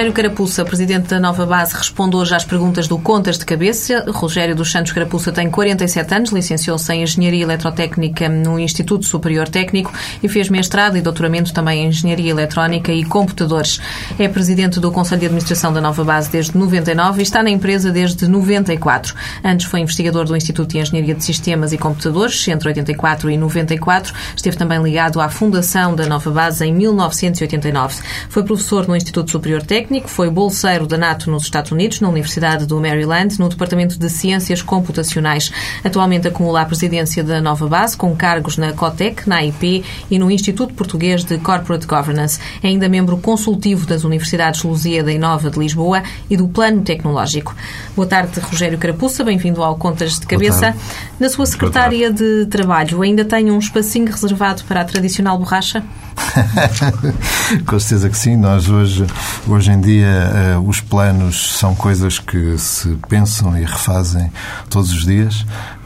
Rogério 0.00 0.14
Carapuça, 0.14 0.64
presidente 0.64 1.08
da 1.08 1.20
Nova 1.20 1.44
Base, 1.44 1.76
responde 1.76 2.16
hoje 2.16 2.34
às 2.34 2.42
perguntas 2.42 2.88
do 2.88 2.98
Contas 2.98 3.36
de 3.36 3.44
Cabeça. 3.44 4.02
Rogério 4.08 4.56
dos 4.56 4.72
Santos 4.72 4.92
Carapuça 4.92 5.30
tem 5.30 5.50
47 5.50 6.14
anos, 6.14 6.30
licenciou-se 6.30 6.90
em 6.90 7.02
Engenharia 7.02 7.42
Eletrotécnica 7.42 8.26
no 8.26 8.58
Instituto 8.58 9.04
Superior 9.04 9.46
Técnico 9.46 9.92
e 10.22 10.26
fez 10.26 10.48
mestrado 10.48 10.96
e 10.96 11.02
doutoramento 11.02 11.52
também 11.52 11.84
em 11.84 11.88
Engenharia 11.88 12.30
Eletrónica 12.30 12.90
e 12.90 13.04
Computadores. 13.04 13.78
É 14.18 14.26
presidente 14.26 14.80
do 14.80 14.90
Conselho 14.90 15.20
de 15.20 15.26
Administração 15.26 15.70
da 15.70 15.82
Nova 15.82 16.02
Base 16.02 16.30
desde 16.30 16.56
99 16.56 17.18
e 17.18 17.22
está 17.22 17.42
na 17.42 17.50
empresa 17.50 17.90
desde 17.90 18.26
94. 18.26 19.14
Antes 19.44 19.66
foi 19.66 19.80
investigador 19.80 20.24
do 20.24 20.34
Instituto 20.34 20.70
de 20.70 20.78
Engenharia 20.78 21.14
de 21.14 21.22
Sistemas 21.22 21.74
e 21.74 21.78
Computadores, 21.78 22.48
entre 22.48 22.68
84 22.68 23.30
e 23.30 23.36
94. 23.36 24.14
Esteve 24.34 24.56
também 24.56 24.82
ligado 24.82 25.20
à 25.20 25.28
fundação 25.28 25.94
da 25.94 26.06
Nova 26.06 26.30
Base 26.30 26.64
em 26.64 26.72
1989. 26.72 28.02
Foi 28.30 28.42
professor 28.42 28.88
no 28.88 28.96
Instituto 28.96 29.30
Superior 29.30 29.62
Técnico, 29.62 29.89
foi 30.06 30.30
bolseiro 30.30 30.86
da 30.86 30.96
NATO 30.96 31.28
nos 31.28 31.42
Estados 31.42 31.72
Unidos, 31.72 32.00
na 32.00 32.08
Universidade 32.08 32.64
do 32.64 32.80
Maryland, 32.80 33.36
no 33.40 33.48
Departamento 33.48 33.98
de 33.98 34.08
Ciências 34.08 34.62
Computacionais. 34.62 35.50
Atualmente 35.82 36.28
acumula 36.28 36.60
a 36.60 36.64
presidência 36.64 37.24
da 37.24 37.40
Nova 37.40 37.66
Base, 37.66 37.96
com 37.96 38.14
cargos 38.14 38.56
na 38.56 38.72
COTEC, 38.72 39.28
na 39.28 39.36
AIP 39.36 39.84
e 40.08 40.18
no 40.18 40.30
Instituto 40.30 40.74
Português 40.74 41.24
de 41.24 41.38
Corporate 41.38 41.88
Governance. 41.88 42.38
É 42.62 42.68
ainda 42.68 42.88
membro 42.88 43.18
consultivo 43.18 43.84
das 43.84 44.04
Universidades 44.04 44.62
Lusíada 44.62 45.10
e 45.10 45.18
Nova 45.18 45.50
de 45.50 45.58
Lisboa 45.58 46.04
e 46.30 46.36
do 46.36 46.46
Plano 46.46 46.82
Tecnológico. 46.82 47.56
Boa 47.96 48.06
tarde, 48.06 48.38
Rogério 48.38 48.78
Carapuça, 48.78 49.24
bem-vindo 49.24 49.60
ao 49.60 49.74
Contas 49.76 50.20
de 50.20 50.26
Cabeça. 50.26 50.72
Na 51.18 51.28
sua 51.28 51.46
secretária 51.46 52.12
de 52.12 52.46
Trabalho, 52.46 53.02
ainda 53.02 53.24
tem 53.24 53.50
um 53.50 53.58
espacinho 53.58 54.06
reservado 54.06 54.62
para 54.64 54.82
a 54.82 54.84
tradicional 54.84 55.36
borracha? 55.36 55.82
Com 57.66 57.78
certeza 57.78 58.08
que 58.08 58.16
sim. 58.16 58.36
Nós 58.36 58.68
hoje, 58.68 59.06
hoje 59.46 59.72
em 59.72 59.80
dia, 59.80 60.56
uh, 60.56 60.68
os 60.68 60.80
planos 60.80 61.58
são 61.58 61.74
coisas 61.74 62.18
que 62.18 62.56
se 62.58 62.96
pensam 63.08 63.56
e 63.56 63.64
refazem 63.64 64.30
todos 64.68 64.92
os 64.92 65.04
dias. 65.04 65.40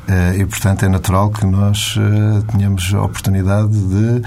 Uh, 0.06 0.39
e, 0.39 0.45
portanto, 0.45 0.84
é 0.84 0.89
natural 0.89 1.30
que 1.30 1.47
nós 1.47 1.97
uh, 1.97 2.42
tenhamos 2.52 2.92
a 2.95 3.02
oportunidade 3.02 3.72
de 3.72 4.22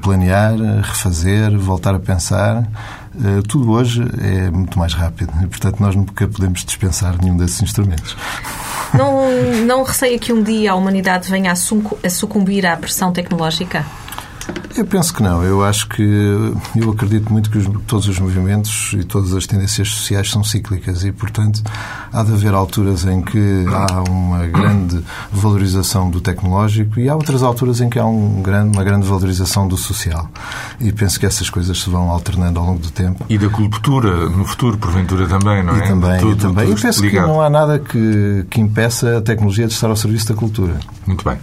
planear, 0.00 0.54
refazer, 0.82 1.58
voltar 1.58 1.94
a 1.94 1.98
pensar. 1.98 2.66
tudo 3.48 3.72
hoje 3.72 4.02
é 4.22 4.48
muito 4.48 4.78
mais 4.78 4.94
rápido 4.94 5.32
e, 5.42 5.46
portanto, 5.48 5.80
nós 5.80 5.96
nunca 5.96 6.28
podemos 6.28 6.64
dispensar 6.64 7.16
nenhum 7.20 7.36
desses 7.36 7.60
instrumentos. 7.60 8.16
Não, 8.94 9.28
não 9.66 9.82
receia 9.82 10.16
que 10.18 10.32
um 10.32 10.40
dia 10.40 10.70
a 10.70 10.74
humanidade 10.76 11.28
venha 11.28 11.52
a 11.52 12.08
sucumbir 12.08 12.64
à 12.64 12.76
pressão 12.76 13.12
tecnológica? 13.12 13.84
Eu 14.76 14.84
penso 14.84 15.14
que 15.14 15.22
não. 15.22 15.42
Eu 15.42 15.64
acho 15.64 15.88
que 15.88 16.02
eu 16.02 16.90
acredito 16.90 17.32
muito 17.32 17.50
que 17.50 17.56
os, 17.56 17.66
todos 17.86 18.06
os 18.08 18.18
movimentos 18.18 18.92
e 18.92 19.04
todas 19.04 19.32
as 19.32 19.46
tendências 19.46 19.88
sociais 19.88 20.30
são 20.30 20.44
cíclicas 20.44 21.02
e, 21.02 21.10
portanto, 21.10 21.62
há 22.12 22.22
de 22.22 22.32
haver 22.32 22.52
alturas 22.52 23.06
em 23.06 23.22
que 23.22 23.64
há 23.68 24.02
uma 24.02 24.46
grande 24.46 25.02
valorização 25.32 26.10
do 26.10 26.20
tecnológico 26.20 27.00
e 27.00 27.08
há 27.08 27.14
outras 27.14 27.42
alturas 27.42 27.80
em 27.80 27.88
que 27.88 27.98
há 27.98 28.04
um 28.04 28.42
grande, 28.42 28.76
uma 28.76 28.84
grande 28.84 29.06
valorização 29.06 29.66
do 29.66 29.78
social. 29.78 30.28
E 30.78 30.92
penso 30.92 31.18
que 31.18 31.24
essas 31.24 31.48
coisas 31.48 31.80
se 31.80 31.88
vão 31.88 32.10
alternando 32.10 32.60
ao 32.60 32.66
longo 32.66 32.78
do 32.78 32.90
tempo. 32.90 33.24
E 33.30 33.38
da 33.38 33.48
cultura 33.48 34.28
no 34.28 34.44
futuro, 34.44 34.76
porventura 34.76 35.26
também, 35.26 35.62
não 35.62 35.74
é? 35.74 35.78
E 35.78 35.88
também, 35.88 36.20
tudo, 36.20 36.32
e 36.32 36.36
também. 36.36 36.68
Eu 36.68 36.76
penso 36.76 37.00
ligado. 37.00 37.24
que 37.24 37.32
não 37.32 37.40
há 37.40 37.48
nada 37.48 37.78
que, 37.78 38.44
que 38.50 38.60
impeça 38.60 39.16
a 39.16 39.20
tecnologia 39.22 39.66
de 39.66 39.72
estar 39.72 39.88
ao 39.88 39.96
serviço 39.96 40.28
da 40.28 40.34
cultura. 40.34 40.78
Muito 41.06 41.24
bem. 41.24 41.38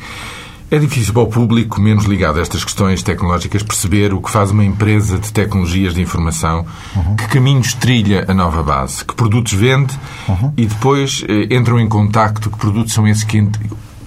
É 0.73 0.79
difícil 0.79 1.13
para 1.13 1.21
o 1.21 1.27
público 1.27 1.79
menos 1.79 2.05
ligado 2.05 2.39
a 2.39 2.41
estas 2.41 2.63
questões 2.63 3.03
tecnológicas 3.03 3.61
perceber 3.61 4.11
o 4.11 4.19
que 4.19 4.31
faz 4.31 4.49
uma 4.49 4.65
empresa 4.65 5.19
de 5.19 5.31
tecnologias 5.31 5.93
de 5.93 6.01
informação, 6.01 6.65
uhum. 6.95 7.15
que 7.15 7.27
caminhos 7.27 7.75
trilha 7.75 8.25
a 8.27 8.33
nova 8.33 8.63
base, 8.63 9.05
que 9.05 9.13
produtos 9.13 9.53
vende 9.53 9.95
uhum. 10.27 10.51
e 10.57 10.65
depois 10.65 11.23
eh, 11.29 11.55
entram 11.55 11.79
em 11.79 11.87
contacto, 11.87 12.49
que 12.49 12.57
produtos 12.57 12.91
são 12.91 13.07
esses 13.07 13.23
que 13.23 13.47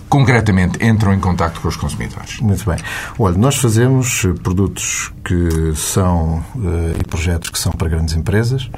concretamente 0.08 0.84
entram 0.84 1.14
em 1.14 1.20
contacto 1.20 1.60
com 1.60 1.68
os 1.68 1.76
consumidores? 1.76 2.40
Muito 2.40 2.68
bem. 2.68 2.78
Olha, 3.16 3.38
nós 3.38 3.54
fazemos 3.54 4.26
produtos 4.42 5.12
que 5.24 5.72
são 5.76 6.42
eh, 6.56 6.96
e 6.98 7.04
projetos 7.06 7.48
que 7.48 7.60
são 7.60 7.70
para 7.70 7.88
grandes 7.88 8.16
empresas. 8.16 8.68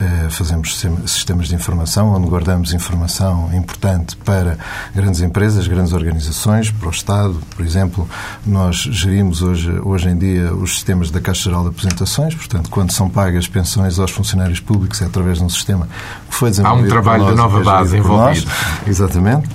Eh, 0.00 0.28
fazemos 0.30 0.80
sistemas 1.06 1.48
de 1.48 1.56
informação 1.56 2.14
onde 2.14 2.28
guardamos 2.28 2.72
informação 2.72 3.50
importante 3.52 4.16
para 4.18 4.56
grandes 4.94 5.20
empresas, 5.20 5.66
grandes 5.66 5.92
organizações, 5.92 6.70
para 6.70 6.86
o 6.86 6.90
Estado. 6.90 7.36
Por 7.56 7.66
exemplo, 7.66 8.08
nós 8.46 8.76
gerimos 8.76 9.42
hoje, 9.42 9.68
hoje 9.82 10.08
em 10.08 10.16
dia 10.16 10.54
os 10.54 10.74
sistemas 10.74 11.10
da 11.10 11.20
Caixa 11.20 11.50
Geral 11.50 11.62
de 11.62 11.70
Apresentações, 11.70 12.32
portanto, 12.32 12.70
quando 12.70 12.92
são 12.92 13.10
pagas 13.10 13.48
pensões 13.48 13.98
aos 13.98 14.12
funcionários 14.12 14.60
públicos 14.60 15.02
é 15.02 15.06
através 15.06 15.38
de 15.38 15.44
um 15.44 15.48
sistema 15.48 15.88
que 16.28 16.34
foi 16.34 16.50
desenvolvido 16.50 16.84
Há 16.84 16.86
um 16.86 16.88
trabalho 16.88 17.26
de 17.26 17.34
nova 17.34 17.60
base 17.60 17.96
envolvido. 17.96 18.48
Exatamente. 18.86 19.48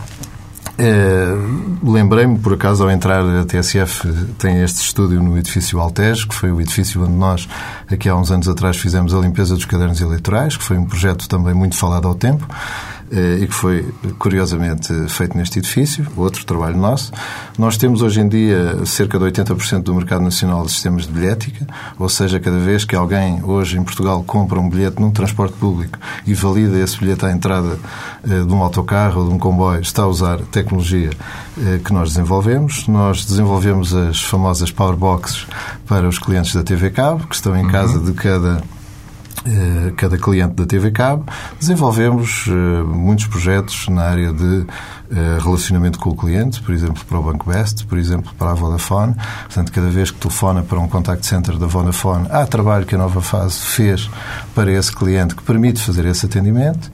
Uh, 0.84 1.64
Lembrei-me, 1.92 2.40
por 2.40 2.54
acaso, 2.54 2.84
ao 2.84 2.92
entrar 2.92 3.24
a 3.24 3.46
TSF, 3.46 4.08
tem 4.38 4.62
este 4.64 4.82
estúdio 4.82 5.22
no 5.22 5.38
edifício 5.38 5.80
Altes, 5.80 6.26
que 6.26 6.34
foi 6.34 6.52
o 6.52 6.62
edifício 6.62 7.04
onde 7.04 7.12
nós, 7.12 7.48
aqui 7.92 8.08
há 8.08 8.16
uns 8.16 8.32
anos 8.32 8.48
atrás, 8.48 8.78
fizemos 8.78 9.14
a 9.14 9.20
limpeza 9.20 9.54
dos 9.56 9.66
cadernos 9.66 10.00
eleitorais, 10.00 10.56
que 10.56 10.64
foi 10.64 10.78
um 10.78 10.86
projeto 10.86 11.28
também 11.28 11.54
muito 11.54 11.76
falado 11.76 12.08
ao 12.08 12.16
tempo. 12.16 12.48
Eh, 13.16 13.44
e 13.44 13.48
que 13.48 13.54
foi, 13.54 13.94
curiosamente, 14.18 14.92
feito 15.08 15.38
neste 15.38 15.60
edifício, 15.60 16.08
outro 16.18 16.44
trabalho 16.46 16.76
nosso. 16.76 17.12
Nós 17.60 17.78
temos 17.78 18.02
hoje 18.02 18.20
em 18.20 18.28
dia 18.28 18.84
cerca 18.88 19.20
de 19.20 19.26
80% 19.26 19.84
do 19.84 19.94
mercado 19.94 20.24
nacional 20.24 20.66
de 20.66 20.72
sistemas 20.72 21.06
de 21.06 21.12
bilhética, 21.12 21.68
ou 22.00 22.10
seja, 22.10 22.40
cada 22.40 22.58
vez 22.58 22.86
que 22.86 22.96
alguém 22.96 23.40
hoje 23.44 23.78
em 23.78 23.84
Portugal 23.84 24.24
compra 24.24 24.60
um 24.60 24.68
bilhete 24.68 25.00
num 25.00 25.12
transporte 25.12 25.54
público 25.58 26.00
e 26.26 26.34
valida 26.34 26.80
esse 26.80 27.00
bilhete 27.00 27.24
à 27.24 27.32
entrada 27.32 27.78
eh, 28.28 28.44
de 28.44 28.52
um 28.52 28.64
autocarro 28.64 29.22
ou 29.22 29.28
de 29.28 29.36
um 29.36 29.38
comboio, 29.38 29.82
está 29.82 30.02
a 30.02 30.08
usar 30.08 30.40
tecnologia 30.52 31.12
eh, 31.62 31.80
que 31.86 31.94
nós 31.94 32.10
desenvolvemos. 32.10 32.88
Nós 32.88 33.24
desenvolvemos 33.26 33.94
as 33.94 34.24
famosas 34.24 34.72
Powerboxes 34.72 35.46
para 35.86 36.08
os 36.08 36.18
clientes 36.18 36.56
da 36.56 36.64
TV 36.64 36.90
Cabo, 36.90 37.28
que 37.28 37.36
estão 37.36 37.56
em 37.56 37.68
casa 37.68 38.00
uhum. 38.00 38.06
de 38.06 38.14
cada 38.14 38.64
cada 39.98 40.18
cliente 40.18 40.56
da 40.56 40.66
TV 40.66 40.92
Cabo, 40.92 41.26
desenvolvemos 41.60 42.46
eh, 42.48 42.84
muitos 42.84 43.28
projetos 43.28 43.88
na 43.90 44.04
área 44.04 44.32
de 44.32 44.66
eh, 45.12 45.38
relacionamento 45.42 46.00
com 46.00 46.12
o 46.12 46.16
cliente, 46.16 46.62
por 46.62 46.74
exemplo, 46.74 47.04
para 47.06 47.20
o 47.20 47.24
Banco 47.24 47.50
Best, 47.50 47.86
por 47.86 47.98
exemplo, 47.98 48.32
para 48.38 48.52
a 48.52 48.54
Vodafone. 48.54 49.16
Portanto, 49.46 49.72
cada 49.72 49.90
vez 49.90 50.12
que 50.12 50.20
telefona 50.20 50.64
para 50.64 50.80
um 50.80 50.88
contact 50.88 51.26
center 51.26 51.58
da 51.58 51.68
Vodafone, 51.68 52.28
há 52.30 52.46
trabalho 52.46 52.86
que 52.86 52.96
a 52.96 52.98
Nova 52.98 53.22
Fase 53.22 53.60
fez 53.60 54.10
para 54.56 54.72
esse 54.72 54.96
cliente 54.96 55.36
que 55.36 55.44
permite 55.44 55.82
fazer 55.82 56.06
esse 56.06 56.26
atendimento. 56.26 56.92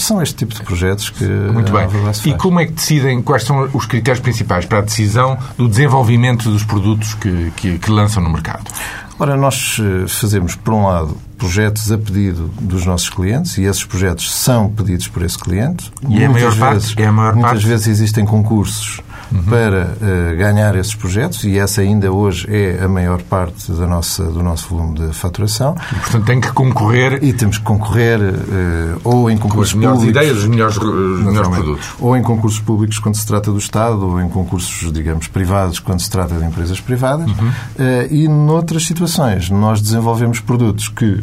São 0.00 0.20
este 0.20 0.34
tipo 0.34 0.52
de 0.52 0.62
projetos 0.62 1.08
que 1.08 1.24
Muito 1.24 1.70
bem. 1.70 1.86
E 2.24 2.34
como 2.34 2.58
é 2.58 2.66
que 2.66 2.72
decidem, 2.72 3.22
quais 3.22 3.44
são 3.44 3.68
os 3.72 3.86
critérios 3.86 4.20
principais 4.20 4.66
para 4.66 4.78
a 4.78 4.80
decisão 4.80 5.38
do 5.56 5.68
desenvolvimento 5.68 6.50
dos 6.50 6.64
produtos 6.64 7.14
que, 7.14 7.52
que, 7.54 7.78
que 7.78 7.90
lançam 7.92 8.20
no 8.20 8.30
mercado? 8.30 8.64
Ora, 9.20 9.36
nós 9.36 9.76
eh, 9.78 10.08
fazemos, 10.08 10.54
por 10.54 10.72
um 10.72 10.86
lado, 10.86 11.14
projetos 11.36 11.92
a 11.92 11.98
pedido 11.98 12.50
dos 12.58 12.86
nossos 12.86 13.10
clientes 13.10 13.58
e 13.58 13.64
esses 13.64 13.84
projetos 13.84 14.32
são 14.32 14.70
pedidos 14.70 15.08
por 15.08 15.22
esse 15.22 15.38
cliente. 15.38 15.92
E 16.08 16.22
é 16.22 16.24
a 16.24 16.30
maior 16.30 16.52
vezes, 16.52 16.94
parte? 16.94 17.02
É 17.02 17.06
a 17.06 17.12
maior 17.12 17.34
muitas 17.34 17.52
parte? 17.52 17.66
vezes 17.66 17.88
existem 17.88 18.24
concursos 18.24 19.02
uhum. 19.32 19.42
para 19.42 19.94
uh, 19.96 20.36
ganhar 20.36 20.74
esses 20.76 20.94
projetos 20.94 21.44
e 21.44 21.58
essa 21.58 21.80
ainda 21.80 22.12
hoje 22.12 22.46
é 22.48 22.82
a 22.82 22.88
maior 22.88 23.22
parte 23.22 23.70
da 23.72 23.86
nossa, 23.86 24.24
do 24.24 24.42
nosso 24.42 24.68
volume 24.68 24.98
de 24.98 25.12
faturação. 25.12 25.74
E, 25.92 25.94
portanto, 25.96 26.24
tem 26.24 26.40
que 26.40 26.52
concorrer... 26.52 27.22
E 27.22 27.32
temos 27.32 27.58
que 27.58 27.64
concorrer 27.64 28.20
uh, 28.20 29.00
ou 29.04 29.30
em 29.30 29.36
concursos 29.36 29.72
Com 29.72 29.78
as 29.78 29.80
melhores 29.80 29.98
públicos... 30.00 30.22
ideias, 30.22 30.38
os 30.38 30.48
melhores, 30.48 30.76
os 30.76 31.24
melhores 31.24 31.48
produtos. 31.48 31.86
Ou 31.98 32.16
em 32.16 32.22
concursos 32.22 32.60
públicos 32.60 32.98
quando 32.98 33.16
se 33.16 33.26
trata 33.26 33.50
do 33.50 33.58
Estado 33.58 34.06
ou 34.06 34.20
em 34.20 34.28
concursos, 34.28 34.92
digamos, 34.92 35.26
privados 35.26 35.78
quando 35.78 36.00
se 36.00 36.10
trata 36.10 36.34
de 36.34 36.44
empresas 36.44 36.80
privadas. 36.80 37.26
Uhum. 37.28 37.48
Uh, 37.48 37.52
e 38.10 38.28
noutras 38.28 38.84
situações 38.84 39.50
nós 39.50 39.80
desenvolvemos 39.80 40.40
produtos 40.40 40.88
que 40.88 41.22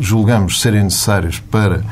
julgamos 0.00 0.60
serem 0.62 0.84
necessários 0.84 1.38
para 1.38 1.82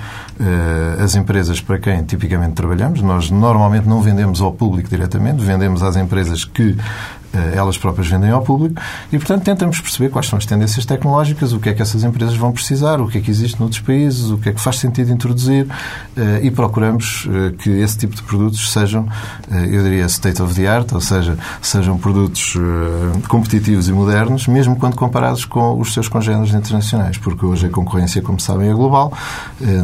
as 1.02 1.14
empresas 1.14 1.60
para 1.60 1.78
quem 1.78 2.02
tipicamente 2.02 2.54
trabalhamos. 2.54 3.02
Nós 3.02 3.30
normalmente 3.30 3.88
não 3.88 4.00
vendemos 4.00 4.40
ao 4.40 4.52
público 4.52 4.88
diretamente, 4.88 5.42
vendemos 5.42 5.82
às 5.82 5.96
empresas 5.96 6.44
que 6.44 6.76
eh, 6.76 7.21
elas 7.54 7.78
próprias 7.78 8.08
vendem 8.08 8.30
ao 8.30 8.42
público 8.42 8.80
e, 9.12 9.18
portanto, 9.18 9.44
tentamos 9.44 9.80
perceber 9.80 10.10
quais 10.10 10.26
são 10.26 10.38
as 10.38 10.46
tendências 10.46 10.84
tecnológicas, 10.84 11.52
o 11.52 11.58
que 11.58 11.68
é 11.68 11.74
que 11.74 11.82
essas 11.82 12.04
empresas 12.04 12.36
vão 12.36 12.52
precisar, 12.52 13.00
o 13.00 13.08
que 13.08 13.18
é 13.18 13.20
que 13.20 13.30
existe 13.30 13.58
noutros 13.58 13.80
países, 13.80 14.30
o 14.30 14.38
que 14.38 14.50
é 14.50 14.52
que 14.52 14.60
faz 14.60 14.78
sentido 14.78 15.12
introduzir 15.12 15.66
eh, 16.16 16.40
e 16.42 16.50
procuramos 16.50 17.28
eh, 17.28 17.52
que 17.58 17.70
esse 17.70 17.98
tipo 17.98 18.14
de 18.14 18.22
produtos 18.22 18.70
sejam, 18.70 19.06
eu 19.50 19.82
diria, 19.82 20.06
state 20.06 20.40
of 20.42 20.54
the 20.54 20.66
art, 20.66 20.92
ou 20.92 21.00
seja, 21.00 21.36
sejam 21.60 21.98
produtos 21.98 22.56
competitivos 23.28 23.88
e 23.88 23.92
modernos, 23.92 24.46
mesmo 24.46 24.76
quando 24.76 24.96
comparados 24.96 25.44
com 25.44 25.78
os 25.78 25.92
seus 25.92 26.08
congêneres 26.08 26.54
internacionais, 26.54 27.18
porque 27.18 27.44
hoje 27.44 27.66
a 27.66 27.70
concorrência, 27.70 28.22
como 28.22 28.40
sabem, 28.40 28.70
é 28.70 28.72
global. 28.72 29.12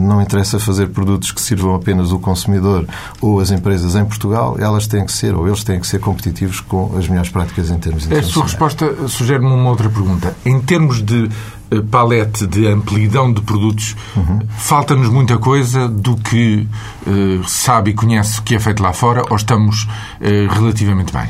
Não 0.00 0.20
interessa 0.20 0.58
fazer 0.58 0.88
produtos 0.88 1.32
que 1.32 1.40
sirvam 1.40 1.74
apenas 1.74 2.12
o 2.12 2.18
consumidor 2.18 2.86
ou 3.20 3.40
as 3.40 3.50
empresas 3.50 3.94
em 3.94 4.04
Portugal, 4.04 4.56
elas 4.58 4.86
têm 4.86 5.04
que 5.04 5.12
ser, 5.12 5.34
ou 5.34 5.46
eles 5.46 5.64
têm 5.64 5.80
que 5.80 5.86
ser 5.86 5.98
competitivos 5.98 6.60
com 6.60 6.96
as 6.96 7.08
melhores 7.08 7.30
práticas 7.38 7.70
em 7.70 7.78
termos 7.78 8.04
internacionais. 8.04 8.26
A 8.26 8.32
sua 8.32 8.42
resposta 8.42 9.08
sugere-me 9.08 9.46
uma 9.46 9.70
outra 9.70 9.88
pergunta. 9.88 10.36
Em 10.44 10.60
termos 10.60 11.02
de 11.02 11.28
eh, 11.70 11.82
palete 11.90 12.46
de 12.46 12.66
amplidão 12.66 13.32
de 13.32 13.40
produtos, 13.42 13.94
uhum. 14.16 14.40
falta-nos 14.56 15.08
muita 15.08 15.38
coisa 15.38 15.88
do 15.88 16.16
que 16.16 16.66
uh, 17.06 17.48
sabe 17.48 17.90
e 17.90 17.94
conhece 17.94 18.42
que 18.42 18.54
é 18.54 18.58
feito 18.58 18.82
lá 18.82 18.92
fora 18.92 19.22
ou 19.30 19.36
estamos 19.36 19.84
uh, 19.84 20.52
relativamente 20.52 21.12
bem? 21.12 21.28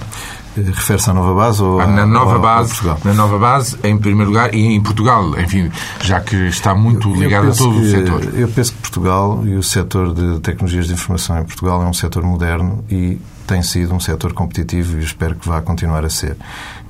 Refere-se 0.56 1.10
à 1.10 1.14
nova 1.14 1.34
base 1.34 1.62
ou 1.62 1.80
ah, 1.80 1.86
na 1.86 2.04
nova 2.04 2.34
ou, 2.34 2.40
base, 2.40 2.70
Portugal? 2.70 2.98
Na 3.04 3.14
nova 3.14 3.38
base, 3.38 3.76
em 3.84 3.96
primeiro 3.96 4.30
lugar, 4.30 4.52
e 4.52 4.74
em 4.74 4.80
Portugal, 4.80 5.38
enfim, 5.38 5.70
já 6.00 6.20
que 6.20 6.34
está 6.48 6.74
muito 6.74 7.14
ligado 7.14 7.50
a 7.50 7.52
todo 7.52 7.74
que, 7.74 7.80
o 7.80 7.90
setor. 7.90 8.34
Eu 8.34 8.48
penso 8.48 8.72
que 8.72 8.78
Portugal 8.78 9.42
e 9.44 9.54
o 9.54 9.62
setor 9.62 10.12
de 10.12 10.40
tecnologias 10.40 10.88
de 10.88 10.94
informação 10.94 11.38
em 11.38 11.44
Portugal 11.44 11.80
é 11.82 11.86
um 11.86 11.92
setor 11.92 12.24
moderno 12.24 12.84
e 12.90 13.18
tem 13.48 13.62
sido 13.62 13.94
um 13.94 13.98
setor 13.98 14.34
competitivo 14.34 14.98
e 14.98 15.02
espero 15.02 15.34
que 15.34 15.48
vá 15.48 15.62
continuar 15.62 16.04
a 16.04 16.10
ser. 16.10 16.36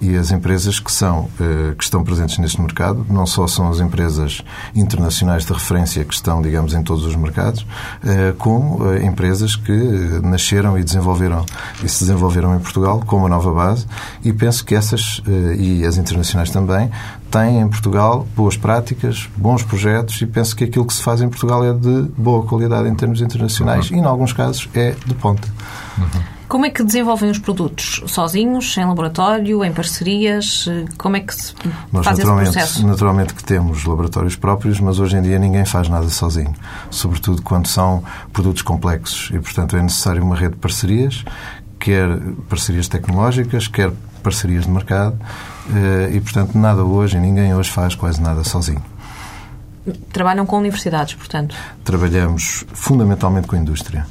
E 0.00 0.16
as 0.16 0.32
empresas 0.32 0.80
que, 0.80 0.90
são, 0.90 1.30
eh, 1.40 1.74
que 1.78 1.84
estão 1.84 2.02
presentes 2.02 2.36
neste 2.38 2.60
mercado 2.60 3.06
não 3.08 3.26
só 3.26 3.46
são 3.46 3.68
as 3.68 3.78
empresas 3.78 4.42
internacionais 4.74 5.44
de 5.44 5.52
referência 5.52 6.04
que 6.04 6.12
estão, 6.12 6.42
digamos, 6.42 6.74
em 6.74 6.82
todos 6.82 7.04
os 7.04 7.14
mercados, 7.14 7.64
eh, 8.04 8.34
como 8.38 8.92
eh, 8.92 9.04
empresas 9.04 9.54
que 9.54 9.72
nasceram 10.22 10.76
e 10.76 10.82
desenvolveram 10.82 11.46
e 11.82 11.88
se 11.88 12.00
desenvolveram 12.00 12.56
em 12.56 12.58
Portugal 12.58 13.02
como 13.06 13.26
a 13.26 13.28
nova 13.28 13.52
base 13.52 13.86
e 14.24 14.32
penso 14.32 14.64
que 14.64 14.74
essas 14.74 15.22
e 15.58 15.84
as 15.84 15.96
internacionais 15.96 16.50
também 16.50 16.90
têm 17.30 17.60
em 17.60 17.68
Portugal 17.68 18.26
boas 18.34 18.56
práticas, 18.56 19.28
bons 19.36 19.62
projetos 19.62 20.20
e 20.20 20.26
penso 20.26 20.56
que 20.56 20.64
aquilo 20.64 20.86
que 20.86 20.94
se 20.94 21.02
faz 21.02 21.20
em 21.20 21.28
Portugal 21.28 21.64
é 21.64 21.72
de 21.72 22.02
boa 22.16 22.44
qualidade 22.44 22.88
em 22.88 22.94
termos 22.94 23.20
internacionais 23.20 23.90
uhum. 23.90 23.96
e, 23.96 24.00
em 24.00 24.04
alguns 24.04 24.32
casos, 24.32 24.68
é 24.74 24.94
de 25.06 25.14
ponta. 25.14 25.46
Uhum. 25.98 26.38
Como 26.48 26.64
é 26.64 26.70
que 26.70 26.82
desenvolvem 26.82 27.30
os 27.30 27.38
produtos? 27.38 28.02
Sozinhos, 28.06 28.74
em 28.78 28.84
laboratório, 28.86 29.62
em 29.62 29.70
parcerias? 29.70 30.66
Como 30.96 31.14
é 31.14 31.20
que 31.20 31.34
se 31.34 31.52
Nós, 31.92 32.06
faz 32.06 32.18
esse 32.18 32.26
processo? 32.26 32.86
Naturalmente 32.86 33.34
que 33.34 33.44
temos 33.44 33.84
laboratórios 33.84 34.34
próprios, 34.34 34.80
mas 34.80 34.98
hoje 34.98 35.18
em 35.18 35.22
dia 35.22 35.38
ninguém 35.38 35.66
faz 35.66 35.90
nada 35.90 36.08
sozinho. 36.08 36.54
Sobretudo 36.90 37.42
quando 37.42 37.66
são 37.66 38.02
produtos 38.32 38.62
complexos. 38.62 39.30
E, 39.34 39.38
portanto, 39.38 39.76
é 39.76 39.82
necessário 39.82 40.22
uma 40.22 40.34
rede 40.34 40.54
de 40.54 40.60
parcerias, 40.60 41.22
quer 41.78 42.18
parcerias 42.48 42.88
tecnológicas, 42.88 43.68
quer 43.68 43.92
parcerias 44.22 44.64
de 44.64 44.70
mercado. 44.70 45.18
Eh, 45.74 46.16
e, 46.16 46.20
portanto, 46.20 46.56
nada 46.56 46.84
hoje, 46.84 47.18
ninguém 47.18 47.54
hoje 47.54 47.70
faz 47.70 47.94
quase 47.94 48.20
nada 48.20 48.42
sozinho. 48.44 48.82
Trabalham 50.12 50.44
com 50.44 50.58
universidades, 50.58 51.14
portanto? 51.14 51.54
Trabalhamos 51.84 52.64
fundamentalmente 52.72 53.46
com 53.46 53.56
a 53.56 53.58
indústria. 53.58 54.06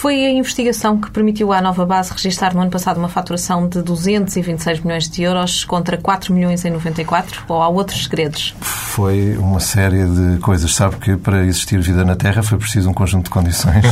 Foi 0.00 0.24
a 0.24 0.30
investigação 0.30 0.98
que 0.98 1.10
permitiu 1.10 1.52
à 1.52 1.60
nova 1.60 1.84
base 1.84 2.10
registrar 2.10 2.54
no 2.54 2.62
ano 2.62 2.70
passado 2.70 2.96
uma 2.96 3.10
faturação 3.10 3.68
de 3.68 3.82
226 3.82 4.80
milhões 4.80 5.10
de 5.10 5.22
euros 5.22 5.62
contra 5.62 5.98
4 5.98 6.32
milhões 6.32 6.64
em 6.64 6.70
94? 6.70 7.42
Ou 7.46 7.60
há 7.60 7.68
outros 7.68 8.04
segredos? 8.04 8.54
Foi 8.62 9.36
uma 9.36 9.60
série 9.60 10.06
de 10.06 10.38
coisas. 10.38 10.74
Sabe 10.74 10.96
que 10.96 11.18
para 11.18 11.44
existir 11.44 11.78
vida 11.82 12.02
na 12.02 12.16
Terra 12.16 12.42
foi 12.42 12.56
preciso 12.56 12.88
um 12.88 12.94
conjunto 12.94 13.24
de 13.24 13.30
condições 13.30 13.84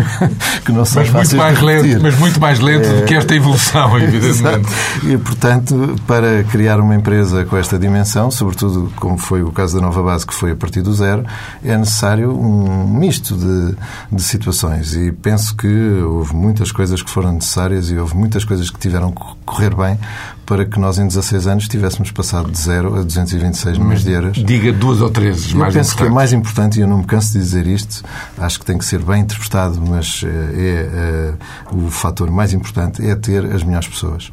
que 0.64 0.72
não 0.72 0.86
são 0.86 1.02
mas 1.02 1.12
muito 1.12 1.36
mais 1.36 1.60
lento, 1.60 2.02
Mas 2.02 2.18
muito 2.18 2.40
mais 2.40 2.58
lento 2.58 2.88
é... 2.88 3.00
do 3.00 3.04
que 3.04 3.14
esta 3.14 3.34
evolução, 3.34 3.98
evidentemente. 4.00 4.70
e, 5.04 5.18
portanto, 5.18 5.96
para 6.06 6.44
criar 6.44 6.80
uma 6.80 6.94
empresa 6.94 7.44
com 7.44 7.58
esta 7.58 7.78
dimensão, 7.78 8.30
sobretudo 8.30 8.90
como 8.96 9.18
foi 9.18 9.42
o 9.42 9.52
caso 9.52 9.76
da 9.76 9.82
nova 9.82 10.02
base, 10.02 10.26
que 10.26 10.32
foi 10.32 10.52
a 10.52 10.56
partir 10.56 10.80
do 10.80 10.94
zero, 10.94 11.26
é 11.62 11.76
necessário 11.76 12.34
um 12.34 12.86
misto 12.86 13.36
de, 13.36 13.76
de 14.10 14.22
situações. 14.22 14.94
E 14.94 15.12
penso 15.12 15.41
penso 15.42 15.56
que 15.56 15.66
houve 15.66 16.36
muitas 16.36 16.70
coisas 16.70 17.02
que 17.02 17.10
foram 17.10 17.32
necessárias 17.32 17.90
e 17.90 17.98
houve 17.98 18.16
muitas 18.16 18.44
coisas 18.44 18.70
que 18.70 18.78
tiveram 18.78 19.10
que 19.10 19.20
correr 19.44 19.74
bem 19.74 19.98
para 20.46 20.64
que 20.64 20.78
nós, 20.78 20.98
em 20.98 21.08
16 21.08 21.46
anos, 21.48 21.68
tivéssemos 21.68 22.12
passado 22.12 22.50
de 22.50 22.58
0 22.58 23.00
a 23.00 23.02
226 23.02 23.78
milhões 23.78 24.04
de 24.04 24.12
euros. 24.12 24.36
Diga 24.36 24.72
duas 24.72 25.00
ou 25.00 25.10
três 25.10 25.50
eu 25.50 25.58
mais 25.58 25.74
penso 25.74 25.96
que 25.96 26.04
é 26.04 26.08
mais 26.08 26.32
importante, 26.32 26.78
e 26.78 26.82
eu 26.82 26.86
não 26.86 26.98
me 26.98 27.04
canso 27.04 27.32
de 27.32 27.38
dizer 27.40 27.66
isto, 27.66 28.04
acho 28.38 28.60
que 28.60 28.66
tem 28.66 28.78
que 28.78 28.84
ser 28.84 29.02
bem 29.02 29.22
interpretado, 29.22 29.80
mas 29.84 30.22
eh, 30.24 30.28
é, 30.54 31.34
é 31.72 31.74
o 31.74 31.90
fator 31.90 32.30
mais 32.30 32.52
importante 32.52 33.04
é 33.04 33.16
ter 33.16 33.44
as 33.46 33.64
melhores 33.64 33.88
pessoas. 33.88 34.30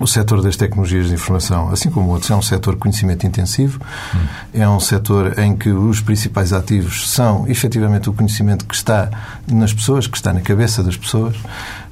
O 0.00 0.08
setor 0.08 0.42
das 0.42 0.56
tecnologias 0.56 1.06
de 1.06 1.14
informação, 1.14 1.70
assim 1.70 1.88
como 1.88 2.10
outros, 2.10 2.28
é 2.30 2.34
um 2.34 2.42
setor 2.42 2.76
conhecimento 2.76 3.26
intensivo, 3.26 3.80
hum. 4.14 4.18
é 4.52 4.68
um 4.68 4.80
setor 4.80 5.38
em 5.38 5.56
que 5.56 5.70
os 5.70 6.00
principais 6.00 6.52
ativos 6.52 7.08
são 7.10 7.46
efetivamente 7.48 8.10
o 8.10 8.12
conhecimento 8.12 8.66
que 8.66 8.74
está 8.74 9.08
nas 9.46 9.72
pessoas, 9.72 10.08
que 10.08 10.16
está 10.16 10.32
na 10.32 10.40
cabeça 10.40 10.82
das 10.82 10.96
pessoas. 10.96 11.36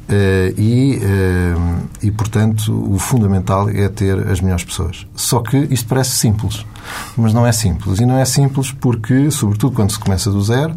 Uh, 0.03 0.61
e, 0.61 0.99
uh, 0.99 1.89
e, 2.03 2.11
portanto, 2.11 2.73
o 2.93 2.99
fundamental 2.99 3.71
é 3.71 3.89
ter 3.89 4.19
as 4.29 4.41
melhores 4.41 4.65
pessoas. 4.65 5.07
Só 5.15 5.41
que 5.41 5.57
isto 5.71 5.87
parece 5.89 6.11
simples, 6.11 6.67
mas 7.17 7.33
não 7.33 7.47
é 7.47 7.53
simples. 7.53 8.01
E 8.01 8.05
não 8.05 8.19
é 8.19 8.25
simples 8.25 8.73
porque, 8.73 9.31
sobretudo 9.31 9.75
quando 9.75 9.93
se 9.93 9.99
começa 9.99 10.31
do 10.31 10.43
zero, 10.43 10.75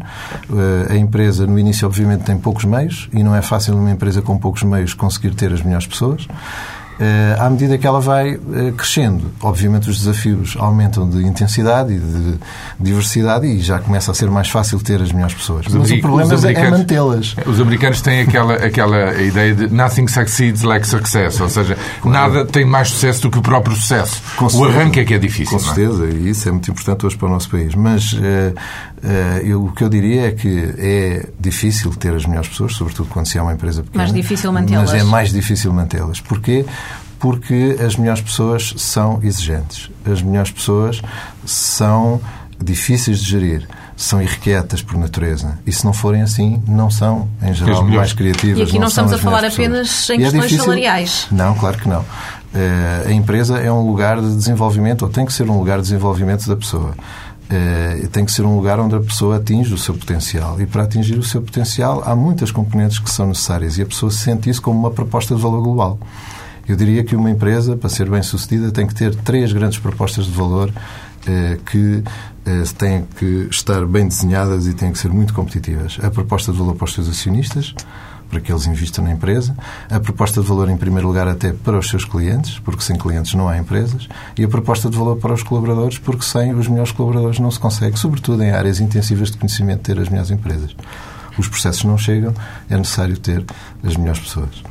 uh, 0.48 0.92
a 0.92 0.96
empresa 0.96 1.44
no 1.44 1.58
início, 1.58 1.86
obviamente, 1.86 2.22
tem 2.22 2.38
poucos 2.38 2.64
meios 2.64 3.08
e 3.12 3.22
não 3.22 3.34
é 3.34 3.42
fácil 3.42 3.76
uma 3.76 3.90
empresa 3.90 4.22
com 4.22 4.38
poucos 4.38 4.62
meios 4.62 4.94
conseguir 4.94 5.34
ter 5.34 5.52
as 5.52 5.60
melhores 5.60 5.86
pessoas. 5.88 6.26
Eh, 6.98 7.36
à 7.38 7.50
medida 7.50 7.76
que 7.76 7.86
ela 7.86 8.00
vai 8.00 8.30
eh, 8.30 8.72
crescendo. 8.74 9.30
Obviamente 9.42 9.90
os 9.90 9.98
desafios 9.98 10.56
aumentam 10.58 11.08
de 11.08 11.26
intensidade 11.26 11.92
e 11.92 11.98
de 11.98 12.38
diversidade 12.80 13.46
e 13.46 13.60
já 13.60 13.78
começa 13.78 14.10
a 14.10 14.14
ser 14.14 14.30
mais 14.30 14.48
fácil 14.48 14.80
ter 14.80 15.02
as 15.02 15.12
melhores 15.12 15.34
pessoas. 15.34 15.66
Os 15.66 15.74
Mas 15.74 15.90
o 15.90 16.00
problema 16.00 16.34
é, 16.34 16.52
é 16.52 16.70
mantê-las. 16.70 17.36
Os 17.44 17.60
americanos 17.60 18.00
têm 18.00 18.20
aquela, 18.20 18.54
aquela 18.54 19.14
ideia 19.20 19.54
de 19.54 19.68
nothing 19.68 20.08
succeeds 20.08 20.62
like 20.62 20.88
success, 20.88 21.38
ou 21.38 21.50
seja, 21.50 21.76
claro. 22.00 22.32
nada 22.32 22.46
tem 22.46 22.64
mais 22.64 22.88
sucesso 22.88 23.22
do 23.22 23.30
que 23.30 23.38
o 23.38 23.42
próprio 23.42 23.76
sucesso. 23.76 24.22
Com 24.36 24.46
o 24.46 24.64
arranque 24.64 25.00
é 25.00 25.04
que 25.04 25.12
é 25.12 25.18
difícil. 25.18 25.58
Com 25.58 25.64
é? 25.64 25.66
certeza, 25.66 26.06
é? 26.06 26.10
e 26.12 26.30
isso 26.30 26.48
é 26.48 26.52
muito 26.52 26.70
importante 26.70 27.04
hoje 27.04 27.16
para 27.18 27.28
o 27.28 27.30
nosso 27.30 27.50
país. 27.50 27.74
Mas 27.74 28.14
uh, 28.14 28.54
eu, 29.44 29.64
o 29.64 29.72
que 29.72 29.84
eu 29.84 29.88
diria 29.88 30.28
é 30.28 30.32
que 30.32 30.74
é 30.78 31.28
difícil 31.38 31.94
ter 31.94 32.14
as 32.14 32.26
melhores 32.26 32.48
pessoas, 32.48 32.74
sobretudo 32.74 33.08
quando 33.08 33.26
se 33.26 33.38
é 33.38 33.42
uma 33.42 33.52
empresa 33.52 33.82
pequena. 33.82 34.04
Mais 34.04 34.14
difícil 34.14 34.52
mantê-las. 34.52 34.90
Mas 34.90 35.00
é 35.00 35.04
mais 35.04 35.32
difícil 35.32 35.72
mantê-las. 35.72 36.20
Porquê? 36.20 36.64
porque 37.18 37.76
as 37.84 37.96
melhores 37.96 38.20
pessoas 38.20 38.74
são 38.76 39.20
exigentes. 39.22 39.90
As 40.04 40.22
melhores 40.22 40.50
pessoas 40.50 41.00
são 41.44 42.20
difíceis 42.62 43.20
de 43.20 43.30
gerir, 43.30 43.68
são 43.96 44.20
irrequietas 44.20 44.82
por 44.82 44.96
natureza. 44.96 45.58
E 45.66 45.72
se 45.72 45.84
não 45.84 45.92
forem 45.92 46.22
assim, 46.22 46.62
não 46.66 46.90
são, 46.90 47.28
em 47.42 47.52
geral, 47.52 47.84
mais 47.84 48.12
criativas. 48.12 48.58
E 48.58 48.62
aqui 48.62 48.74
não, 48.74 48.80
não 48.82 48.88
estamos 48.88 49.12
a 49.12 49.18
falar 49.18 49.44
apenas 49.44 50.08
em 50.10 50.14
e 50.14 50.16
é 50.16 50.18
questões 50.18 50.34
é 50.34 50.46
difícil... 50.46 50.64
salariais. 50.64 51.26
Não, 51.30 51.54
claro 51.54 51.78
que 51.78 51.88
não. 51.88 52.04
Eh, 52.54 53.06
a 53.08 53.12
empresa 53.12 53.58
é 53.58 53.70
um 53.70 53.86
lugar 53.86 54.20
de 54.20 54.34
desenvolvimento, 54.34 55.02
ou 55.02 55.08
tem 55.08 55.26
que 55.26 55.32
ser 55.32 55.48
um 55.50 55.58
lugar 55.58 55.76
de 55.78 55.82
desenvolvimento 55.84 56.46
da 56.46 56.56
pessoa. 56.56 56.94
Uh, 57.46 58.08
tem 58.08 58.24
que 58.24 58.32
ser 58.32 58.42
um 58.42 58.56
lugar 58.56 58.80
onde 58.80 58.96
a 58.96 59.00
pessoa 59.00 59.36
atinge 59.36 59.72
o 59.72 59.78
seu 59.78 59.94
potencial. 59.94 60.60
E 60.60 60.66
para 60.66 60.82
atingir 60.82 61.16
o 61.16 61.22
seu 61.22 61.40
potencial, 61.40 62.02
há 62.04 62.16
muitas 62.16 62.50
componentes 62.50 62.98
que 62.98 63.10
são 63.10 63.28
necessárias 63.28 63.78
e 63.78 63.82
a 63.82 63.86
pessoa 63.86 64.10
sente 64.10 64.50
isso 64.50 64.60
como 64.60 64.78
uma 64.78 64.90
proposta 64.90 65.34
de 65.34 65.40
valor 65.40 65.62
global. 65.62 65.98
Eu 66.68 66.74
diria 66.74 67.04
que 67.04 67.14
uma 67.14 67.30
empresa, 67.30 67.76
para 67.76 67.88
ser 67.88 68.10
bem 68.10 68.22
sucedida, 68.22 68.72
tem 68.72 68.86
que 68.86 68.94
ter 68.94 69.14
três 69.14 69.52
grandes 69.52 69.78
propostas 69.78 70.24
de 70.24 70.32
valor 70.32 70.72
eh, 71.26 71.58
que 71.70 72.02
eh, 72.44 72.62
têm 72.76 73.04
que 73.16 73.48
estar 73.50 73.86
bem 73.86 74.08
desenhadas 74.08 74.66
e 74.66 74.74
têm 74.74 74.92
que 74.92 74.98
ser 74.98 75.10
muito 75.10 75.32
competitivas. 75.32 75.98
A 76.02 76.10
proposta 76.10 76.50
de 76.52 76.58
valor 76.58 76.74
para 76.74 76.84
os 76.84 76.94
seus 76.94 77.08
acionistas, 77.08 77.74
para 78.28 78.40
que 78.40 78.52
eles 78.52 78.66
investam 78.66 79.04
na 79.04 79.12
empresa, 79.12 79.56
a 79.90 80.00
proposta 80.00 80.40
de 80.40 80.46
valor, 80.46 80.68
em 80.68 80.76
primeiro 80.76 81.06
lugar, 81.06 81.28
até 81.28 81.52
para 81.52 81.78
os 81.78 81.88
seus 81.88 82.04
clientes, 82.04 82.58
porque 82.58 82.82
sem 82.82 82.96
clientes 82.96 83.34
não 83.34 83.48
há 83.48 83.58
empresas, 83.58 84.08
e 84.36 84.44
a 84.44 84.48
proposta 84.48 84.90
de 84.90 84.96
valor 84.96 85.16
para 85.16 85.32
os 85.32 85.42
colaboradores, 85.42 85.98
porque 85.98 86.24
sem 86.24 86.54
os 86.54 86.68
melhores 86.68 86.92
colaboradores 86.92 87.38
não 87.38 87.50
se 87.50 87.58
consegue, 87.58 87.98
sobretudo 87.98 88.42
em 88.42 88.50
áreas 88.50 88.80
intensivas 88.80 89.30
de 89.30 89.38
conhecimento, 89.38 89.82
ter 89.82 89.98
as 89.98 90.08
melhores 90.08 90.30
empresas. 90.30 90.74
Os 91.38 91.48
processos 91.48 91.84
não 91.84 91.98
chegam, 91.98 92.34
é 92.68 92.76
necessário 92.76 93.16
ter 93.18 93.44
as 93.84 93.96
melhores 93.96 94.20
pessoas. 94.20 94.62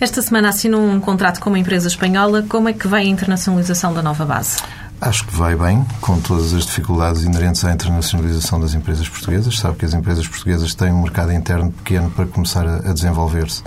Esta 0.00 0.22
semana 0.22 0.48
assinou 0.50 0.80
um 0.80 1.00
contrato 1.00 1.40
com 1.40 1.50
uma 1.50 1.58
empresa 1.58 1.88
espanhola. 1.88 2.44
Como 2.48 2.68
é 2.68 2.72
que 2.72 2.86
vai 2.86 3.02
a 3.02 3.08
internacionalização 3.08 3.92
da 3.92 4.00
nova 4.00 4.24
base? 4.24 4.58
Acho 5.00 5.24
que 5.26 5.34
vai 5.36 5.54
bem, 5.54 5.86
com 6.00 6.20
todas 6.20 6.52
as 6.52 6.66
dificuldades 6.66 7.22
inerentes 7.22 7.64
à 7.64 7.72
internacionalização 7.72 8.58
das 8.60 8.74
empresas 8.74 9.08
portuguesas. 9.08 9.56
Sabe 9.56 9.76
que 9.76 9.84
as 9.84 9.94
empresas 9.94 10.26
portuguesas 10.26 10.74
têm 10.74 10.90
um 10.90 11.02
mercado 11.02 11.32
interno 11.32 11.70
pequeno 11.70 12.10
para 12.10 12.26
começar 12.26 12.66
a, 12.66 12.92
desenvolver-se. 12.92 13.62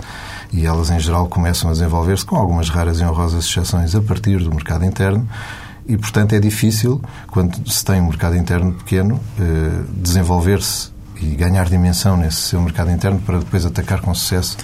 E 0.52 0.66
elas, 0.66 0.90
em 0.90 1.00
geral, 1.00 1.26
começam 1.28 1.70
a 1.70 1.72
desenvolver-se, 1.72 2.26
com 2.26 2.36
algumas 2.36 2.68
raras 2.68 3.00
e 3.00 3.04
honrosas 3.04 3.46
exceções, 3.46 3.94
a 3.94 4.02
partir 4.02 4.40
do 4.40 4.50
mercado 4.50 4.84
interno. 4.84 5.26
E, 5.88 5.96
portanto, 5.96 6.34
é 6.34 6.38
difícil, 6.38 7.00
quando 7.30 7.66
se 7.66 7.82
tem 7.82 7.98
um 7.98 8.08
mercado 8.08 8.36
interno 8.36 8.74
pequeno, 8.74 9.18
eh, 9.40 9.84
desenvolver-se 9.88 10.92
e 11.18 11.34
ganhar 11.34 11.66
dimensão 11.66 12.14
nesse 12.14 12.42
seu 12.42 12.60
mercado 12.60 12.90
interno 12.90 13.18
para 13.20 13.38
depois 13.38 13.64
atacar 13.64 14.02
com 14.02 14.14
sucesso 14.14 14.58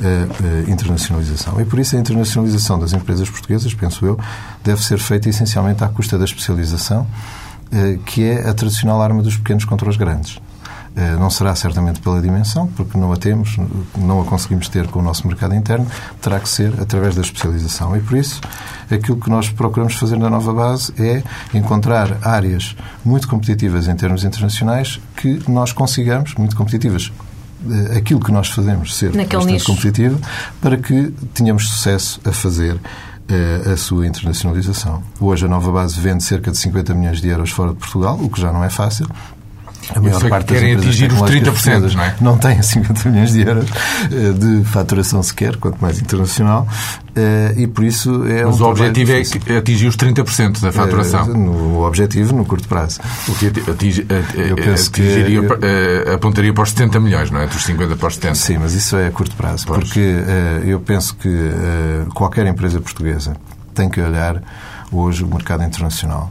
a, 0.00 0.70
internacionalização. 0.70 1.60
E 1.60 1.64
por 1.64 1.78
isso 1.78 1.96
a 1.96 1.98
internacionalização 1.98 2.78
das 2.78 2.92
empresas 2.92 3.28
portuguesas, 3.28 3.72
penso 3.74 4.04
eu, 4.06 4.18
deve 4.64 4.82
ser 4.82 4.98
feita 4.98 5.28
essencialmente 5.28 5.82
à 5.84 5.88
custa 5.88 6.18
da 6.18 6.24
especialização, 6.24 7.06
eh, 7.72 7.98
que 8.04 8.24
é 8.24 8.48
a 8.48 8.54
tradicional 8.54 9.00
arma 9.00 9.22
dos 9.22 9.36
pequenos 9.36 9.64
contra 9.64 9.88
os 9.88 9.96
grandes. 9.96 10.38
Eh, 10.94 11.16
não 11.16 11.30
será 11.30 11.54
certamente 11.54 12.00
pela 12.00 12.20
dimensão, 12.20 12.66
porque 12.66 12.98
não 12.98 13.12
a 13.12 13.16
temos, 13.16 13.56
não 13.96 14.20
a 14.20 14.24
conseguimos 14.24 14.68
ter 14.68 14.86
com 14.88 14.98
o 14.98 15.02
nosso 15.02 15.26
mercado 15.26 15.54
interno, 15.54 15.86
terá 16.20 16.38
que 16.38 16.48
ser 16.48 16.78
através 16.80 17.14
da 17.14 17.22
especialização. 17.22 17.96
E 17.96 18.00
por 18.00 18.18
isso, 18.18 18.40
aquilo 18.90 19.18
que 19.18 19.30
nós 19.30 19.48
procuramos 19.48 19.94
fazer 19.94 20.18
na 20.18 20.28
nova 20.28 20.52
base 20.52 20.92
é 20.98 21.22
encontrar 21.54 22.18
áreas 22.22 22.76
muito 23.02 23.26
competitivas 23.26 23.88
em 23.88 23.96
termos 23.96 24.22
internacionais 24.22 25.00
que 25.16 25.42
nós 25.48 25.72
consigamos, 25.72 26.34
muito 26.34 26.54
competitivas, 26.54 27.10
aquilo 27.96 28.20
que 28.20 28.32
nós 28.32 28.48
fazemos 28.48 28.94
ser 28.94 29.14
Naquele 29.14 29.26
bastante 29.44 29.52
nicho. 29.52 29.66
competitivo 29.66 30.20
para 30.60 30.76
que 30.76 31.12
tenhamos 31.34 31.68
sucesso 31.68 32.20
a 32.24 32.32
fazer 32.32 32.78
eh, 33.28 33.72
a 33.72 33.76
sua 33.76 34.06
internacionalização. 34.06 35.02
Hoje 35.20 35.46
a 35.46 35.48
nova 35.48 35.70
base 35.70 35.98
vende 36.00 36.22
cerca 36.24 36.50
de 36.50 36.58
50 36.58 36.94
milhões 36.94 37.20
de 37.20 37.28
euros 37.28 37.50
fora 37.50 37.70
de 37.70 37.76
Portugal, 37.76 38.18
o 38.20 38.28
que 38.28 38.40
já 38.40 38.52
não 38.52 38.64
é 38.64 38.70
fácil. 38.70 39.06
A 39.96 40.00
sei 40.20 40.30
que 40.30 40.44
querem 40.44 40.74
atingir 40.76 41.06
os 41.12 41.20
tecnológicas 41.20 41.42
30%, 41.48 41.52
portuguesas 41.52 41.94
não 41.94 42.02
é? 42.04 42.14
não 42.20 42.38
têm 42.38 42.62
50 42.62 43.08
milhões 43.10 43.32
de 43.32 43.40
euros 43.42 43.70
eh, 44.10 44.32
de 44.32 44.64
faturação 44.64 45.22
sequer, 45.22 45.56
quanto 45.56 45.78
mais 45.80 46.00
internacional, 46.00 46.66
eh, 47.14 47.54
e 47.56 47.66
por 47.66 47.84
isso 47.84 48.24
é 48.26 48.44
Mas 48.44 48.60
um 48.60 48.64
o 48.64 48.68
objetivo 48.70 49.12
é 49.12 49.22
que- 49.22 49.52
atingir 49.56 49.86
os 49.86 49.96
30% 49.96 50.60
da 50.60 50.72
faturação. 50.72 51.22
Eh, 51.24 51.36
no 51.36 51.84
objetivo, 51.86 52.34
no 52.34 52.44
curto 52.44 52.68
prazo. 52.68 53.00
O 53.28 53.34
que 53.34 53.46
ati- 53.48 53.70
atinge- 53.70 54.06
Eu 54.34 54.56
penso 54.56 54.90
que- 54.90 55.02
atingiria 55.02 55.40
eh, 55.62 56.14
apontaria 56.14 56.52
para 56.52 56.62
os 56.62 56.70
70 56.70 56.98
milhões, 57.00 57.30
não 57.30 57.40
é? 57.40 57.46
Dos 57.46 57.62
50 57.64 57.96
para 57.96 58.08
os 58.08 58.14
70. 58.14 58.34
Sim, 58.36 58.58
mas 58.58 58.72
isso 58.74 58.96
é 58.96 59.06
a 59.06 59.10
curto 59.10 59.34
prazo. 59.36 59.66
Pois. 59.66 59.80
Porque 59.84 60.00
eu 60.64 60.80
penso 60.80 61.14
que 61.16 61.30
qualquer 62.14 62.46
empresa 62.46 62.80
portuguesa 62.80 63.34
tem 63.74 63.88
que 63.88 64.00
olhar 64.00 64.42
hoje 64.90 65.24
o 65.24 65.26
mercado 65.28 65.62
internacional. 65.64 66.30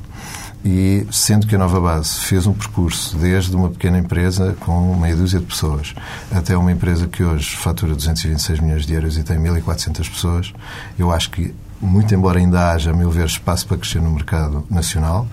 E 0.64 1.08
sendo 1.12 1.48
que 1.48 1.56
a 1.56 1.58
Nova 1.58 1.80
Base 1.82 2.20
fez 2.20 2.46
um 2.46 2.54
percurso 2.54 3.18
desde 3.18 3.56
uma 3.56 3.70
pequena 3.70 3.98
empresa 3.98 4.56
com 4.60 4.96
meia 4.96 5.16
dúzia 5.16 5.40
de 5.40 5.46
pessoas 5.48 5.96
até 6.32 6.56
uma 6.56 6.72
empresa 6.72 7.08
que 7.08 7.24
hoje 7.24 7.56
fatura 7.56 7.96
226 7.96 8.60
milhões 8.60 8.86
de 8.86 8.94
euros 8.94 9.18
e 9.18 9.24
tem 9.24 9.38
1.400 9.40 10.08
pessoas, 10.10 10.54
eu 11.00 11.12
acho 11.12 11.32
que 11.32 11.52
muito 11.82 12.14
embora 12.14 12.38
ainda 12.38 12.72
haja, 12.72 12.92
a 12.92 12.94
meu 12.94 13.10
ver, 13.10 13.26
espaço 13.26 13.66
para 13.66 13.76
crescer 13.76 14.00
no 14.00 14.12
mercado 14.12 14.64
nacional, 14.70 15.26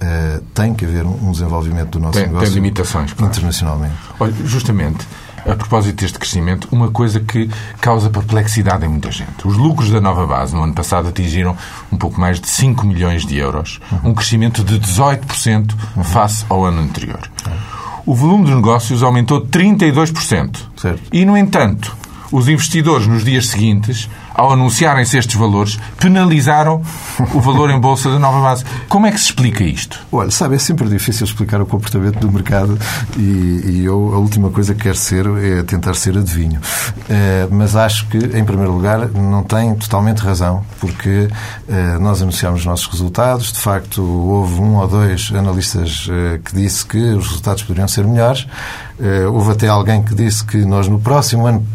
eh, 0.00 0.40
tem 0.54 0.72
que 0.72 0.86
haver 0.86 1.04
um 1.04 1.30
desenvolvimento 1.30 1.90
do 1.90 2.00
nosso 2.00 2.14
Tem- 2.14 2.22
tem 2.24 2.32
negócio 2.32 2.54
limitações, 2.54 3.12
claro. 3.12 3.30
internacionalmente. 3.30 3.94
Olha, 4.18 4.32
justamente, 4.46 5.06
a 5.46 5.54
propósito 5.54 6.00
deste 6.00 6.18
crescimento, 6.18 6.68
uma 6.70 6.90
coisa 6.90 7.20
que 7.20 7.48
causa 7.80 8.10
perplexidade 8.10 8.84
em 8.84 8.88
muita 8.88 9.10
gente. 9.10 9.46
Os 9.46 9.56
lucros 9.56 9.90
da 9.90 10.00
nova 10.00 10.26
base 10.26 10.54
no 10.54 10.62
ano 10.62 10.74
passado 10.74 11.08
atingiram 11.08 11.56
um 11.90 11.96
pouco 11.96 12.20
mais 12.20 12.40
de 12.40 12.48
5 12.48 12.86
milhões 12.86 13.24
de 13.24 13.36
euros, 13.36 13.80
um 14.04 14.14
crescimento 14.14 14.62
de 14.62 14.78
18% 14.78 15.74
face 16.04 16.44
ao 16.48 16.64
ano 16.64 16.82
anterior. 16.82 17.20
O 18.06 18.14
volume 18.14 18.46
de 18.46 18.54
negócios 18.54 19.02
aumentou 19.02 19.46
32%. 19.46 20.58
Certo. 20.76 21.02
E, 21.12 21.24
no 21.24 21.36
entanto, 21.36 21.96
os 22.32 22.48
investidores, 22.48 23.06
nos 23.06 23.24
dias 23.24 23.48
seguintes, 23.48 24.08
ao 24.34 24.52
anunciarem-se 24.52 25.18
estes 25.18 25.36
valores, 25.36 25.78
penalizaram 25.98 26.82
o 27.34 27.40
valor 27.40 27.70
em 27.70 27.78
bolsa 27.78 28.10
da 28.10 28.18
nova 28.18 28.40
base. 28.40 28.64
Como 28.88 29.06
é 29.06 29.12
que 29.12 29.18
se 29.18 29.26
explica 29.26 29.64
isto? 29.64 30.00
Olha, 30.10 30.30
sabe, 30.30 30.56
é 30.56 30.58
sempre 30.58 30.88
difícil 30.88 31.24
explicar 31.24 31.60
o 31.60 31.66
comportamento 31.66 32.18
do 32.18 32.30
mercado 32.30 32.78
e, 33.16 33.62
e 33.64 33.84
eu 33.84 34.12
a 34.14 34.18
última 34.18 34.50
coisa 34.50 34.74
que 34.74 34.82
quero 34.82 34.96
ser 34.96 35.26
é 35.26 35.62
tentar 35.62 35.94
ser 35.94 36.16
adivinho. 36.16 36.60
Eh, 37.08 37.48
mas 37.50 37.76
acho 37.76 38.06
que, 38.06 38.18
em 38.18 38.44
primeiro 38.44 38.72
lugar, 38.72 39.08
não 39.08 39.42
tem 39.42 39.74
totalmente 39.74 40.20
razão, 40.20 40.64
porque 40.78 41.28
eh, 41.68 41.98
nós 41.98 42.22
anunciámos 42.22 42.60
os 42.60 42.66
nossos 42.66 42.86
resultados, 42.86 43.52
de 43.52 43.58
facto 43.58 44.02
houve 44.02 44.60
um 44.60 44.76
ou 44.76 44.88
dois 44.88 45.30
analistas 45.34 46.08
eh, 46.10 46.40
que 46.44 46.54
disse 46.54 46.84
que 46.86 46.98
os 46.98 47.26
resultados 47.28 47.62
poderiam 47.62 47.88
ser 47.88 48.06
melhores, 48.06 48.46
houve 49.32 49.52
até 49.52 49.66
alguém 49.66 50.02
que 50.02 50.14
disse 50.14 50.44
que 50.44 50.58
nós 50.58 50.86
no 50.86 51.00
próximo 51.00 51.46
ano 51.46 51.66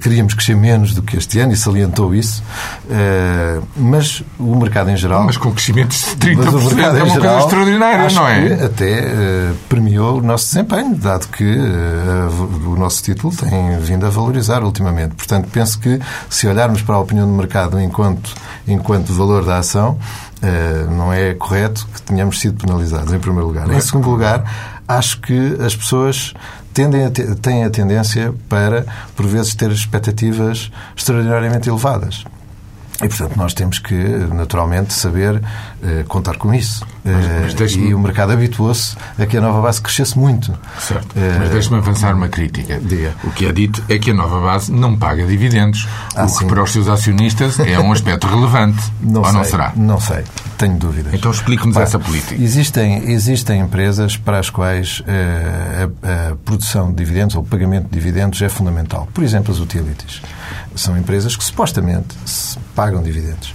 queríamos 0.00 0.34
crescer 0.34 0.56
menos 0.56 0.94
do 0.94 1.02
que 1.02 1.16
este 1.16 1.38
ano 1.38 1.52
e 1.52 1.56
salientou 1.56 2.14
isso, 2.14 2.42
Eh, 2.88 3.60
mas 3.76 4.22
o 4.38 4.54
mercado 4.56 4.90
em 4.90 4.96
geral... 4.96 5.24
Mas 5.24 5.36
com 5.36 5.50
crescimentos 5.52 6.14
de 6.16 6.34
Mas 6.36 6.54
o 6.54 6.58
30% 6.58 6.74
mercado 6.74 6.96
é 6.98 7.02
uma 7.02 7.12
coisa 7.12 7.20
geral, 7.20 7.38
extraordinária, 7.40 8.06
acho 8.06 8.16
não 8.16 8.28
é? 8.28 8.56
que 8.56 8.64
até 8.64 8.98
eh, 9.00 9.52
premiou 9.68 10.18
o 10.18 10.22
nosso 10.22 10.46
desempenho, 10.46 10.94
dado 10.94 11.26
que 11.28 11.44
eh, 11.44 12.66
o 12.66 12.76
nosso 12.76 13.02
título 13.02 13.34
tem 13.34 13.78
vindo 13.80 14.06
a 14.06 14.10
valorizar 14.10 14.62
ultimamente. 14.62 15.14
Portanto, 15.16 15.48
penso 15.52 15.78
que 15.80 15.98
se 16.30 16.46
olharmos 16.46 16.82
para 16.82 16.94
a 16.94 17.00
opinião 17.00 17.26
do 17.26 17.32
mercado 17.32 17.80
enquanto, 17.80 18.32
enquanto 18.68 19.12
valor 19.12 19.44
da 19.44 19.58
ação, 19.58 19.98
eh, 20.42 20.86
não 20.90 21.12
é 21.12 21.34
correto 21.34 21.86
que 21.92 22.02
tenhamos 22.02 22.38
sido 22.40 22.64
penalizados, 22.64 23.12
em 23.12 23.18
primeiro 23.18 23.48
lugar. 23.48 23.68
Em 23.70 23.80
segundo 23.80 24.08
lugar, 24.08 24.44
acho 24.86 25.20
que 25.20 25.56
as 25.60 25.74
pessoas 25.74 26.32
tendem 26.76 27.06
a 27.06 27.10
te- 27.10 27.34
têm 27.36 27.64
a 27.64 27.70
tendência 27.70 28.34
para, 28.50 28.84
por 29.16 29.26
vezes, 29.26 29.54
ter 29.54 29.70
expectativas 29.70 30.70
extraordinariamente 30.94 31.70
elevadas. 31.70 32.22
E, 33.02 33.08
portanto, 33.08 33.36
nós 33.36 33.52
temos 33.54 33.78
que, 33.78 33.94
naturalmente, 33.94 34.92
saber 34.94 35.42
eh, 35.82 36.04
contar 36.08 36.36
com 36.36 36.52
isso. 36.54 36.84
mas 37.04 37.52
Eh, 37.52 37.54
deixe-me- 37.56 37.90
e 37.90 37.94
o 37.94 37.98
mercado 37.98 38.32
habituou-se 38.32 38.96
a 39.18 39.26
que 39.26 39.36
a 39.36 39.40
nova 39.40 39.60
base 39.60 39.80
crescesse 39.80 40.18
muito. 40.18 40.52
Certo. 40.80 41.06
Eh, 41.16 41.36
Mas 41.38 41.50
deixe-me 41.50 41.76
avançar 41.78 42.14
uma 42.14 42.28
crítica. 42.28 42.80
Diga. 42.80 43.12
O 43.22 43.30
que 43.30 43.46
é 43.46 43.52
dito 43.52 43.82
é 43.88 43.98
que 43.98 44.10
a 44.10 44.14
nova 44.14 44.40
base 44.40 44.72
não 44.72 44.96
paga 44.96 45.26
dividendos, 45.26 45.86
Ah, 46.16 46.24
o 46.24 46.26
que 46.26 46.32
sim. 46.38 46.46
para 46.46 46.62
os 46.62 46.72
seus 46.72 46.88
acionistas 46.88 47.60
é 47.60 47.78
um 47.78 47.92
aspecto 47.92 48.26
relevante. 48.26 48.82
não 49.00 49.20
ou 49.20 49.26
sei, 49.26 49.34
não 49.34 49.44
será? 49.44 49.72
Não 49.76 50.00
sei. 50.00 50.24
Tenho 50.58 50.76
dúvidas. 50.78 51.12
Então 51.12 51.30
explique-nos 51.30 51.76
essa 51.76 51.98
política. 51.98 52.34
Existem, 52.42 53.10
existem 53.10 53.60
empresas 53.60 54.16
para 54.16 54.38
as 54.38 54.48
quais 54.48 55.02
eh, 55.06 55.88
a, 56.02 56.32
a 56.32 56.36
produção 56.36 56.88
de 56.90 56.96
dividendos 56.96 57.36
ou 57.36 57.42
o 57.42 57.44
pagamento 57.46 57.84
de 57.84 57.90
dividendos 57.90 58.40
é 58.40 58.48
fundamental. 58.48 59.06
Por 59.12 59.22
exemplo, 59.22 59.52
as 59.52 59.60
utilities. 59.60 60.22
São 60.74 60.96
empresas 60.96 61.36
que 61.36 61.44
supostamente 61.44 62.14
pagam 62.74 63.02
dividendos. 63.02 63.54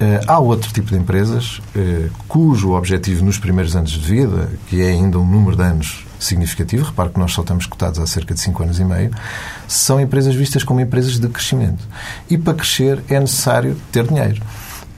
Eh, 0.00 0.20
há 0.26 0.38
outro 0.40 0.72
tipo 0.72 0.90
de 0.90 0.96
empresas 0.96 1.60
eh, 1.74 2.08
cujo 2.26 2.72
objetivo 2.72 3.24
nos 3.24 3.38
primeiros 3.38 3.76
anos 3.76 3.92
de 3.92 4.00
vida, 4.00 4.50
que 4.66 4.82
é 4.82 4.88
ainda 4.90 5.18
um 5.18 5.24
número 5.26 5.56
de 5.56 5.62
anos 5.62 6.04
significativo, 6.18 6.86
repare 6.86 7.10
que 7.10 7.18
nós 7.20 7.32
só 7.32 7.42
estamos 7.42 7.66
cotados 7.66 8.00
há 8.00 8.06
cerca 8.06 8.34
de 8.34 8.40
5 8.40 8.62
anos 8.62 8.80
e 8.80 8.84
meio, 8.84 9.10
são 9.68 10.00
empresas 10.00 10.34
vistas 10.34 10.64
como 10.64 10.80
empresas 10.80 11.18
de 11.20 11.28
crescimento. 11.28 11.86
E 12.28 12.36
para 12.36 12.54
crescer 12.54 13.02
é 13.08 13.20
necessário 13.20 13.76
ter 13.92 14.06
dinheiro. 14.06 14.42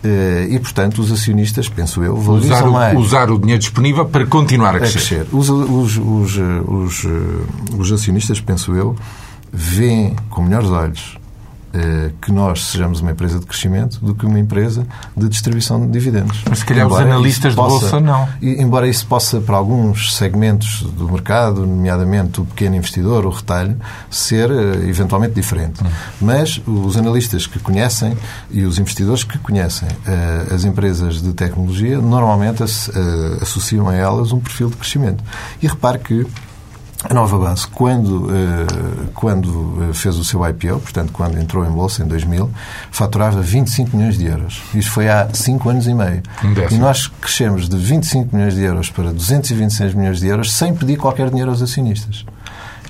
Eh, 0.02 0.46
E, 0.50 0.58
portanto, 0.60 0.98
os 1.02 1.12
acionistas, 1.12 1.68
penso 1.68 2.02
eu, 2.02 2.14
Usar 2.14 2.24
valorizam 2.26 2.68
o, 2.68 2.72
mais 2.72 2.98
usar 2.98 3.30
o 3.30 3.38
dinheiro 3.38 3.60
disponível 3.60 4.06
para 4.06 4.24
continuar 4.24 4.74
a 4.74 4.78
a 4.78 4.80
crescer. 4.80 5.24
crescer. 5.24 5.26
Os, 5.30 5.50
os, 5.50 5.96
os, 5.98 6.36
os, 6.66 7.04
os 7.78 7.92
acionistas, 7.92 8.40
penso 8.40 8.74
eu, 8.74 8.96
veem 9.52 10.16
com 10.30 10.42
melhores 10.42 10.68
olhos 10.70 11.18
que 12.20 12.32
nós 12.32 12.64
sejamos 12.66 13.00
uma 13.00 13.10
empresa 13.12 13.38
de 13.38 13.46
crescimento 13.46 13.98
do 14.04 14.14
que 14.14 14.26
uma 14.26 14.38
empresa 14.38 14.86
de 15.16 15.28
distribuição 15.28 15.80
de 15.80 15.88
dividendos. 15.92 16.42
Mas 16.48 16.60
se 16.60 16.64
calhar 16.64 16.86
os 16.86 16.92
Embora 16.92 17.06
analistas 17.10 17.52
isso 17.52 17.62
de 17.62 17.68
bolsa 17.68 18.00
não. 18.00 18.28
embora 18.42 18.88
isso 18.88 19.06
possa, 19.06 19.40
para 19.40 19.56
alguns 19.56 20.14
segmentos 20.16 20.82
do 20.82 21.08
mercado, 21.10 21.66
nomeadamente 21.66 22.40
o 22.40 22.44
pequeno 22.44 22.76
investidor, 22.76 23.24
o 23.26 23.30
retalho, 23.30 23.76
ser 24.10 24.50
eh, 24.50 24.88
eventualmente 24.88 25.34
diferente. 25.34 25.82
Hum. 25.84 25.88
Mas 26.20 26.60
os 26.66 26.96
analistas 26.96 27.46
que 27.46 27.58
conhecem 27.58 28.16
e 28.50 28.62
os 28.64 28.78
investidores 28.78 29.24
que 29.24 29.38
conhecem 29.38 29.88
eh, 30.06 30.46
as 30.54 30.64
empresas 30.64 31.20
de 31.22 31.32
tecnologia 31.32 31.98
normalmente 32.00 32.62
as- 32.62 32.88
eh, 32.88 33.38
associam 33.42 33.88
a 33.88 33.94
elas 33.94 34.32
um 34.32 34.40
perfil 34.40 34.68
de 34.70 34.76
crescimento. 34.76 35.22
E 35.62 35.66
repare 35.66 35.98
que 35.98 36.26
a 37.08 37.14
Nova 37.14 37.38
Base, 37.38 37.66
quando, 37.68 38.28
eh, 38.30 39.06
quando 39.14 39.88
eh, 39.90 39.94
fez 39.94 40.16
o 40.16 40.24
seu 40.24 40.46
IPO, 40.46 40.80
portanto, 40.80 41.12
quando 41.12 41.38
entrou 41.38 41.64
em 41.64 41.70
bolsa 41.70 42.02
em 42.02 42.06
2000, 42.06 42.50
faturava 42.90 43.40
25 43.40 43.96
milhões 43.96 44.18
de 44.18 44.26
euros. 44.26 44.62
Isto 44.74 44.90
foi 44.90 45.08
há 45.08 45.28
5 45.32 45.68
anos 45.68 45.86
e 45.86 45.94
meio. 45.94 46.22
Um 46.44 46.74
e 46.74 46.78
nós 46.78 47.06
crescemos 47.06 47.68
de 47.68 47.76
25 47.76 48.34
milhões 48.34 48.54
de 48.54 48.62
euros 48.62 48.90
para 48.90 49.12
226 49.12 49.94
milhões 49.94 50.20
de 50.20 50.26
euros 50.26 50.52
sem 50.52 50.74
pedir 50.74 50.96
qualquer 50.96 51.28
dinheiro 51.30 51.50
aos 51.50 51.62
acionistas. 51.62 52.24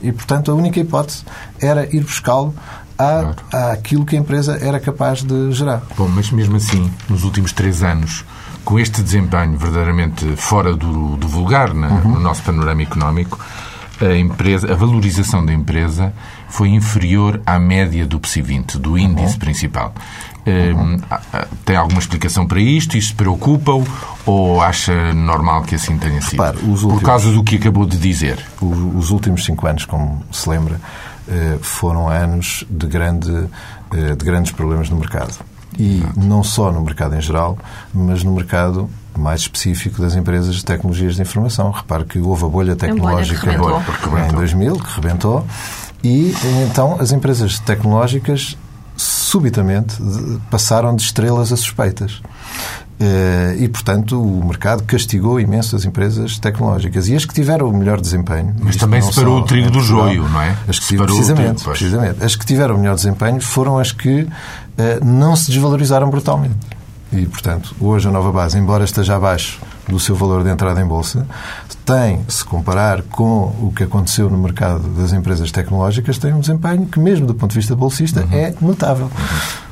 E, 0.02 0.12
portanto, 0.12 0.50
a 0.50 0.54
única 0.54 0.78
hipótese 0.80 1.24
era 1.60 1.84
ir 1.94 2.02
buscá-lo 2.02 2.54
à, 2.98 3.70
àquilo 3.72 4.04
que 4.04 4.16
a 4.16 4.18
empresa 4.18 4.58
era 4.60 4.78
capaz 4.80 5.22
de 5.22 5.52
gerar. 5.52 5.82
Bom, 5.96 6.08
mas 6.08 6.30
mesmo 6.30 6.56
assim, 6.56 6.90
nos 7.08 7.24
últimos 7.24 7.52
três 7.52 7.82
anos, 7.82 8.24
com 8.64 8.78
este 8.80 9.00
desempenho 9.02 9.56
verdadeiramente 9.56 10.24
fora 10.36 10.74
do, 10.74 11.16
do 11.16 11.28
vulgar 11.28 11.70
Uhum. 11.70 11.74
no 12.14 12.20
nosso 12.20 12.42
panorama 12.42 12.82
económico, 12.82 13.38
a, 14.00 14.16
empresa, 14.16 14.72
a 14.72 14.74
valorização 14.76 15.44
da 15.44 15.52
empresa 15.52 16.12
foi 16.48 16.68
inferior 16.70 17.40
à 17.46 17.58
média 17.58 18.06
do 18.06 18.18
PSI 18.20 18.42
20, 18.42 18.78
do 18.78 18.96
índice 18.98 19.34
Uhum. 19.34 19.38
principal. 19.38 19.94
Hum, 20.46 20.98
ah, 21.10 21.20
ah, 21.32 21.46
tem 21.64 21.74
alguma 21.76 21.98
explicação 21.98 22.46
para 22.46 22.60
isto? 22.60 22.96
Isto 22.96 23.16
preocupa-o? 23.16 23.84
Ou 24.24 24.60
acha 24.62 25.12
normal 25.12 25.62
que 25.62 25.74
assim 25.74 25.98
tenha 25.98 26.20
sido? 26.22 26.32
Repare, 26.40 26.58
os 26.58 26.62
Por 26.80 26.86
últimos- 26.92 27.02
causa 27.02 27.32
do 27.32 27.42
que 27.42 27.56
acabou 27.56 27.84
de 27.84 27.96
dizer. 27.96 28.38
Os 28.60 29.10
últimos 29.10 29.44
cinco 29.44 29.66
anos, 29.66 29.84
como 29.84 30.22
se 30.30 30.48
lembra, 30.48 30.80
eh, 31.28 31.58
foram 31.60 32.08
anos 32.08 32.64
de, 32.70 32.86
grande, 32.86 33.48
eh, 33.92 34.14
de 34.14 34.24
grandes 34.24 34.52
problemas 34.52 34.88
no 34.88 34.96
mercado. 34.96 35.34
E 35.78 36.02
não 36.16 36.42
só 36.42 36.72
no 36.72 36.80
mercado 36.80 37.14
em 37.14 37.20
geral, 37.20 37.58
mas 37.92 38.22
no 38.22 38.32
mercado 38.32 38.88
mais 39.16 39.42
específico 39.42 40.00
das 40.00 40.14
empresas 40.14 40.54
de 40.54 40.64
tecnologias 40.64 41.16
de 41.16 41.22
informação. 41.22 41.70
Repare 41.70 42.04
que 42.04 42.18
houve 42.18 42.44
a 42.44 42.48
bolha 42.48 42.76
tecnológica 42.76 43.50
a 43.50 44.08
bolha 44.08 44.28
em 44.28 44.34
2000, 44.34 44.74
que 44.76 44.94
rebentou, 44.94 45.46
e 46.02 46.34
então 46.64 46.96
as 47.00 47.12
empresas 47.12 47.58
tecnológicas 47.58 48.56
subitamente 48.96 49.96
passaram 50.50 50.94
de 50.94 51.02
estrelas 51.02 51.52
a 51.52 51.56
suspeitas. 51.56 52.22
Eh, 52.98 53.56
e, 53.60 53.68
portanto, 53.68 54.20
o 54.20 54.44
mercado 54.44 54.82
castigou 54.84 55.38
imenso 55.38 55.76
as 55.76 55.84
empresas 55.84 56.38
tecnológicas. 56.38 57.08
E 57.08 57.14
as 57.14 57.24
que 57.24 57.34
tiveram 57.34 57.68
o 57.68 57.76
melhor 57.76 58.00
desempenho. 58.00 58.54
Mas 58.60 58.76
também 58.76 59.02
separou 59.02 59.40
o 59.40 59.44
trigo 59.44 59.70
do 59.70 59.80
joio, 59.80 60.26
não 60.28 60.40
é? 60.40 60.56
As 60.66 60.78
que, 60.78 60.96
precisamente, 60.96 61.56
trigo, 61.56 61.70
precisamente. 61.70 62.24
As 62.24 62.34
que 62.34 62.46
tiveram 62.46 62.76
o 62.76 62.78
melhor 62.78 62.94
desempenho 62.94 63.40
foram 63.40 63.78
as 63.78 63.92
que 63.92 64.22
uh, 64.22 64.28
não 65.04 65.36
se 65.36 65.50
desvalorizaram 65.50 66.08
brutalmente. 66.08 66.56
E, 67.12 67.24
portanto, 67.26 67.74
hoje 67.80 68.08
a 68.08 68.10
nova 68.10 68.32
base, 68.32 68.58
embora 68.58 68.84
esteja 68.84 69.16
abaixo 69.16 69.60
do 69.86 70.00
seu 70.00 70.16
valor 70.16 70.42
de 70.42 70.50
entrada 70.50 70.80
em 70.80 70.84
bolsa, 70.84 71.26
tem, 71.84 72.24
se 72.26 72.44
comparar 72.44 73.02
com 73.02 73.54
o 73.60 73.72
que 73.74 73.84
aconteceu 73.84 74.28
no 74.28 74.36
mercado 74.36 74.88
das 74.88 75.12
empresas 75.12 75.52
tecnológicas, 75.52 76.18
tem 76.18 76.32
um 76.32 76.40
desempenho 76.40 76.86
que, 76.86 76.98
mesmo 76.98 77.26
do 77.26 77.34
ponto 77.34 77.52
de 77.52 77.58
vista 77.58 77.76
bolsista, 77.76 78.22
uhum. 78.22 78.32
é 78.32 78.54
notável. 78.60 79.06
Uhum. 79.06 79.65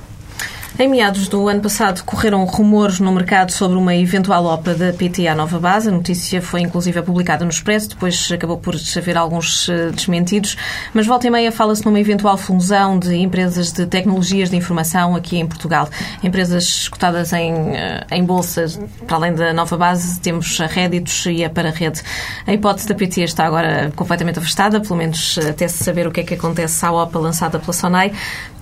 Em 0.76 0.88
meados 0.88 1.28
do 1.28 1.48
ano 1.48 1.60
passado 1.60 2.02
correram 2.02 2.44
rumores 2.44 2.98
no 2.98 3.12
mercado 3.12 3.52
sobre 3.52 3.78
uma 3.78 3.94
eventual 3.94 4.44
OPA 4.46 4.74
da 4.74 4.92
PT 4.92 5.28
à 5.28 5.34
Nova 5.34 5.60
Base. 5.60 5.88
A 5.88 5.92
notícia 5.92 6.42
foi 6.42 6.62
inclusive 6.62 7.00
publicada 7.00 7.44
no 7.44 7.50
Expresso, 7.52 7.90
depois 7.90 8.28
acabou 8.32 8.58
por 8.58 8.74
haver 8.74 9.16
alguns 9.16 9.68
eh, 9.68 9.92
desmentidos. 9.92 10.56
Mas 10.92 11.06
volta 11.06 11.28
e 11.28 11.30
meia 11.30 11.52
fala-se 11.52 11.86
numa 11.86 12.00
eventual 12.00 12.36
fusão 12.36 12.98
de 12.98 13.14
empresas 13.14 13.70
de 13.70 13.86
tecnologias 13.86 14.50
de 14.50 14.56
informação 14.56 15.14
aqui 15.14 15.38
em 15.38 15.46
Portugal. 15.46 15.88
Empresas 16.24 16.88
cotadas 16.88 17.32
em, 17.32 17.76
eh, 17.76 18.04
em 18.10 18.24
bolsa, 18.24 18.66
para 19.06 19.16
além 19.16 19.32
da 19.32 19.52
Nova 19.52 19.76
Base, 19.76 20.18
temos 20.18 20.60
a 20.60 20.66
Réditos 20.66 21.24
e 21.26 21.44
a 21.44 21.50
Pararede. 21.50 22.02
A 22.48 22.52
hipótese 22.52 22.88
da 22.88 22.96
PT 22.96 23.22
está 23.22 23.46
agora 23.46 23.92
completamente 23.94 24.40
afastada, 24.40 24.80
pelo 24.80 24.96
menos 24.96 25.38
eh, 25.38 25.50
até 25.50 25.68
se 25.68 25.84
saber 25.84 26.08
o 26.08 26.10
que 26.10 26.18
é 26.18 26.24
que 26.24 26.34
acontece 26.34 26.84
à 26.84 26.90
OPA 26.90 27.20
lançada 27.20 27.60
pela 27.60 27.72
Sonai. 27.72 28.10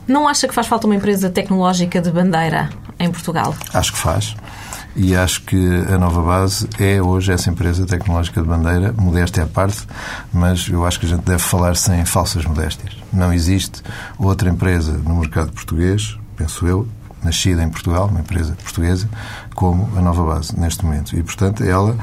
Não 0.07 0.26
acha 0.26 0.49
que 0.49 0.54
faz 0.54 0.66
falta 0.66 0.87
uma 0.87 0.97
empresa 0.97 1.31
tecnológica 1.31 2.02
de 2.03 2.11
bandeira 2.11 2.69
em 2.99 3.11
Portugal? 3.11 3.55
Acho 3.73 3.93
que 3.93 3.99
faz. 3.99 4.37
E 4.95 5.17
acho 5.17 5.43
que 5.43 5.57
a 5.89 5.97
Nova 5.97 6.21
Base 6.21 6.69
é 6.79 7.01
hoje 7.01 7.33
essa 7.33 7.49
empresa 7.49 7.87
tecnológica 7.87 8.43
de 8.43 8.47
bandeira, 8.47 8.93
modéstia 8.93 9.45
à 9.45 9.47
parte, 9.47 9.87
mas 10.33 10.69
eu 10.69 10.85
acho 10.85 11.01
que 11.01 11.07
a 11.07 11.09
gente 11.09 11.25
deve 11.25 11.39
falar 11.39 11.77
sem 11.77 12.05
falsas 12.05 12.45
modéstias. 12.45 12.95
Não 13.11 13.33
existe 13.33 13.83
outra 14.19 14.51
empresa 14.51 14.93
no 14.93 15.17
mercado 15.17 15.51
português, 15.51 16.19
penso 16.37 16.67
eu, 16.67 16.87
nascida 17.23 17.63
em 17.63 17.71
Portugal, 17.71 18.09
uma 18.09 18.21
empresa 18.21 18.55
portuguesa, 18.63 19.09
como 19.55 19.89
a 19.97 20.01
Nova 20.01 20.25
Base, 20.25 20.59
neste 20.59 20.85
momento. 20.85 21.17
E, 21.17 21.23
portanto, 21.23 21.63
ela 21.63 21.97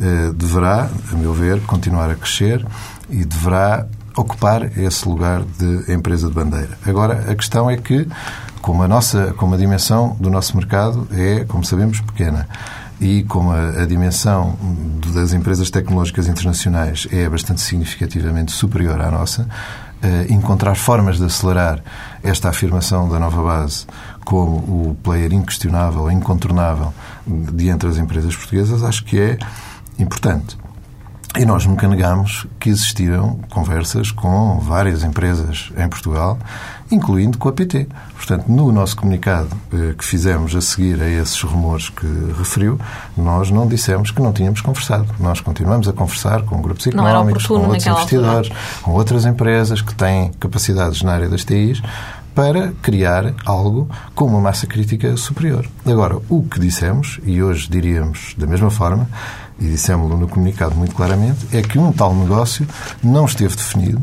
eh, 0.00 0.32
deverá, 0.34 0.88
a 1.12 1.16
meu 1.16 1.32
ver, 1.32 1.60
continuar 1.62 2.10
a 2.10 2.14
crescer 2.14 2.64
e 3.08 3.24
deverá 3.24 3.86
ocupar 4.16 4.76
esse 4.78 5.08
lugar 5.08 5.42
de 5.42 5.92
empresa 5.92 6.28
de 6.28 6.34
bandeira. 6.34 6.78
Agora, 6.84 7.30
a 7.30 7.34
questão 7.34 7.70
é 7.70 7.76
que, 7.76 8.08
como 8.62 8.82
a, 8.82 8.88
nossa, 8.88 9.34
como 9.36 9.54
a 9.54 9.58
dimensão 9.58 10.16
do 10.18 10.30
nosso 10.30 10.56
mercado 10.56 11.06
é, 11.12 11.44
como 11.44 11.64
sabemos, 11.64 12.00
pequena, 12.00 12.48
e 13.00 13.24
como 13.24 13.52
a, 13.52 13.82
a, 13.82 13.86
dimensão 13.86 14.56
das 15.14 15.34
empresas 15.34 15.68
tecnológicas 15.68 16.28
internacionais 16.28 17.06
é 17.12 17.28
bastante 17.28 17.60
significativamente 17.60 18.52
superior 18.52 18.98
à 19.00 19.10
nossa, 19.10 19.46
eh, 20.02 20.26
encontrar 20.30 20.74
formas 20.74 21.18
de 21.18 21.24
acelerar 21.24 21.82
esta 22.22 22.48
afirmação 22.48 23.08
da 23.08 23.18
nova 23.18 23.42
base 23.42 23.86
como 24.24 24.56
o 24.56 24.96
player 25.02 25.32
inquestionável, 25.32 26.10
incontornável 26.10 26.92
de 27.26 27.68
entre 27.68 27.88
as 27.88 27.96
empresas 27.96 28.34
portuguesas, 28.34 28.82
acho 28.82 29.04
que 29.04 29.18
é 29.18 29.38
importante. 29.98 30.58
E 31.38 31.44
nós 31.44 31.66
nunca 31.66 31.86
negamos 31.86 32.46
que 32.58 32.70
existiram 32.70 33.38
conversas 33.50 34.10
com 34.10 34.58
várias 34.58 35.04
empresas 35.04 35.70
em 35.76 35.86
Portugal, 35.86 36.38
incluindo 36.90 37.36
com 37.36 37.48
a 37.48 37.52
PT. 37.52 37.86
Portanto, 38.14 38.46
no 38.48 38.72
nosso 38.72 38.96
comunicado 38.96 39.48
eh, 39.70 39.94
que 39.98 40.04
fizemos 40.04 40.56
a 40.56 40.62
seguir 40.62 41.00
a 41.02 41.08
esses 41.08 41.38
rumores 41.42 41.90
que 41.90 42.06
referiu, 42.38 42.80
nós 43.14 43.50
não 43.50 43.66
dissemos 43.66 44.10
que 44.10 44.22
não 44.22 44.32
tínhamos 44.32 44.62
conversado. 44.62 45.06
Nós 45.20 45.40
continuamos 45.40 45.86
a 45.88 45.92
conversar 45.92 46.42
com 46.42 46.62
grupos 46.62 46.86
económicos, 46.86 47.46
com 47.46 47.54
outros 47.54 47.86
investidores, 47.86 48.50
altura. 48.50 48.82
com 48.82 48.90
outras 48.92 49.26
empresas 49.26 49.82
que 49.82 49.94
têm 49.94 50.32
capacidades 50.40 51.02
na 51.02 51.12
área 51.12 51.28
das 51.28 51.44
TIs 51.44 51.82
para 52.34 52.72
criar 52.82 53.32
algo 53.46 53.88
com 54.14 54.26
uma 54.26 54.40
massa 54.40 54.66
crítica 54.66 55.16
superior. 55.16 55.66
Agora, 55.86 56.18
o 56.28 56.42
que 56.42 56.60
dissemos, 56.60 57.18
e 57.24 57.42
hoje 57.42 57.66
diríamos 57.70 58.34
da 58.36 58.46
mesma 58.46 58.70
forma, 58.70 59.08
e 59.58 59.66
dissemos-lo 59.66 60.16
no 60.16 60.28
comunicado 60.28 60.74
muito 60.74 60.94
claramente, 60.94 61.46
é 61.52 61.62
que 61.62 61.78
um 61.78 61.92
tal 61.92 62.14
negócio 62.14 62.66
não 63.02 63.24
esteve 63.24 63.56
definido, 63.56 64.02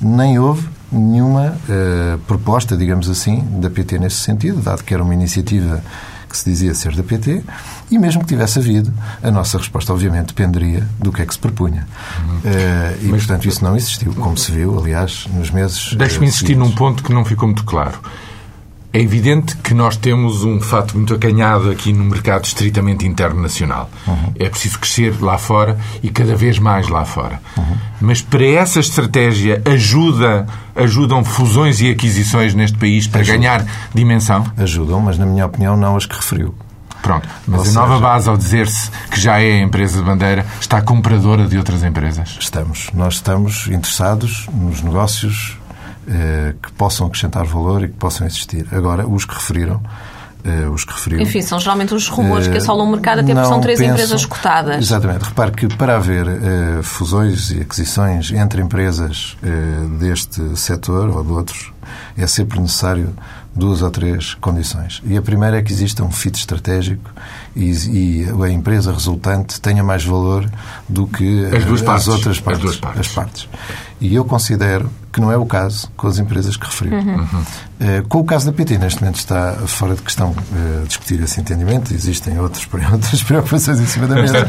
nem 0.00 0.38
houve 0.38 0.68
nenhuma 0.90 1.56
uh, 1.68 2.18
proposta, 2.20 2.76
digamos 2.76 3.08
assim, 3.08 3.44
da 3.60 3.68
PT 3.68 3.98
nesse 3.98 4.16
sentido, 4.16 4.60
dado 4.60 4.82
que 4.82 4.94
era 4.94 5.02
uma 5.02 5.14
iniciativa 5.14 5.82
que 6.28 6.36
se 6.36 6.44
dizia 6.50 6.74
ser 6.74 6.94
da 6.94 7.02
PT, 7.02 7.42
e 7.90 7.98
mesmo 7.98 8.20
que 8.20 8.28
tivesse 8.28 8.58
havido, 8.58 8.92
a 9.22 9.30
nossa 9.30 9.56
resposta, 9.56 9.92
obviamente, 9.92 10.28
dependeria 10.28 10.86
do 10.98 11.10
que 11.10 11.22
é 11.22 11.26
que 11.26 11.32
se 11.32 11.38
propunha. 11.38 11.86
Uhum. 12.20 12.36
Uh, 12.36 13.04
e, 13.04 13.06
Mas, 13.06 13.24
portanto, 13.24 13.48
isso 13.48 13.64
não 13.64 13.74
existiu, 13.76 14.12
como 14.14 14.36
se 14.36 14.52
viu, 14.52 14.78
aliás, 14.78 15.26
nos 15.34 15.50
meses. 15.50 15.94
Deixe-me 15.94 16.26
uh, 16.26 16.28
insistir 16.28 16.54
num 16.54 16.70
ponto 16.72 17.02
que 17.02 17.12
não 17.12 17.24
ficou 17.24 17.48
muito 17.48 17.64
claro. 17.64 17.98
É 18.90 19.00
evidente 19.00 19.54
que 19.58 19.74
nós 19.74 19.96
temos 19.96 20.44
um 20.44 20.60
fato 20.60 20.96
muito 20.96 21.14
acanhado 21.14 21.70
aqui 21.70 21.92
no 21.92 22.04
mercado 22.04 22.44
estritamente 22.44 23.06
internacional. 23.06 23.90
Uhum. 24.06 24.32
É 24.38 24.48
preciso 24.48 24.78
crescer 24.78 25.14
lá 25.20 25.36
fora 25.36 25.78
e 26.02 26.08
cada 26.08 26.34
vez 26.34 26.58
mais 26.58 26.88
lá 26.88 27.04
fora. 27.04 27.40
Uhum. 27.56 27.76
Mas 28.00 28.22
para 28.22 28.46
essa 28.46 28.80
estratégia 28.80 29.60
ajuda, 29.66 30.46
ajudam 30.74 31.22
fusões 31.22 31.80
e 31.80 31.90
aquisições 31.90 32.54
neste 32.54 32.78
país 32.78 33.06
para 33.06 33.22
ganhar 33.22 33.64
dimensão? 33.94 34.46
Ajudam, 34.56 35.00
mas 35.00 35.18
na 35.18 35.26
minha 35.26 35.44
opinião 35.44 35.76
não 35.76 35.94
as 35.94 36.06
que 36.06 36.16
referiu. 36.16 36.54
Pronto, 37.02 37.28
mas 37.46 37.56
Ou 37.56 37.62
a 37.62 37.66
seja, 37.66 37.80
nova 37.80 38.00
base, 38.00 38.28
ao 38.28 38.36
dizer-se 38.36 38.90
que 39.10 39.20
já 39.20 39.40
é 39.40 39.60
a 39.60 39.62
empresa 39.62 39.98
de 39.98 40.04
bandeira, 40.04 40.46
está 40.60 40.80
compradora 40.80 41.46
de 41.46 41.56
outras 41.56 41.84
empresas? 41.84 42.36
Estamos. 42.40 42.90
Nós 42.92 43.14
estamos 43.14 43.66
interessados 43.68 44.46
nos 44.52 44.82
negócios 44.82 45.56
que 46.62 46.72
possam 46.72 47.06
acrescentar 47.06 47.44
valor 47.44 47.84
e 47.84 47.88
que 47.88 47.94
possam 47.94 48.26
existir. 48.26 48.66
Agora, 48.72 49.06
os 49.06 49.24
que 49.24 49.34
referiram, 49.34 49.80
Uh, 50.38 50.70
os 50.70 50.84
que 50.84 50.92
referiram. 50.92 51.22
Enfim, 51.24 51.42
são 51.42 51.58
geralmente 51.58 51.92
os 51.92 52.08
rumores 52.08 52.46
uh, 52.46 52.52
que 52.52 52.58
assolam 52.58 52.86
o 52.86 52.90
mercado, 52.92 53.18
até 53.18 53.34
porque 53.34 53.48
são 53.48 53.60
três 53.60 53.80
pensam, 53.80 53.94
empresas 53.94 54.24
cotadas. 54.24 54.76
Exatamente. 54.76 55.24
Repare 55.24 55.50
que 55.50 55.66
para 55.76 55.96
haver 55.96 56.26
uh, 56.28 56.82
fusões 56.82 57.50
e 57.50 57.60
aquisições 57.60 58.30
entre 58.30 58.62
empresas 58.62 59.36
deste 59.98 60.56
setor 60.56 61.08
ou 61.10 61.24
de 61.24 61.32
outros, 61.32 61.72
é 62.16 62.24
sempre 62.28 62.60
necessário 62.60 63.12
duas 63.54 63.82
ou 63.82 63.90
três 63.90 64.34
condições. 64.34 65.02
E 65.04 65.16
a 65.16 65.22
primeira 65.22 65.58
é 65.58 65.62
que 65.62 65.72
exista 65.72 66.04
um 66.04 66.10
fit 66.10 66.38
estratégico 66.38 67.10
e, 67.54 67.70
e 67.70 68.26
a 68.44 68.48
empresa 68.50 68.92
resultante 68.92 69.60
tenha 69.60 69.82
mais 69.82 70.04
valor 70.04 70.48
do 70.88 71.06
que 71.06 71.46
as, 71.46 71.64
duas 71.64 71.80
as 71.80 71.86
partes, 71.86 72.08
outras 72.08 72.40
partes. 72.40 72.58
As 72.58 72.62
duas 72.62 72.76
partes. 72.76 73.00
As 73.00 73.08
partes. 73.08 73.48
E 74.00 74.14
eu 74.14 74.24
considero 74.24 74.88
que 75.12 75.20
não 75.20 75.32
é 75.32 75.36
o 75.36 75.46
caso 75.46 75.90
com 75.96 76.06
as 76.06 76.18
empresas 76.18 76.56
que 76.56 76.64
referi. 76.64 76.94
Uhum. 76.94 77.24
Uh, 77.24 78.08
com 78.08 78.18
o 78.18 78.24
caso 78.24 78.46
da 78.46 78.52
PT, 78.52 78.78
neste 78.78 79.00
momento 79.00 79.16
está 79.16 79.54
fora 79.66 79.94
de 79.94 80.02
questão 80.02 80.30
uh, 80.30 80.86
discutir 80.86 81.20
esse 81.20 81.40
entendimento. 81.40 81.92
Existem 81.92 82.38
outros, 82.38 82.68
outras 82.92 83.22
preocupações 83.22 83.80
em 83.80 83.86
cima 83.86 84.06
da 84.06 84.14
mesa. 84.16 84.46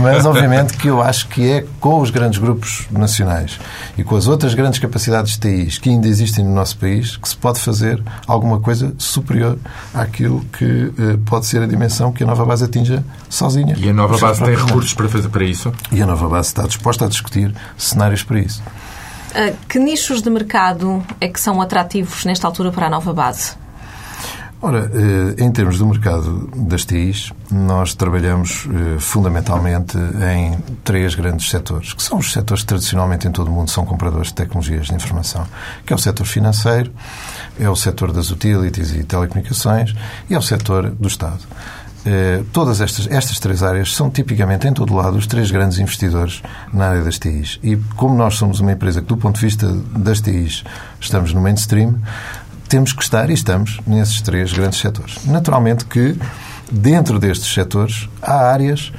Mas, 0.00 0.24
obviamente, 0.24 0.74
que 0.74 0.88
eu 0.88 1.02
acho 1.02 1.28
que 1.28 1.50
é 1.50 1.66
com 1.78 2.00
os 2.00 2.10
grandes 2.10 2.38
grupos 2.38 2.86
nacionais 2.90 3.58
e 3.98 4.04
com 4.04 4.16
as 4.16 4.26
outras 4.26 4.54
grandes 4.54 4.78
capacidades 4.78 5.38
de 5.38 5.40
TIs 5.40 5.78
que 5.78 5.90
ainda 5.90 6.08
existem 6.08 6.44
no 6.44 6.54
nosso 6.54 6.78
país 6.78 7.16
que 7.16 7.28
se 7.28 7.36
pode 7.36 7.60
fazer 7.60 8.02
alguma 8.26 8.60
coisa 8.60 8.94
superior 8.96 9.58
àquilo 9.92 10.44
que 10.52 10.92
pode 11.26 11.46
ser 11.46 11.62
a 11.62 11.66
dimensão 11.66 12.12
que 12.12 12.22
a 12.22 12.26
nova 12.30 12.44
base 12.44 12.64
atinja 12.64 13.04
sozinha. 13.28 13.74
E 13.76 13.90
a 13.90 13.92
nova 13.92 14.16
base 14.16 14.42
tem 14.42 14.54
recursos 14.54 14.94
para 14.94 15.08
fazer 15.08 15.28
para 15.28 15.44
isso? 15.44 15.72
E 15.92 16.00
a 16.00 16.06
nova 16.06 16.28
base 16.28 16.48
está 16.48 16.62
disposta 16.62 17.04
a 17.04 17.08
discutir 17.08 17.54
cenários 17.76 18.22
para 18.22 18.38
isso. 18.38 18.62
Uh, 19.30 19.56
que 19.68 19.78
nichos 19.78 20.22
de 20.22 20.30
mercado 20.30 21.04
é 21.20 21.28
que 21.28 21.38
são 21.38 21.60
atrativos 21.60 22.24
nesta 22.24 22.46
altura 22.46 22.72
para 22.72 22.86
a 22.86 22.90
nova 22.90 23.12
base? 23.12 23.54
Ora, 24.62 24.90
eh, 24.92 25.42
em 25.42 25.50
termos 25.50 25.78
do 25.78 25.86
mercado 25.86 26.50
das 26.54 26.84
TIs, 26.84 27.32
nós 27.50 27.94
trabalhamos 27.94 28.68
eh, 28.68 28.98
fundamentalmente 28.98 29.96
em 29.96 30.58
três 30.84 31.14
grandes 31.14 31.48
setores, 31.48 31.94
que 31.94 32.02
são 32.02 32.18
os 32.18 32.30
setores 32.30 32.62
que 32.62 32.68
tradicionalmente 32.68 33.26
em 33.26 33.32
todo 33.32 33.48
o 33.48 33.50
mundo 33.50 33.70
são 33.70 33.86
compradores 33.86 34.28
de 34.28 34.34
tecnologias 34.34 34.88
de 34.88 34.94
informação, 34.94 35.46
que 35.86 35.94
é 35.94 35.96
o 35.96 35.98
setor 35.98 36.26
financeiro, 36.26 36.92
é 37.58 37.70
o 37.70 37.76
setor 37.76 38.12
das 38.12 38.30
utilities 38.30 38.94
e 38.94 39.02
telecomunicações 39.02 39.94
e 40.28 40.34
é 40.34 40.38
o 40.38 40.42
setor 40.42 40.90
do 40.90 41.08
Estado. 41.08 41.40
Eh, 42.04 42.42
todas 42.52 42.80
estas, 42.80 43.06
estas 43.08 43.38
três 43.38 43.62
áreas 43.62 43.94
são 43.94 44.10
tipicamente, 44.10 44.66
em 44.66 44.72
todo 44.72 44.94
lado, 44.94 45.16
os 45.18 45.26
três 45.26 45.50
grandes 45.50 45.78
investidores 45.78 46.42
na 46.72 46.88
área 46.88 47.02
das 47.02 47.18
TIs. 47.18 47.58
E 47.62 47.76
como 47.96 48.14
nós 48.14 48.36
somos 48.36 48.60
uma 48.60 48.72
empresa 48.72 49.00
que, 49.02 49.06
do 49.06 49.16
ponto 49.16 49.38
de 49.38 49.44
vista 49.44 49.70
das 49.96 50.20
TIs, 50.20 50.64
estamos 50.98 51.34
no 51.34 51.40
mainstream, 51.40 51.96
temos 52.68 52.92
que 52.92 53.02
estar, 53.02 53.28
e 53.28 53.34
estamos, 53.34 53.80
nesses 53.86 54.22
três 54.22 54.52
grandes 54.52 54.78
setores. 54.78 55.24
Naturalmente 55.26 55.84
que, 55.84 56.16
dentro 56.70 57.18
destes 57.18 57.52
setores, 57.52 58.08
há 58.22 58.50
áreas 58.50 58.92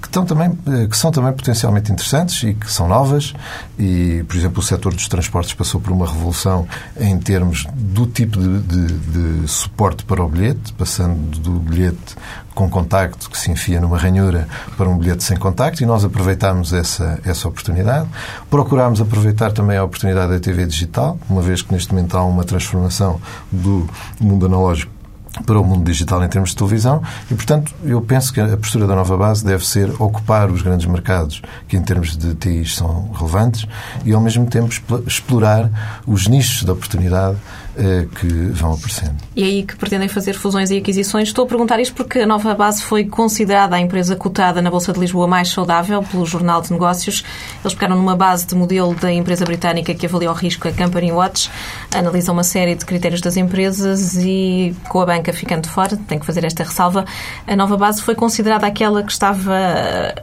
que, 0.00 0.08
estão 0.08 0.24
também, 0.24 0.58
eh, 0.66 0.86
que 0.86 0.96
são 0.96 1.10
também 1.10 1.32
potencialmente 1.32 1.92
interessantes 1.92 2.42
e 2.42 2.54
que 2.54 2.70
são 2.70 2.88
novas. 2.88 3.34
E, 3.78 4.24
por 4.28 4.36
exemplo, 4.36 4.60
o 4.60 4.62
setor 4.62 4.94
dos 4.94 5.08
transportes 5.08 5.54
passou 5.54 5.80
por 5.80 5.92
uma 5.92 6.06
revolução 6.06 6.66
em 6.98 7.18
termos 7.18 7.66
do 7.74 8.06
tipo 8.06 8.38
de, 8.38 8.60
de, 8.60 9.40
de 9.40 9.48
suporte 9.48 10.04
para 10.04 10.22
o 10.22 10.28
bilhete, 10.28 10.72
passando 10.74 11.38
do 11.38 11.52
bilhete 11.52 12.16
com 12.54 12.68
contacto 12.68 13.30
que 13.30 13.38
se 13.38 13.50
enfia 13.50 13.80
numa 13.80 13.96
ranhura 13.96 14.48
para 14.76 14.88
um 14.88 14.98
bilhete 14.98 15.24
sem 15.24 15.36
contacto 15.36 15.82
e 15.82 15.86
nós 15.86 16.04
aproveitámos 16.04 16.72
essa, 16.72 17.18
essa 17.24 17.48
oportunidade. 17.48 18.08
Procurámos 18.50 19.00
aproveitar 19.00 19.52
também 19.52 19.76
a 19.76 19.84
oportunidade 19.84 20.32
da 20.32 20.40
TV 20.40 20.66
digital, 20.66 21.18
uma 21.28 21.42
vez 21.42 21.62
que 21.62 21.72
neste 21.72 21.92
momento 21.94 22.16
há 22.16 22.24
uma 22.24 22.44
transformação 22.44 23.20
do 23.50 23.88
mundo 24.20 24.46
analógico 24.46 24.99
para 25.44 25.60
o 25.60 25.64
mundo 25.64 25.84
digital 25.84 26.22
em 26.24 26.28
termos 26.28 26.50
de 26.50 26.56
televisão 26.56 27.02
e, 27.30 27.34
portanto, 27.34 27.74
eu 27.84 28.00
penso 28.00 28.32
que 28.32 28.40
a 28.40 28.56
postura 28.56 28.86
da 28.86 28.94
nova 28.94 29.16
base 29.16 29.44
deve 29.44 29.66
ser 29.66 29.90
ocupar 30.00 30.50
os 30.50 30.62
grandes 30.62 30.86
mercados 30.86 31.42
que, 31.68 31.76
em 31.76 31.82
termos 31.82 32.16
de 32.16 32.34
TIs, 32.34 32.76
são 32.76 33.10
relevantes 33.12 33.66
e, 34.04 34.12
ao 34.12 34.20
mesmo 34.20 34.46
tempo, 34.46 34.72
explorar 35.06 36.02
os 36.06 36.26
nichos 36.26 36.64
de 36.64 36.70
oportunidade 36.70 37.36
que 38.18 38.26
vão 38.26 38.74
aparecendo. 38.74 39.16
E 39.34 39.42
é 39.42 39.46
aí 39.46 39.62
que 39.62 39.76
pretendem 39.76 40.08
fazer 40.08 40.34
fusões 40.34 40.70
e 40.70 40.78
aquisições. 40.78 41.28
Estou 41.28 41.44
a 41.44 41.48
perguntar 41.48 41.80
isto 41.80 41.94
porque 41.94 42.20
a 42.20 42.26
nova 42.26 42.54
base 42.54 42.82
foi 42.82 43.04
considerada 43.04 43.76
a 43.76 43.80
empresa 43.80 44.14
cotada 44.16 44.60
na 44.60 44.70
Bolsa 44.70 44.92
de 44.92 45.00
Lisboa 45.00 45.26
mais 45.26 45.48
saudável 45.48 46.02
pelo 46.02 46.26
Jornal 46.26 46.60
de 46.60 46.72
Negócios. 46.72 47.24
Eles 47.62 47.74
pegaram 47.74 47.96
numa 47.96 48.16
base 48.16 48.46
de 48.46 48.54
modelo 48.54 48.94
da 48.94 49.12
empresa 49.12 49.44
britânica 49.44 49.94
que 49.94 50.06
avalia 50.06 50.30
o 50.30 50.34
risco, 50.34 50.68
a 50.68 50.72
Company 50.72 51.12
Watch, 51.12 51.50
analisam 51.94 52.34
uma 52.34 52.44
série 52.44 52.74
de 52.74 52.84
critérios 52.84 53.20
das 53.20 53.36
empresas 53.36 54.16
e, 54.16 54.74
com 54.88 55.00
a 55.00 55.06
banca 55.06 55.32
ficando 55.32 55.68
fora, 55.68 55.96
tem 55.96 56.18
que 56.18 56.26
fazer 56.26 56.44
esta 56.44 56.62
ressalva, 56.62 57.04
a 57.46 57.56
nova 57.56 57.76
base 57.76 58.02
foi 58.02 58.14
considerada 58.14 58.66
aquela 58.66 59.02
que 59.02 59.12
estava 59.12 59.54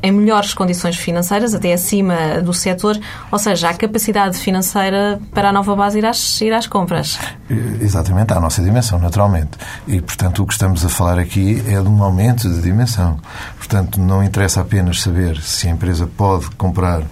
em 0.02 0.12
melhores 0.12 0.54
condições 0.54 0.96
financeiras, 0.96 1.54
até 1.54 1.74
acima 1.74 2.42
do 2.42 2.54
setor, 2.54 2.98
ou 3.32 3.40
seja, 3.40 3.70
a 3.70 3.74
capacidade 3.74 4.38
financeira 4.38 5.20
para 5.34 5.50
a 5.50 5.52
nova 5.52 5.76
base 5.76 6.00
ir 6.00 6.06
às, 6.06 6.42
ir 6.42 6.54
às 6.54 6.68
compras. 6.68 7.18
Exatamente, 7.50 8.34
à 8.34 8.40
nossa 8.40 8.62
dimensão, 8.62 9.00
naturalmente. 9.00 9.52
E, 9.88 10.02
portanto, 10.02 10.44
o 10.44 10.46
que 10.46 10.54
estamos 10.54 10.84
a 10.86 10.90
falar 10.90 11.18
aqui 11.18 11.64
é 11.66 11.82
de 11.82 11.88
um 11.88 12.04
aumento 12.04 12.50
de 12.50 12.62
dimensão. 12.62 13.20
Portanto, 13.58 14.00
não 14.00 14.22
interessa 14.22 14.62
apenas 14.62 15.02
saber 15.02 15.42
se 15.42 15.68
a 15.68 15.72
empresa 15.72 16.08
pode 16.08 16.50
comprar 16.52 17.04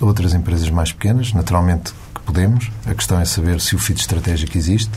outras 0.00 0.34
empresas 0.34 0.68
mais 0.68 0.92
pequenas, 0.92 1.32
naturalmente 1.32 1.92
que 2.12 2.20
podemos. 2.22 2.70
A 2.86 2.94
questão 2.94 3.20
é 3.20 3.24
saber 3.24 3.60
se 3.60 3.76
o 3.76 3.78
fit 3.78 4.00
estratégico 4.00 4.58
existe. 4.58 4.92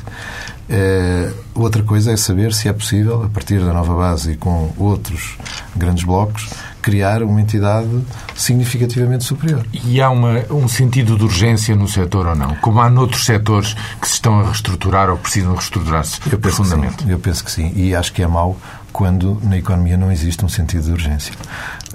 Uh, 0.69 1.33
outra 1.53 1.83
coisa 1.83 2.11
é 2.11 2.17
saber 2.17 2.53
se 2.53 2.67
é 2.67 2.73
possível, 2.73 3.23
a 3.23 3.29
partir 3.29 3.59
da 3.59 3.71
nova 3.71 3.95
base 3.95 4.31
e 4.31 4.35
com 4.35 4.73
outros 4.77 5.37
grandes 5.75 6.03
blocos, 6.03 6.49
criar 6.87 7.21
uma 7.21 7.41
entidade 7.41 7.89
significativamente 8.33 9.25
superior. 9.25 9.65
E 9.83 10.01
há 10.01 10.09
uma, 10.09 10.45
um 10.49 10.69
sentido 10.69 11.17
de 11.17 11.23
urgência 11.25 11.75
no 11.75 11.85
setor 11.85 12.27
ou 12.27 12.33
não? 12.33 12.55
Como 12.61 12.79
há 12.79 12.89
noutros 12.89 13.25
setores 13.25 13.75
que 13.99 14.07
se 14.07 14.13
estão 14.13 14.39
a 14.39 14.45
reestruturar 14.45 15.09
ou 15.09 15.17
precisam 15.17 15.53
reestruturar-se 15.53 16.17
profundamente? 16.21 17.03
Eu 17.09 17.19
penso 17.19 17.43
que 17.43 17.51
sim. 17.51 17.73
E 17.75 17.93
acho 17.93 18.13
que 18.13 18.23
é 18.23 18.27
mau 18.27 18.57
quando 18.93 19.39
na 19.43 19.57
economia 19.57 19.97
não 19.97 20.11
existe 20.11 20.43
um 20.45 20.49
sentido 20.49 20.85
de 20.85 20.91
urgência. 20.91 21.33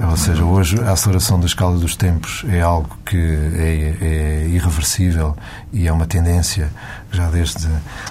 Ou 0.09 0.17
seja, 0.17 0.45
hoje 0.45 0.81
a 0.81 0.93
aceleração 0.93 1.41
da 1.41 1.47
escala 1.47 1.77
dos 1.79 1.97
tempos 1.97 2.45
é 2.49 2.61
algo 2.61 2.97
que 3.05 3.17
é, 3.17 3.97
é 4.01 4.49
irreversível 4.49 5.37
e 5.73 5.89
é 5.89 5.93
uma 5.93 6.07
tendência, 6.07 6.71
já 7.11 7.29
desde 7.29 7.67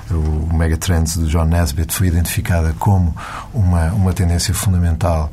o 0.10 0.54
Megatrends 0.54 1.16
do 1.16 1.28
John 1.28 1.46
Nesbitt 1.46 1.94
foi 1.94 2.08
identificada 2.08 2.76
como 2.80 3.16
uma, 3.54 3.92
uma 3.94 4.14
tendência 4.14 4.54
fundamental 4.54 5.32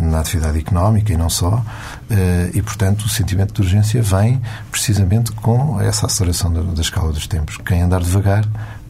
na 0.00 0.20
atividade 0.20 0.58
económica 0.58 1.12
e 1.12 1.16
não 1.16 1.30
só, 1.30 1.62
eh, 2.10 2.50
e 2.54 2.62
portanto 2.62 3.02
o 3.02 3.08
sentimento 3.08 3.54
de 3.54 3.62
urgência 3.62 4.02
vem 4.02 4.40
precisamente 4.70 5.32
com 5.32 5.80
essa 5.80 6.06
aceleração 6.06 6.52
da, 6.52 6.80
escala 6.80 7.12
dos 7.12 7.26
tempos. 7.26 7.56
Quem 7.58 7.82
andar 7.82 8.00
devagar 8.00 8.44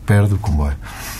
perde 0.06 0.34
o 0.34 0.38
comboio. 0.38 0.76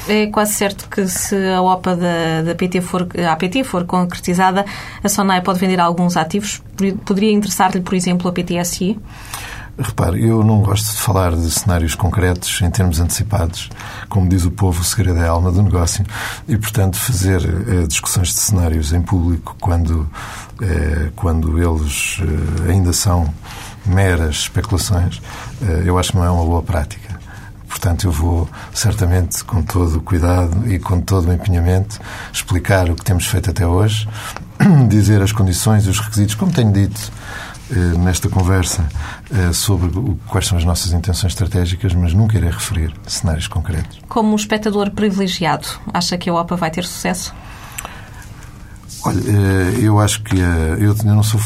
É 0.08 0.26
quase 0.26 0.54
certo 0.54 0.88
que 0.88 1.06
se 1.06 1.36
a 1.48 1.62
OPA 1.62 1.96
da, 1.96 2.42
da 2.42 2.54
PT 2.54 2.80
for, 2.80 3.06
a 3.16 3.32
APT 3.32 3.62
for 3.64 3.84
concretizada, 3.84 4.64
a 5.02 5.08
Sonai 5.08 5.40
pode 5.40 5.60
vender 5.60 5.78
alguns 5.78 6.16
ativos. 6.16 6.60
Poderia 7.04 7.30
interessar-lhe, 7.30 7.80
por 7.80 7.94
exemplo, 7.94 8.28
a 8.28 8.32
PTSI? 8.32 8.98
Repare, 9.78 10.22
eu 10.22 10.44
não 10.44 10.60
gosto 10.60 10.90
de 10.90 10.98
falar 10.98 11.34
de 11.34 11.50
cenários 11.50 11.94
concretos 11.94 12.60
em 12.60 12.70
termos 12.70 13.00
antecipados. 13.00 13.70
Como 14.06 14.28
diz 14.28 14.44
o 14.44 14.50
povo, 14.50 14.82
o 14.82 14.84
segredo 14.84 15.18
é 15.18 15.26
a 15.26 15.30
alma 15.30 15.50
do 15.50 15.62
negócio. 15.62 16.04
E, 16.46 16.58
portanto, 16.58 16.98
fazer 16.98 17.40
eh, 17.42 17.86
discussões 17.86 18.28
de 18.28 18.34
cenários 18.34 18.92
em 18.92 19.00
público 19.00 19.56
quando, 19.58 20.06
eh, 20.60 21.10
quando 21.16 21.58
eles 21.58 22.20
eh, 22.20 22.70
ainda 22.70 22.92
são 22.92 23.32
meras 23.86 24.36
especulações, 24.36 25.20
eu 25.84 25.98
acho 25.98 26.12
que 26.12 26.18
não 26.18 26.24
é 26.24 26.30
uma 26.30 26.44
boa 26.44 26.62
prática. 26.62 27.18
Portanto, 27.66 28.06
eu 28.06 28.12
vou 28.12 28.48
certamente, 28.72 29.42
com 29.42 29.62
todo 29.62 29.96
o 29.96 30.00
cuidado 30.00 30.70
e 30.70 30.78
com 30.78 31.00
todo 31.00 31.30
o 31.30 31.32
empenhamento, 31.32 31.98
explicar 32.32 32.88
o 32.90 32.94
que 32.94 33.02
temos 33.02 33.26
feito 33.26 33.50
até 33.50 33.66
hoje, 33.66 34.06
dizer 34.88 35.20
as 35.20 35.32
condições 35.32 35.86
e 35.86 35.90
os 35.90 35.98
requisitos, 35.98 36.36
como 36.36 36.52
tenho 36.52 36.70
dito 36.70 37.10
nesta 37.98 38.28
conversa, 38.28 38.86
eh, 39.30 39.52
sobre 39.52 39.90
quais 40.28 40.46
são 40.46 40.58
as 40.58 40.64
nossas 40.64 40.92
intenções 40.92 41.32
estratégicas, 41.32 41.94
mas 41.94 42.12
nunca 42.12 42.36
irei 42.36 42.50
referir 42.50 42.92
cenários 43.06 43.48
concretos. 43.48 44.00
Como 44.08 44.34
espectador 44.36 44.90
privilegiado, 44.90 45.66
acha 45.92 46.16
que 46.18 46.28
a 46.30 46.34
OPA 46.34 46.56
vai 46.56 46.70
ter 46.70 46.84
sucesso? 46.84 47.34
Olha, 49.04 49.18
eh, 49.18 49.78
eu 49.80 49.98
acho 49.98 50.22
que 50.22 50.40
eh, 50.40 50.76
eu 50.78 50.94
não 51.04 51.24
sou, 51.24 51.40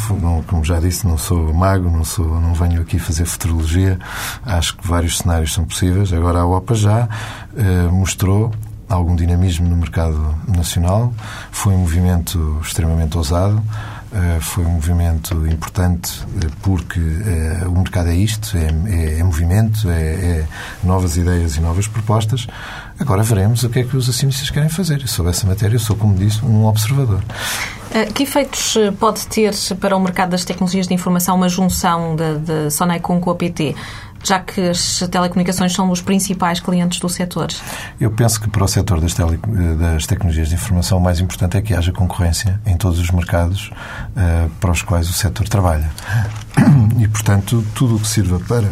como 0.47 0.63
já 0.63 0.79
disse, 0.79 1.07
não 1.07 1.17
sou 1.17 1.55
mago, 1.55 1.89
não 1.91 2.05
sou, 2.05 2.39
não 2.39 2.53
venho 2.53 2.83
aqui 2.83 2.99
fazer 2.99 3.25
futurologia. 3.25 3.99
Acho 4.45 4.77
que 4.77 4.87
vários 4.87 5.19
cenários 5.19 5.55
são 5.55 5.65
possíveis. 5.65 6.13
Agora 6.13 6.41
a 6.41 6.47
OPA 6.47 6.75
já 6.75 7.09
eh, 7.57 7.89
mostrou 7.91 8.53
algum 8.89 9.17
dinamismo 9.17 9.67
no 9.69 9.77
mercado 9.77 10.35
nacional. 10.47 11.15
Foi 11.51 11.73
um 11.73 11.79
movimento 11.79 12.59
extremamente 12.63 13.17
ousado. 13.17 13.63
Foi 14.41 14.65
um 14.65 14.71
movimento 14.71 15.35
importante 15.47 16.25
porque 16.63 17.01
o 17.67 17.79
mercado 17.79 18.09
é 18.09 18.17
isto, 18.17 18.57
é, 18.57 18.69
é, 18.91 19.19
é 19.19 19.23
movimento, 19.23 19.89
é, 19.91 20.03
é 20.03 20.47
novas 20.83 21.17
ideias 21.17 21.57
e 21.57 21.61
novas 21.61 21.87
propostas. 21.87 22.47
Agora 22.99 23.23
veremos 23.23 23.63
o 23.63 23.69
que 23.69 23.81
é 23.81 23.85
que 23.85 23.97
os 23.97 24.09
acionistas 24.09 24.49
querem 24.51 24.69
fazer. 24.69 25.03
E 25.03 25.09
sobre 25.09 25.31
essa 25.31 25.47
matéria 25.47 25.77
eu 25.77 25.81
sou, 25.81 25.97
como 25.97 26.15
disse, 26.17 26.45
um 26.45 26.65
observador. 26.67 27.23
Eh, 27.93 28.07
que 28.07 28.23
efeitos 28.25 28.77
eh, 28.77 28.91
pode 28.91 29.27
ter 29.27 29.53
para 29.81 29.97
o 29.97 30.01
mercado 30.01 30.31
das 30.31 30.45
tecnologias 30.45 30.87
de 30.87 30.95
informação 30.95 31.37
uma 31.37 31.49
junção 31.49 32.17
da 32.17 32.71
Sonecom 32.71 33.21
com 33.21 33.31
a 33.31 33.35
PT? 33.35 33.75
Já 34.27 34.41
que 34.41 34.61
as 34.69 34.99
telecomunicações 35.11 35.73
são 35.73 35.91
os 35.91 36.01
principais 36.01 36.61
clientes 36.61 36.99
do 36.99 37.09
setor? 37.09 37.49
Eu 38.01 38.11
penso 38.11 38.41
que 38.41 38.49
para 38.49 38.65
o 38.65 38.69
setor 38.69 39.01
das, 39.01 39.15
tele, 39.15 39.39
das 39.79 40.07
tecnologias 40.07 40.49
de 40.49 40.55
informação 40.55 40.99
o 40.99 41.01
mais 41.01 41.21
importante 41.21 41.57
é 41.57 41.63
que 41.63 41.75
haja 41.75 41.93
concorrência 41.93 42.61
em 42.67 42.77
todos 42.77 42.99
os 42.99 43.11
mercados 43.11 43.71
uh, 44.17 44.51
para 44.61 44.71
os 44.71 44.83
quais 44.83 45.09
o 45.09 45.13
setor 45.13 45.49
trabalha. 45.49 45.91
E, 46.99 47.07
portanto, 47.09 47.65
tudo 47.75 47.97
o 47.97 48.01
que 48.01 48.07
sirva 48.07 48.41
para 48.41 48.69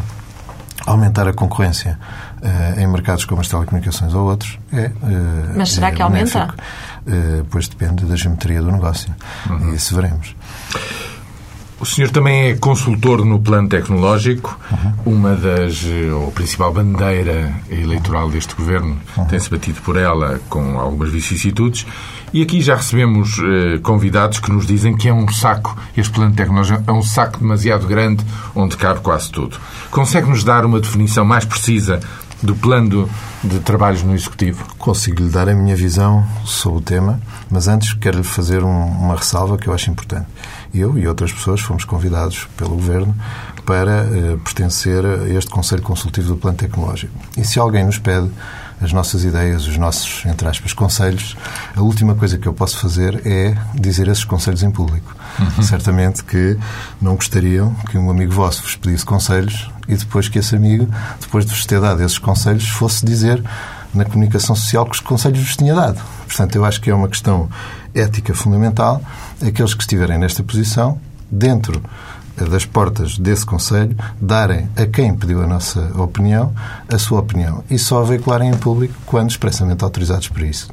aumentar 0.87 1.27
a 1.27 1.33
concorrência 1.33 1.99
uh, 2.43 2.81
em 2.81 2.87
mercados 2.87 3.25
como 3.25 3.41
as 3.41 3.49
telecomunicações 3.49 4.15
ou 4.15 4.27
outros 4.27 4.59
é. 4.73 4.87
Uh, 4.87 4.93
Mas 5.57 5.73
será 5.73 5.89
é 5.89 5.93
que 5.93 6.03
aumenta? 6.03 6.55
Uh, 7.07 7.45
pois 7.51 7.69
depende 7.69 8.05
da 8.05 8.17
geometria 8.17 8.61
do 8.61 8.71
negócio. 8.71 9.15
Uhum. 9.49 9.73
E 9.73 9.77
isso 9.77 9.95
veremos. 9.95 10.35
O 11.81 11.85
senhor 11.87 12.11
também 12.11 12.51
é 12.51 12.55
consultor 12.55 13.25
no 13.25 13.41
plano 13.41 13.69
tecnológico, 13.69 14.59
uhum. 14.71 15.15
uma 15.17 15.35
das, 15.35 15.85
ou 16.15 16.31
principal 16.31 16.73
bandeira 16.73 17.53
eleitoral 17.69 18.31
deste 18.31 18.55
governo, 18.55 18.97
uhum. 19.17 19.25
tem-se 19.27 19.51
batido 19.51 19.81
por 19.83 19.97
ela 19.97 20.41
com 20.49 20.79
algumas 20.79 21.11
vicissitudes, 21.11 21.85
e 22.33 22.43
aqui 22.43 22.61
já 22.61 22.75
recebemos 22.75 23.39
eh, 23.39 23.79
convidados 23.79 24.41
que 24.41 24.51
nos 24.51 24.67
dizem 24.67 24.97
que 24.97 25.09
é 25.09 25.15
um 25.15 25.29
saco, 25.29 25.77
este 25.97 26.13
plano 26.13 26.35
tecnológico 26.35 26.83
é 26.85 26.93
um 26.93 27.03
saco 27.03 27.39
demasiado 27.39 27.87
grande, 27.87 28.25
onde 28.57 28.77
cabe 28.77 29.01
quase 29.01 29.31
tudo. 29.31 29.57
Consegue-nos 29.91 30.43
dar 30.43 30.65
uma 30.65 30.81
definição 30.81 31.25
mais 31.25 31.45
precisa 31.45 32.01
do 32.45 32.55
plano 32.55 33.09
de 33.43 33.59
trabalhos 33.61 34.03
no 34.03 34.15
Executivo? 34.15 34.65
Consigo-lhe 34.77 35.31
dar 35.31 35.49
a 35.49 35.55
minha 35.55 35.75
visão 35.75 36.27
sobre 36.45 36.79
o 36.79 36.83
tema, 36.83 37.21
mas 37.51 37.69
antes 37.69 37.95
quero-lhe 37.95 38.23
fazer 38.23 38.63
um, 38.63 38.85
uma 38.87 39.17
ressalva 39.17 39.57
que 39.57 39.67
eu 39.67 39.73
acho 39.73 39.91
importante. 39.91 40.27
Eu 40.73 40.99
e 40.99 41.09
outras 41.09 41.33
pessoas 41.33 41.61
fomos 41.61 41.85
convidados 41.85 42.47
pelo 42.57 42.75
Governo 42.75 43.15
para 43.65 44.03
eh, 44.03 44.37
pertencer 44.45 45.05
a 45.07 45.29
este 45.31 45.51
Conselho 45.51 45.83
Consultivo 45.83 46.29
do 46.29 46.37
Plano 46.37 46.59
Tecnológico. 46.59 47.15
E 47.37 47.45
se 47.45 47.59
alguém 47.59 47.85
nos 47.85 47.99
pede 47.99 48.31
as 48.81 48.93
nossas 48.93 49.25
ideias, 49.25 49.67
os 49.67 49.77
nossos, 49.79 50.25
entre 50.27 50.47
aspas, 50.49 50.73
conselhos, 50.73 51.37
a 51.75 51.81
última 51.81 52.15
coisa 52.15 52.37
que 52.39 52.47
eu 52.47 52.53
posso 52.53 52.79
fazer 52.79 53.27
é 53.27 53.57
dizer 53.75 54.09
esses 54.09 54.25
conselhos 54.25 54.63
em 54.63 54.71
público. 54.71 55.15
Uhum. 55.39 55.63
Certamente 55.63 56.23
que 56.25 56.57
não 57.01 57.17
gostariam 57.17 57.75
que 57.91 57.99
um 57.99 58.11
amigo 58.11 58.33
vosso 58.33 58.63
vos 58.63 58.77
pedisse 58.77 59.05
conselhos 59.05 59.71
e 59.89 59.97
depois 59.97 60.29
que 60.29 60.39
esse 60.39 60.55
amigo, 60.55 60.89
depois 61.21 61.45
de 61.45 61.53
vos 61.53 61.65
ter 61.67 61.81
dado 61.81 62.03
esses 62.03 62.19
conselhos, 62.19 62.69
fosse 62.69 63.05
dizer 63.05 63.43
na 63.95 64.05
comunicação 64.05 64.57
social 64.57 64.85
que 64.87 64.95
os 64.97 65.01
conselhos 65.01 65.41
vos 65.41 65.57
tinha 65.57 65.75
dado. 65.75 66.01
Portanto, 66.27 66.57
eu 66.57 66.65
acho 66.65 66.81
que 66.81 66.91
é 66.91 66.95
uma 66.95 67.09
questão 67.09 67.49
ética 67.95 68.35
fundamental. 68.35 69.01
Aqueles 69.47 69.75
que 69.75 69.83
estiverem 69.83 70.19
nesta 70.19 70.43
posição, 70.43 70.99
dentro 71.31 71.81
das 72.37 72.65
portas 72.65 73.19
desse 73.19 73.47
Conselho, 73.47 73.97
darem 74.21 74.69
a 74.77 74.87
quem 74.87 75.15
pediu 75.15 75.43
a 75.43 75.47
nossa 75.47 75.81
opinião 76.01 76.53
a 76.89 76.99
sua 76.99 77.21
opinião 77.21 77.63
e 77.71 77.79
só 77.79 78.01
a 78.01 78.05
veicularem 78.05 78.51
em 78.51 78.57
público 78.57 78.95
quando 79.07 79.31
expressamente 79.31 79.85
autorizados 79.85 80.29
para 80.29 80.45
isso. 80.45 80.69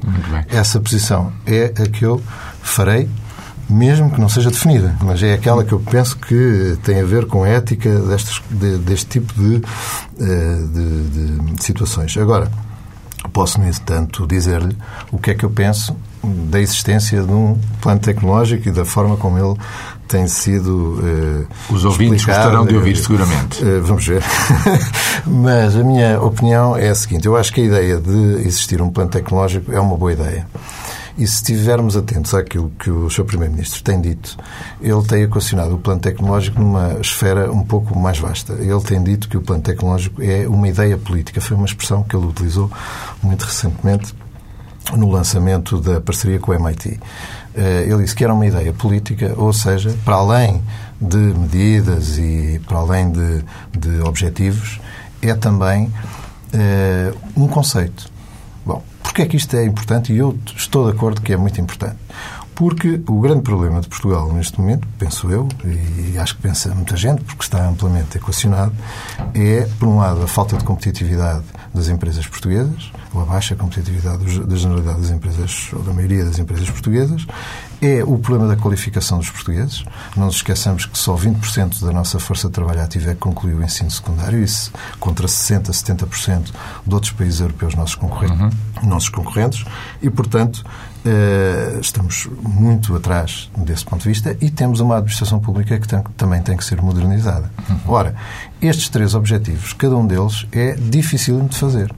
Essa 0.50 0.80
posição 0.80 1.32
é 1.45 1.74
a 1.78 1.88
que 1.88 2.06
eu 2.06 2.21
farei 2.62 3.10
mesmo 3.69 4.12
que 4.12 4.19
não 4.19 4.28
seja 4.28 4.52
definida, 4.52 4.93
mas 5.02 5.24
é 5.24 5.34
aquela 5.34 5.63
que 5.63 5.71
eu 5.71 5.80
penso 5.80 6.17
que 6.17 6.78
tem 6.84 7.00
a 7.00 7.06
ver 7.06 7.26
com 7.26 7.43
a 7.43 7.47
ética 7.47 7.89
destes, 8.00 8.41
de, 8.50 8.78
deste 8.80 9.06
tipo 9.06 9.34
de, 9.34 9.62
eh, 10.19 10.58
de, 10.74 11.54
de 11.56 11.63
situações. 11.63 12.17
Agora, 12.17 12.52
posso, 13.32 13.60
no 13.60 13.67
entanto, 13.67 14.26
dizer-lhe 14.28 14.76
o 15.12 15.17
que 15.17 15.32
é 15.32 15.34
que 15.34 15.44
eu 15.44 15.50
penso 15.50 15.96
da 16.24 16.60
existência 16.60 17.24
de 17.24 17.32
um 17.32 17.58
plano 17.82 18.00
tecnológico 18.00 18.70
e 18.70 18.72
da 18.72 18.86
forma 18.86 19.17
como 19.17 19.38
ele 19.38 19.58
tem 20.08 20.28
sido 20.28 21.00
uh, 21.00 21.74
Os 21.74 21.86
ouvintes 21.86 22.26
gostarão 22.26 22.65
de 22.65 22.76
ouvir, 22.76 22.98
seguramente. 22.98 23.63
Uh, 23.63 23.82
vamos 23.82 24.06
ver. 24.06 24.22
Mas 25.26 25.76
a 25.76 25.84
minha 25.84 26.22
opinião 26.22 26.76
é 26.76 26.89
a 26.89 26.96
seguinte. 26.96 27.26
Eu 27.26 27.38
acho 27.38 27.54
que 27.54 27.62
a 27.62 27.63
ideia 27.63 27.98
de 27.98 28.46
existir 28.46 28.82
um 28.82 28.89
plano 28.89 29.10
tecnológico 29.10 29.72
é 29.72 29.80
uma 29.80 29.96
boa 29.96 30.12
ideia. 30.12 30.46
E 31.17 31.28
se 31.28 31.36
estivermos 31.36 31.97
atentos 31.97 32.34
àquilo 32.34 32.71
que 32.80 32.89
o 32.89 33.10
Sr. 33.10 33.26
Primeiro-Ministro 33.26 33.84
tem 33.84 34.00
dito, 34.00 34.38
ele 34.82 35.04
tem 35.04 35.24
equacionado 35.24 35.76
o 35.76 35.78
plano 35.78 36.00
tecnológico 36.00 36.60
numa 36.60 36.93
esfera 37.00 37.52
um 37.52 37.63
pouco 37.63 37.97
mais 37.97 38.17
vasta. 38.17 38.54
Ele 38.54 38.82
tem 38.82 39.04
dito 39.04 39.28
que 39.28 39.38
o 39.38 39.41
plano 39.41 39.62
tecnológico 39.62 40.21
é 40.21 40.47
uma 40.47 40.67
ideia 40.67 40.97
política. 40.97 41.41
Foi 41.41 41.58
uma 41.58 41.65
expressão 41.65 42.04
que 42.04 42.15
ele 42.15 42.26
utilizou 42.26 42.71
muito 43.21 43.43
recentemente 43.45 44.15
no 44.93 45.10
lançamento 45.10 45.80
da 45.80 46.02
parceria 46.02 46.39
com 46.39 46.52
o 46.52 46.56
MIT. 46.56 47.00
Eh, 47.56 47.86
ele 47.88 48.04
disse 48.04 48.15
que 48.15 48.24
era 48.24 48.34
uma 48.34 48.45
ideia 48.45 48.74
política, 48.74 49.34
ou 49.38 49.54
seja, 49.54 49.95
para 50.04 50.15
além 50.15 50.62
de 51.00 51.17
medidas 51.17 52.17
e 52.17 52.62
para 52.65 52.78
além 52.78 53.12
de, 53.12 53.43
de 53.78 54.02
objetivos, 54.02 54.80
é 55.21 55.34
também 55.34 55.86
uh, 56.54 57.17
um 57.36 57.47
conceito. 57.47 58.11
Porquê 59.04 59.24
é 59.24 59.26
que 59.26 59.38
isto 59.38 59.56
é 59.56 59.66
importante? 59.66 60.14
E 60.14 60.18
eu 60.18 60.38
estou 60.56 60.90
de 60.90 60.96
acordo 60.96 61.22
que 61.22 61.34
é 61.34 61.38
muito 61.38 61.60
importante. 61.60 61.98
Porque 62.62 63.02
o 63.08 63.19
grande 63.19 63.41
problema 63.41 63.82
de 63.82 63.88
Portugal 63.88 64.32
neste 64.32 64.62
momento, 64.62 64.88
penso 65.00 65.32
eu, 65.32 65.50
e 65.65 66.15
acho 66.19 66.36
que 66.36 66.43
pensa 66.43 66.69
muita 66.76 66.95
gente, 66.95 67.24
porque 67.24 67.41
está 67.41 67.67
amplamente 67.67 68.19
equacionado, 68.19 68.71
é, 69.34 69.67
por 69.80 69.88
um 69.88 69.97
lado, 69.97 70.21
a 70.21 70.28
falta 70.28 70.56
de 70.56 70.63
competitividade 70.63 71.43
das 71.74 71.88
empresas 71.88 72.28
portuguesas, 72.28 72.91
ou 73.12 73.24
a 73.24 73.26
baixa 73.26 73.56
competitividade 73.56 74.41
da 74.41 74.56
generalidade 74.56 75.02
das 75.02 75.10
empresas, 75.10 75.71
ou 75.74 75.82
da 75.82 75.91
maioria 75.91 76.24
das 76.24 76.38
empresas 76.38 76.69
portuguesas, 76.69 77.26
é 77.82 78.04
o 78.04 78.19
problema 78.19 78.47
da 78.47 78.62
qualificação 78.62 79.17
dos 79.17 79.32
portugueses. 79.32 79.84
Não 80.15 80.28
nos 80.28 80.36
esqueçamos 80.36 80.86
que 80.86 81.00
só 81.00 81.15
20% 81.15 81.84
da 81.84 81.91
nossa 81.91 82.19
força 82.19 82.47
de 82.47 82.54
trabalho 82.54 82.84
ativa 82.84 83.10
é 83.10 83.13
que 83.15 83.19
concluiu 83.19 83.58
o 83.58 83.63
ensino 83.63 83.89
secundário, 83.89 84.39
isso 84.39 84.71
contra 85.00 85.26
60%, 85.26 85.71
70% 85.71 86.52
de 86.86 86.93
outros 86.93 87.12
países 87.12 87.39
europeus 87.39 87.74
nossos 87.74 87.95
concorrentes, 87.95 88.39
uhum. 88.39 88.88
nossos 88.88 89.10
concorrentes 89.10 89.65
e, 90.00 90.12
portanto, 90.12 90.63
estamos 91.80 92.28
muito 92.42 92.96
atrás 92.96 93.50
desse 93.58 93.84
ponto 93.84 94.04
de 94.04 94.10
vista 94.10 94.38
e 94.40 94.50
temos 94.50 94.80
uma 94.80 94.98
administração 94.98 95.40
pública 95.40 95.80
que 95.80 95.88
tem, 95.88 96.04
também 96.16 96.42
tem 96.42 96.56
que 96.56 96.64
ser 96.64 96.82
modernizada. 96.82 97.52
Uhum. 97.70 97.80
Ora, 97.88 98.16
estes 98.62 98.90
três 98.90 99.16
objetivos, 99.16 99.74
cada 99.74 99.96
um 99.96 100.06
deles 100.06 100.46
é 100.52 100.74
difícil 100.74 101.42
de 101.42 101.58
fazer 101.58 101.92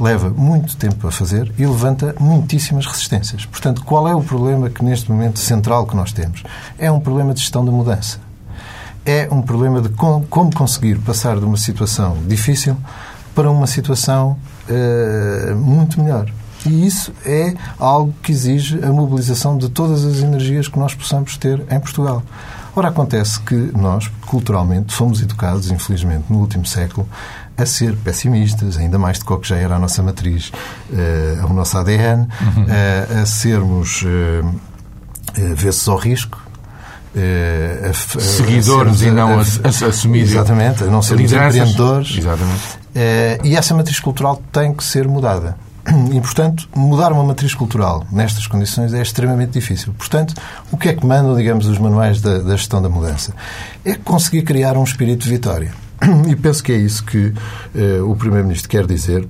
leva 0.00 0.30
muito 0.30 0.76
tempo 0.76 1.06
a 1.06 1.12
fazer 1.12 1.52
e 1.58 1.66
levanta 1.66 2.14
muitíssimas 2.18 2.86
resistências. 2.86 3.44
Portanto, 3.46 3.84
qual 3.84 4.08
é 4.08 4.14
o 4.14 4.22
problema 4.22 4.70
que 4.70 4.84
neste 4.84 5.10
momento 5.10 5.38
central 5.38 5.86
que 5.86 5.94
nós 5.94 6.12
temos? 6.12 6.42
É 6.78 6.90
um 6.90 7.00
problema 7.00 7.34
de 7.34 7.40
gestão 7.40 7.64
da 7.64 7.70
mudança. 7.70 8.18
É 9.04 9.28
um 9.30 9.42
problema 9.42 9.80
de 9.80 9.88
como 9.90 10.54
conseguir 10.54 10.98
passar 10.98 11.38
de 11.38 11.44
uma 11.44 11.56
situação 11.56 12.16
difícil 12.26 12.76
para 13.34 13.50
uma 13.50 13.66
situação 13.66 14.36
uh, 14.68 15.56
muito 15.56 16.00
melhor. 16.00 16.30
E 16.66 16.86
isso 16.86 17.12
é 17.24 17.54
algo 17.78 18.14
que 18.22 18.32
exige 18.32 18.84
a 18.84 18.92
mobilização 18.92 19.56
de 19.56 19.68
todas 19.68 20.04
as 20.04 20.18
energias 20.20 20.68
que 20.68 20.78
nós 20.78 20.94
possamos 20.94 21.36
ter 21.36 21.62
em 21.70 21.80
Portugal. 21.80 22.22
Ora, 22.74 22.88
acontece 22.88 23.40
que 23.40 23.54
nós, 23.54 24.10
culturalmente, 24.26 24.94
fomos 24.94 25.20
educados, 25.20 25.70
infelizmente, 25.70 26.24
no 26.30 26.38
último 26.38 26.64
século, 26.64 27.08
a 27.56 27.66
ser 27.66 27.96
pessimistas, 27.96 28.76
ainda 28.76 28.98
mais 28.98 29.18
do 29.18 29.38
que 29.38 29.48
já 29.48 29.56
era 29.56 29.76
a 29.76 29.78
nossa 29.78 30.02
matriz, 30.02 30.52
uh, 30.90 31.46
o 31.46 31.52
nosso 31.52 31.76
ADN, 31.76 32.22
uhum. 32.22 32.64
uh, 32.64 33.22
a 33.22 33.26
sermos 33.26 34.02
uh, 34.02 35.54
vezes 35.54 35.86
ao 35.88 35.96
risco, 35.96 36.50
Uh, 37.12 37.90
a, 37.90 38.20
seguidores 38.20 39.02
a, 39.02 39.04
a, 39.04 39.08
e 39.08 39.10
não 39.10 39.40
assumidos. 39.40 40.30
Exatamente, 40.30 40.84
a 40.84 40.86
não 40.86 41.02
sermos 41.02 41.32
empreendedores. 41.32 42.16
Exatamente. 42.16 42.78
Uh, 42.94 43.44
e 43.44 43.56
essa 43.56 43.74
matriz 43.74 43.98
cultural 43.98 44.40
tem 44.52 44.72
que 44.72 44.84
ser 44.84 45.08
mudada. 45.08 45.56
E, 46.12 46.20
portanto, 46.20 46.68
mudar 46.74 47.12
uma 47.12 47.24
matriz 47.24 47.54
cultural 47.54 48.06
nestas 48.12 48.46
condições 48.46 48.92
é 48.94 49.02
extremamente 49.02 49.52
difícil. 49.52 49.92
Portanto, 49.98 50.34
o 50.70 50.76
que 50.76 50.88
é 50.88 50.94
que 50.94 51.04
mandam, 51.04 51.36
digamos, 51.36 51.66
os 51.66 51.78
manuais 51.78 52.20
da, 52.20 52.38
da 52.38 52.56
gestão 52.56 52.80
da 52.80 52.88
mudança? 52.88 53.34
É 53.84 53.94
conseguir 53.94 54.42
criar 54.42 54.76
um 54.76 54.84
espírito 54.84 55.24
de 55.24 55.30
vitória. 55.30 55.72
E 56.28 56.36
penso 56.36 56.62
que 56.62 56.72
é 56.72 56.76
isso 56.76 57.04
que 57.04 57.34
eh, 57.74 58.00
o 58.00 58.16
Primeiro-Ministro 58.16 58.68
quer 58.68 58.86
dizer 58.86 59.28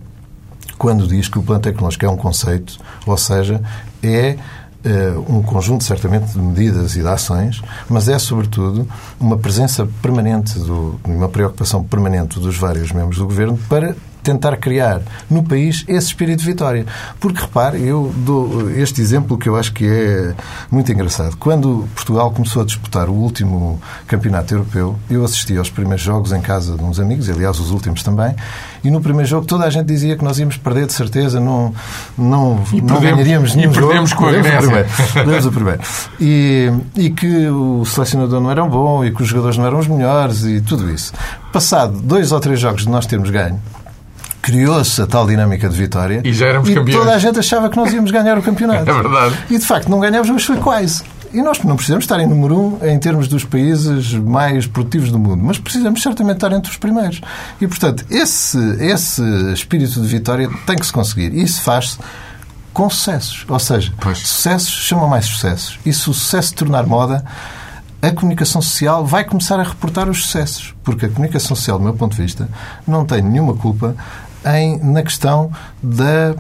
quando 0.78 1.06
diz 1.06 1.28
que 1.28 1.38
o 1.38 1.42
plano 1.42 1.60
tecnológico 1.60 2.06
é 2.06 2.08
um 2.08 2.16
conceito, 2.16 2.78
ou 3.04 3.16
seja, 3.18 3.60
é 4.02 4.38
uh, 4.82 5.36
um 5.36 5.42
conjunto, 5.42 5.84
certamente, 5.84 6.32
de 6.32 6.38
medidas 6.38 6.96
e 6.96 7.02
de 7.02 7.06
ações, 7.06 7.60
mas 7.86 8.08
é, 8.08 8.18
sobretudo, 8.18 8.88
uma 9.20 9.36
presença 9.36 9.86
permanente, 10.00 10.58
do, 10.58 10.98
uma 11.04 11.28
preocupação 11.28 11.84
permanente 11.84 12.40
dos 12.40 12.56
vários 12.56 12.92
membros 12.92 13.18
do 13.18 13.26
Governo 13.26 13.58
para 13.68 13.94
tentar 14.22 14.56
criar 14.56 15.00
no 15.28 15.42
país 15.42 15.84
esse 15.88 16.08
espírito 16.08 16.40
de 16.40 16.46
vitória. 16.46 16.86
Porque, 17.18 17.40
repare, 17.40 17.82
eu 17.82 18.12
dou 18.16 18.70
este 18.70 19.00
exemplo 19.00 19.38
que 19.38 19.48
eu 19.48 19.56
acho 19.56 19.72
que 19.72 19.86
é 19.86 20.34
muito 20.70 20.90
engraçado. 20.92 21.36
Quando 21.36 21.88
Portugal 21.94 22.30
começou 22.30 22.62
a 22.62 22.64
disputar 22.64 23.08
o 23.08 23.12
último 23.12 23.80
campeonato 24.06 24.54
europeu, 24.54 24.96
eu 25.08 25.24
assisti 25.24 25.56
aos 25.56 25.70
primeiros 25.70 26.02
jogos 26.02 26.32
em 26.32 26.40
casa 26.40 26.76
de 26.76 26.82
uns 26.82 26.98
amigos, 27.00 27.28
aliás, 27.28 27.58
os 27.58 27.70
últimos 27.70 28.02
também, 28.02 28.34
e 28.82 28.90
no 28.90 29.00
primeiro 29.00 29.28
jogo 29.28 29.46
toda 29.46 29.64
a 29.64 29.70
gente 29.70 29.86
dizia 29.86 30.16
que 30.16 30.24
nós 30.24 30.38
íamos 30.38 30.56
perder 30.56 30.86
de 30.86 30.92
certeza, 30.92 31.38
não, 31.40 31.74
não, 32.16 32.62
e 32.72 32.80
não 32.80 33.00
ganharíamos 33.00 33.54
nenhum 33.54 33.72
e 33.72 33.74
perdemos 33.74 34.10
jogo. 34.10 34.22
Com 34.22 34.28
a 34.28 34.32
perdemos 34.32 34.64
primeiro. 34.64 34.88
Perdemos 35.12 35.46
o 35.46 35.52
primeiro. 35.52 35.80
E, 36.20 36.72
e 36.96 37.10
que 37.10 37.48
o 37.48 37.84
selecionador 37.84 38.40
não 38.40 38.50
era 38.50 38.64
bom 38.64 39.04
e 39.04 39.12
que 39.12 39.22
os 39.22 39.28
jogadores 39.28 39.56
não 39.56 39.66
eram 39.66 39.78
os 39.78 39.86
melhores 39.86 40.44
e 40.44 40.60
tudo 40.60 40.90
isso. 40.90 41.12
Passado 41.52 42.00
dois 42.00 42.32
ou 42.32 42.40
três 42.40 42.60
jogos 42.60 42.82
de 42.82 42.88
nós 42.88 43.06
termos 43.06 43.30
ganho, 43.30 43.60
criou-se 44.40 45.00
a 45.00 45.06
tal 45.06 45.26
dinâmica 45.26 45.68
de 45.68 45.76
vitória. 45.76 46.20
E 46.24 46.32
já 46.32 46.46
éramos 46.46 46.68
e 46.68 46.74
campeões. 46.74 46.98
toda 46.98 47.14
a 47.14 47.18
gente 47.18 47.38
achava 47.38 47.68
que 47.68 47.76
nós 47.76 47.92
íamos 47.92 48.10
ganhar 48.10 48.38
o 48.38 48.42
campeonato. 48.42 48.90
É 48.90 48.92
verdade. 48.92 49.38
E 49.50 49.58
de 49.58 49.64
facto 49.64 49.88
não 49.88 50.00
ganhámos, 50.00 50.30
mas 50.30 50.44
foi 50.44 50.56
quase. 50.56 51.02
E 51.32 51.40
nós 51.42 51.62
não 51.62 51.76
precisamos 51.76 52.04
estar 52.04 52.18
em 52.18 52.26
número 52.26 52.58
um 52.58 52.78
em 52.84 52.98
termos 52.98 53.28
dos 53.28 53.44
países 53.44 54.14
mais 54.14 54.66
produtivos 54.66 55.12
do 55.12 55.18
mundo, 55.18 55.40
mas 55.44 55.58
precisamos 55.58 56.02
certamente 56.02 56.36
estar 56.36 56.52
entre 56.52 56.70
os 56.70 56.76
primeiros. 56.76 57.20
E, 57.60 57.68
portanto, 57.68 58.04
esse, 58.10 58.58
esse 58.80 59.22
espírito 59.52 60.00
de 60.00 60.08
vitória 60.08 60.50
tem 60.66 60.76
que 60.76 60.84
se 60.84 60.92
conseguir. 60.92 61.32
E 61.32 61.44
isso 61.44 61.62
faz-se 61.62 61.98
com 62.72 62.90
sucessos. 62.90 63.44
Ou 63.48 63.58
seja, 63.60 63.92
pois. 64.00 64.18
sucessos 64.18 64.70
chamam 64.70 65.08
mais 65.08 65.26
sucessos. 65.26 65.78
E 65.86 65.92
se 65.92 66.10
o 66.10 66.14
sucesso 66.14 66.52
tornar 66.54 66.84
moda, 66.84 67.24
a 68.02 68.10
comunicação 68.10 68.60
social 68.60 69.06
vai 69.06 69.22
começar 69.22 69.60
a 69.60 69.62
reportar 69.62 70.08
os 70.08 70.22
sucessos. 70.22 70.74
Porque 70.82 71.06
a 71.06 71.08
comunicação 71.08 71.54
social, 71.54 71.78
do 71.78 71.84
meu 71.84 71.94
ponto 71.94 72.16
de 72.16 72.22
vista, 72.22 72.48
não 72.86 73.04
tem 73.04 73.22
nenhuma 73.22 73.54
culpa 73.54 73.94
em, 74.44 74.78
na 74.78 75.02
questão 75.02 75.50
da 75.82 76.34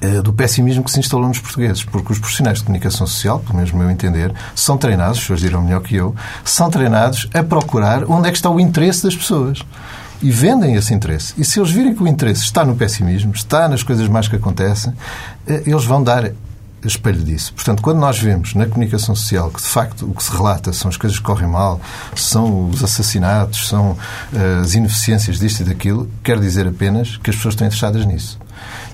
eh, 0.00 0.22
do 0.22 0.32
pessimismo 0.32 0.84
que 0.84 0.92
se 0.92 1.00
instalou 1.00 1.26
nos 1.26 1.40
portugueses, 1.40 1.82
porque 1.82 2.12
os 2.12 2.20
profissionais 2.20 2.58
de 2.58 2.64
comunicação 2.64 3.04
social, 3.04 3.40
pelo 3.40 3.56
menos 3.56 3.72
no 3.72 3.78
meu 3.78 3.90
entender, 3.90 4.32
são 4.54 4.78
treinados, 4.78 5.18
as 5.18 5.24
pessoas 5.24 5.40
dirão 5.40 5.62
melhor 5.62 5.80
que 5.82 5.96
eu, 5.96 6.14
são 6.44 6.70
treinados 6.70 7.28
a 7.34 7.42
procurar 7.42 8.04
onde 8.04 8.28
é 8.28 8.30
que 8.30 8.36
está 8.36 8.48
o 8.48 8.60
interesse 8.60 9.02
das 9.02 9.16
pessoas. 9.16 9.60
E 10.22 10.30
vendem 10.30 10.74
esse 10.74 10.92
interesse. 10.94 11.32
E 11.36 11.44
se 11.44 11.60
eles 11.60 11.70
virem 11.70 11.94
que 11.94 12.02
o 12.02 12.06
interesse 12.06 12.42
está 12.42 12.64
no 12.64 12.74
pessimismo, 12.74 13.32
está 13.32 13.68
nas 13.68 13.82
coisas 13.84 14.08
mais 14.08 14.26
que 14.28 14.36
acontecem, 14.36 14.92
eh, 15.46 15.64
eles 15.66 15.84
vão 15.84 16.02
dar 16.02 16.30
espelho 16.86 17.22
disso. 17.22 17.52
Portanto, 17.54 17.82
quando 17.82 17.98
nós 17.98 18.18
vemos 18.18 18.54
na 18.54 18.66
comunicação 18.66 19.14
social 19.14 19.50
que, 19.50 19.60
de 19.60 19.68
facto, 19.68 20.06
o 20.06 20.14
que 20.14 20.22
se 20.22 20.30
relata 20.30 20.72
são 20.72 20.88
as 20.88 20.96
coisas 20.96 21.18
que 21.18 21.24
correm 21.24 21.48
mal, 21.48 21.80
são 22.14 22.68
os 22.68 22.84
assassinatos, 22.84 23.68
são 23.68 23.92
uh, 23.92 24.60
as 24.60 24.74
ineficiências 24.74 25.38
disto 25.38 25.60
e 25.60 25.64
daquilo, 25.64 26.08
quer 26.22 26.38
dizer 26.38 26.66
apenas 26.66 27.16
que 27.16 27.30
as 27.30 27.36
pessoas 27.36 27.54
estão 27.54 27.66
interessadas 27.66 28.06
nisso. 28.06 28.38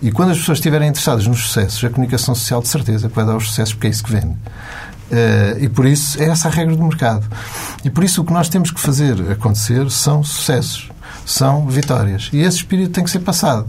E 0.00 0.10
quando 0.10 0.30
as 0.30 0.38
pessoas 0.38 0.58
estiverem 0.58 0.88
interessadas 0.88 1.26
nos 1.26 1.40
sucessos, 1.40 1.82
a 1.84 1.90
comunicação 1.90 2.34
social 2.34 2.60
de 2.60 2.68
certeza 2.68 3.08
vai 3.08 3.24
dar 3.24 3.36
os 3.36 3.48
sucessos 3.48 3.74
porque 3.74 3.86
é 3.86 3.90
isso 3.90 4.04
que 4.04 4.12
vende. 4.12 4.36
Uh, 5.10 5.58
e 5.60 5.68
por 5.68 5.86
isso 5.86 6.20
é 6.22 6.26
essa 6.26 6.48
a 6.48 6.50
regra 6.50 6.74
do 6.74 6.82
mercado. 6.82 7.26
E 7.84 7.90
por 7.90 8.04
isso 8.04 8.22
o 8.22 8.24
que 8.24 8.32
nós 8.32 8.48
temos 8.48 8.70
que 8.70 8.80
fazer 8.80 9.30
acontecer 9.30 9.90
são 9.90 10.22
sucessos, 10.22 10.90
são 11.26 11.66
vitórias. 11.66 12.30
E 12.32 12.38
esse 12.38 12.58
espírito 12.58 12.92
tem 12.92 13.04
que 13.04 13.10
ser 13.10 13.20
passado. 13.20 13.66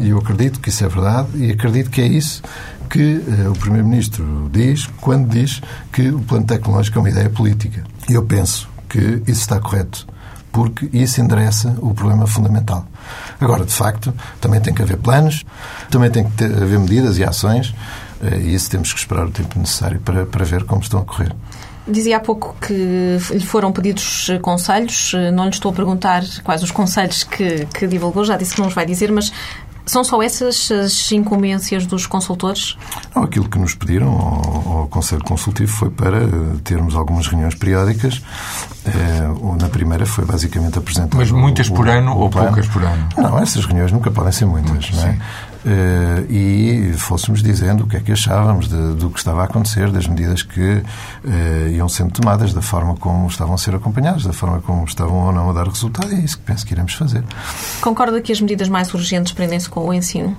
E 0.00 0.10
eu 0.10 0.18
acredito 0.18 0.60
que 0.60 0.68
isso 0.68 0.84
é 0.84 0.88
verdade 0.88 1.28
e 1.34 1.50
acredito 1.50 1.90
que 1.90 2.00
é 2.00 2.06
isso 2.06 2.42
que 2.90 3.18
uh, 3.18 3.50
o 3.50 3.56
Primeiro-Ministro 3.56 4.50
diz 4.52 4.86
quando 5.00 5.28
diz 5.28 5.62
que 5.92 6.10
o 6.10 6.20
plano 6.20 6.44
tecnológico 6.44 6.98
é 6.98 7.00
uma 7.00 7.10
ideia 7.10 7.30
política. 7.30 7.84
E 8.08 8.14
eu 8.14 8.24
penso 8.24 8.68
que 8.88 9.22
isso 9.26 9.42
está 9.42 9.60
correto, 9.60 10.06
porque 10.52 10.90
isso 10.92 11.20
endereça 11.20 11.76
o 11.80 11.94
problema 11.94 12.26
fundamental. 12.26 12.84
Agora, 13.40 13.64
de 13.64 13.72
facto, 13.72 14.12
também 14.40 14.60
tem 14.60 14.74
que 14.74 14.82
haver 14.82 14.96
planos, 14.96 15.44
também 15.90 16.10
tem 16.10 16.24
que 16.24 16.32
ter, 16.32 16.46
haver 16.46 16.78
medidas 16.78 17.16
e 17.16 17.24
ações 17.24 17.72
eh, 18.22 18.38
e 18.38 18.54
isso 18.54 18.68
temos 18.70 18.92
que 18.92 18.98
esperar 18.98 19.26
o 19.26 19.30
tempo 19.30 19.58
necessário 19.58 20.00
para, 20.00 20.26
para 20.26 20.44
ver 20.44 20.64
como 20.64 20.82
estão 20.82 21.00
a 21.00 21.04
correr. 21.04 21.34
Dizia 21.88 22.18
há 22.18 22.20
pouco 22.20 22.54
que 22.60 23.18
lhe 23.30 23.46
foram 23.46 23.72
pedidos 23.72 24.28
eh, 24.30 24.38
conselhos. 24.38 25.12
Eh, 25.14 25.30
não 25.30 25.44
lhe 25.44 25.50
estou 25.50 25.70
a 25.70 25.74
perguntar 25.74 26.22
quais 26.44 26.62
os 26.62 26.70
conselhos 26.70 27.24
que, 27.24 27.66
que 27.66 27.86
divulgou, 27.86 28.24
já 28.24 28.36
disse 28.36 28.54
que 28.54 28.60
não 28.60 28.68
os 28.68 28.74
vai 28.74 28.84
dizer, 28.84 29.10
mas 29.10 29.32
são 29.90 30.04
só 30.04 30.22
essas 30.22 30.70
as 30.70 31.10
incumbências 31.12 31.84
dos 31.86 32.06
consultores? 32.06 32.76
Não, 33.14 33.24
aquilo 33.24 33.48
que 33.48 33.58
nos 33.58 33.74
pediram 33.74 34.08
ao, 34.08 34.78
ao 34.78 34.88
Conselho 34.88 35.22
Consultivo 35.24 35.70
foi 35.70 35.90
para 35.90 36.20
termos 36.62 36.94
algumas 36.94 37.26
reuniões 37.26 37.54
periódicas. 37.54 38.22
na 39.60 39.68
primeira 39.68 40.06
foi 40.06 40.24
basicamente 40.24 40.78
apresentar. 40.78 41.16
Mas 41.16 41.30
muitas 41.30 41.68
o, 41.68 41.74
por 41.74 41.88
ano 41.88 42.16
ou 42.16 42.30
poucas 42.30 42.66
por 42.68 42.82
ano? 42.82 43.08
Não, 43.16 43.38
essas 43.38 43.64
reuniões 43.64 43.92
nunca 43.92 44.10
podem 44.10 44.32
ser 44.32 44.44
muitas. 44.44 44.90
Não 44.92 45.04
é? 45.04 45.18
Eh, 45.66 46.24
e 46.30 46.92
fôssemos 46.96 47.42
dizendo 47.42 47.84
o 47.84 47.86
que 47.86 47.96
é 47.96 48.00
que 48.00 48.12
achávamos 48.12 48.68
de, 48.68 48.94
do 48.94 49.10
que 49.10 49.18
estava 49.18 49.42
a 49.42 49.44
acontecer, 49.44 49.90
das 49.90 50.06
medidas 50.06 50.42
que 50.42 50.82
eh, 51.24 51.70
iam 51.72 51.88
sendo 51.88 52.12
tomadas, 52.12 52.54
da 52.54 52.62
forma 52.62 52.96
como 52.96 53.26
estavam 53.28 53.54
a 53.54 53.58
ser 53.58 53.74
acompanhadas, 53.74 54.24
da 54.24 54.32
forma 54.32 54.60
como 54.62 54.84
estavam 54.84 55.26
ou 55.26 55.32
não 55.32 55.50
a 55.50 55.52
dar 55.52 55.68
resultado, 55.68 56.12
e 56.12 56.16
é 56.16 56.20
isso 56.20 56.38
que 56.38 56.44
penso 56.44 56.64
que 56.64 56.72
iremos 56.72 56.94
fazer. 56.94 57.22
Concorda 57.80 58.20
que 58.22 58.32
as 58.32 58.40
medidas 58.40 58.68
mais 58.68 58.92
urgentes 58.94 59.32
prendem-se 59.32 59.68
com 59.68 59.86
o 59.86 59.92
ensino? 59.92 60.34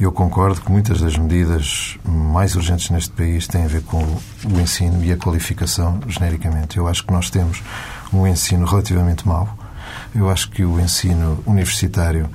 Eu 0.00 0.12
concordo 0.12 0.60
que 0.60 0.70
muitas 0.70 1.00
das 1.00 1.16
medidas 1.16 1.98
mais 2.04 2.54
urgentes 2.54 2.88
neste 2.88 3.10
país 3.10 3.48
têm 3.48 3.64
a 3.64 3.68
ver 3.68 3.82
com 3.82 3.98
o 3.98 4.60
ensino 4.60 5.04
e 5.04 5.10
a 5.10 5.16
qualificação, 5.16 6.00
genericamente. 6.06 6.76
Eu 6.76 6.86
acho 6.86 7.04
que 7.04 7.12
nós 7.12 7.30
temos 7.30 7.60
um 8.12 8.24
ensino 8.24 8.64
relativamente 8.64 9.26
mau. 9.26 9.48
Eu 10.14 10.30
acho 10.30 10.50
que 10.50 10.64
o 10.64 10.78
ensino 10.78 11.42
universitário 11.44 12.30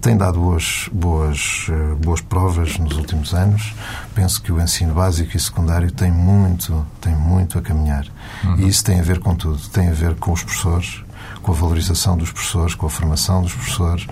tem 0.00 0.16
dado 0.16 0.40
boas, 0.40 0.88
boas, 0.90 1.66
eh, 1.68 1.94
boas 2.02 2.22
provas 2.22 2.78
nos 2.78 2.96
últimos 2.96 3.34
anos. 3.34 3.74
Penso 4.14 4.40
que 4.40 4.50
o 4.50 4.60
ensino 4.60 4.94
básico 4.94 5.36
e 5.36 5.40
secundário 5.40 5.90
tem 5.90 6.10
muito, 6.10 6.86
tem 7.00 7.14
muito 7.14 7.58
a 7.58 7.62
caminhar. 7.62 8.06
Uhum. 8.44 8.56
E 8.56 8.68
isso 8.68 8.82
tem 8.82 8.98
a 8.98 9.02
ver 9.02 9.20
com 9.20 9.34
tudo. 9.34 9.60
Tem 9.68 9.88
a 9.88 9.92
ver 9.92 10.14
com 10.14 10.32
os 10.32 10.42
professores, 10.42 11.02
com 11.42 11.52
a 11.52 11.54
valorização 11.54 12.16
dos 12.16 12.32
professores, 12.32 12.74
com 12.74 12.86
a 12.86 12.90
formação 12.90 13.42
dos 13.42 13.52
professores, 13.52 14.06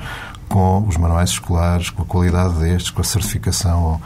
com 0.47 0.87
os 0.87 0.99
manuais 0.99 1.31
escolares, 1.31 1.89
com 1.89 2.03
a 2.03 2.07
qualidade 2.07 2.55
destes, 2.55 2.91
com 2.91 3.01
a 3.01 3.05
certificação 3.05 4.01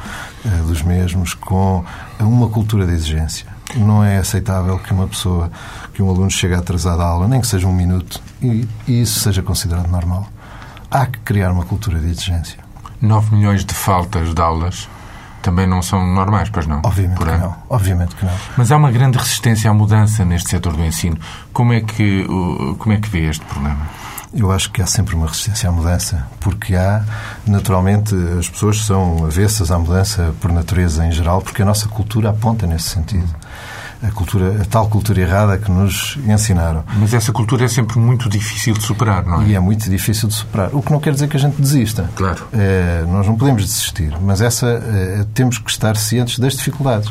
uh, 0.45 0.67
dos 0.67 0.83
mesmos, 0.83 1.35
com 1.35 1.85
uma 2.21 2.49
cultura 2.49 2.87
de 2.87 2.93
exigência. 2.93 3.47
Não 3.75 4.05
é 4.05 4.19
aceitável 4.19 4.79
que 4.79 4.93
uma 4.93 5.07
pessoa, 5.07 5.51
que 5.93 6.03
um 6.03 6.09
aluno 6.09 6.31
chegue 6.31 6.55
atrasado 6.55 7.03
à 7.03 7.07
aula, 7.07 7.29
nem 7.29 7.41
que 7.41 7.47
seja 7.47 7.67
um 7.67 7.75
minuto, 7.75 8.21
e, 8.41 8.67
e 8.87 9.03
isso 9.03 9.21
seja 9.21 9.43
considerado 9.43 9.89
normal 9.89 10.29
há 10.91 11.07
que 11.07 11.19
criar 11.21 11.53
uma 11.53 11.65
cultura 11.65 11.99
de 11.99 12.11
exigência. 12.11 12.59
9 13.01 13.35
milhões 13.35 13.65
de 13.65 13.73
faltas 13.73 14.35
de 14.35 14.41
aulas 14.41 14.89
também 15.43 15.67
não 15.67 15.81
são 15.81 16.07
normais, 16.07 16.51
pois 16.51 16.67
não? 16.67 16.83
Obviamente 16.85 17.19
que 17.19 17.25
não. 17.25 17.57
Obviamente 17.69 18.15
que 18.15 18.25
não. 18.27 18.35
Mas 18.57 18.71
há 18.71 18.77
uma 18.77 18.91
grande 18.91 19.17
resistência 19.17 19.71
à 19.71 19.75
mudança 19.75 20.25
neste 20.25 20.51
setor 20.51 20.75
do 20.75 20.85
ensino. 20.85 21.17
Como 21.53 21.73
é 21.73 21.81
que, 21.81 22.27
como 22.79 22.93
é 22.93 22.99
que 22.99 23.09
vê 23.09 23.31
este 23.31 23.45
problema? 23.47 23.89
Eu 24.35 24.53
acho 24.53 24.71
que 24.71 24.81
há 24.81 24.87
sempre 24.87 25.17
uma 25.17 25.27
resistência 25.27 25.69
à 25.69 25.73
mudança, 25.73 26.27
porque 26.39 26.77
há, 26.77 27.03
naturalmente, 27.47 28.15
as 28.39 28.49
pessoas 28.49 28.85
são 28.85 29.25
avessas 29.25 29.73
à 29.73 29.79
mudança 29.79 30.33
por 30.41 30.53
natureza 30.53 31.05
em 31.05 31.11
geral, 31.11 31.43
porque 31.43 31.63
a 31.63 31.65
nossa 31.65 31.89
cultura 31.89 32.31
aponta 32.31 32.67
nesse 32.67 32.91
sentido 32.91 33.29
a, 34.03 34.11
cultura, 34.11 34.63
a 34.63 34.65
tal 34.65 34.89
cultura 34.89 35.21
errada 35.21 35.59
que 35.59 35.71
nos 35.71 36.19
ensinaram. 36.27 36.85
Mas 36.99 37.13
essa 37.13 37.33
cultura 37.33 37.65
é 37.65 37.69
sempre 37.69 37.99
muito 37.99 38.29
difícil 38.29 38.75
de 38.75 38.83
superar, 38.83 39.25
não 39.25 39.43
é? 39.43 39.47
E 39.49 39.55
é 39.55 39.61
muito 39.61 39.89
difícil 39.91 40.29
de 40.29 40.35
superar. 40.35 40.71
O 40.73 40.83
que 40.83 40.91
não 40.91 41.01
quer 41.01 41.13
dizer 41.13 41.29
que 41.29 41.37
a 41.37 41.41
gente 41.41 41.61
desista. 41.61 42.09
Claro. 42.15 42.47
É, 42.53 43.05
nós 43.07 43.27
não 43.27 43.37
podemos 43.37 43.63
desistir, 43.65 44.13
mas 44.21 44.41
essa 44.41 44.67
é, 44.67 45.25
temos 45.35 45.59
que 45.59 45.71
estar 45.71 45.97
cientes 45.97 46.39
das 46.39 46.55
dificuldades. 46.55 47.11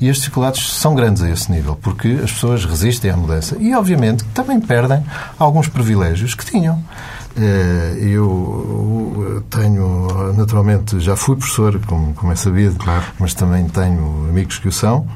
E 0.00 0.10
as 0.10 0.16
dificuldades 0.16 0.70
são 0.72 0.94
grandes 0.94 1.22
a 1.22 1.30
esse 1.30 1.50
nível, 1.50 1.76
porque 1.80 2.20
as 2.22 2.32
pessoas 2.32 2.64
resistem 2.64 3.10
à 3.10 3.16
mudança. 3.16 3.56
E, 3.58 3.74
obviamente, 3.74 4.24
também 4.34 4.60
perdem 4.60 5.02
alguns 5.38 5.68
privilégios 5.68 6.34
que 6.34 6.44
tinham. 6.44 6.82
É, 7.38 7.98
eu 8.00 9.44
tenho, 9.50 10.32
naturalmente, 10.34 10.98
já 11.00 11.16
fui 11.16 11.36
professor, 11.36 11.78
como, 11.86 12.14
como 12.14 12.32
é 12.32 12.36
sabido, 12.36 12.76
claro. 12.76 13.04
mas 13.18 13.34
também 13.34 13.68
tenho 13.68 14.26
amigos 14.30 14.58
que 14.58 14.68
o 14.68 14.72
são, 14.72 15.06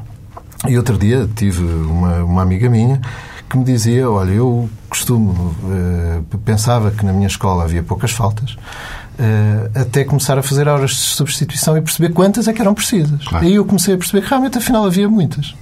e 0.69 0.77
outro 0.77 0.99
dia 0.99 1.29
tive 1.35 1.63
uma, 1.63 2.23
uma 2.23 2.43
amiga 2.43 2.69
minha 2.69 3.01
que 3.49 3.59
me 3.59 3.65
dizia, 3.65 4.09
olha, 4.09 4.31
eu 4.31 4.71
costumo, 4.89 5.33
uh, 5.65 6.39
pensava 6.45 6.93
que 6.93 7.05
na 7.05 7.13
minha 7.13 7.27
escola 7.27 7.65
havia 7.65 7.83
poucas 7.83 8.13
faltas, 8.13 8.53
uh, 8.53 9.71
até 9.75 10.05
começar 10.05 10.39
a 10.39 10.43
fazer 10.43 10.69
horas 10.69 10.91
de 10.93 10.97
substituição 10.97 11.77
e 11.77 11.83
perceber 11.83 12.13
quantas 12.13 12.47
é 12.47 12.53
que 12.53 12.61
eram 12.61 12.75
precisas. 12.75 13.27
Claro. 13.27 13.45
Aí 13.45 13.55
eu 13.55 13.65
comecei 13.65 13.95
a 13.95 13.99
perceber 13.99 14.23
que 14.23 14.29
realmente 14.29 14.59
afinal 14.59 14.85
havia 14.85 15.09
muitas. 15.09 15.55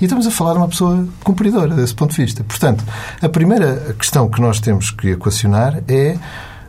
E 0.00 0.04
estamos 0.04 0.26
a 0.26 0.30
falar 0.30 0.52
de 0.52 0.58
uma 0.58 0.68
pessoa 0.68 1.06
cumpridora 1.22 1.74
desse 1.74 1.94
ponto 1.94 2.10
de 2.10 2.24
vista. 2.24 2.42
Portanto, 2.42 2.84
a 3.20 3.28
primeira 3.28 3.94
questão 3.98 4.28
que 4.28 4.40
nós 4.40 4.58
temos 4.58 4.90
que 4.90 5.10
equacionar 5.10 5.82
é 5.86 6.16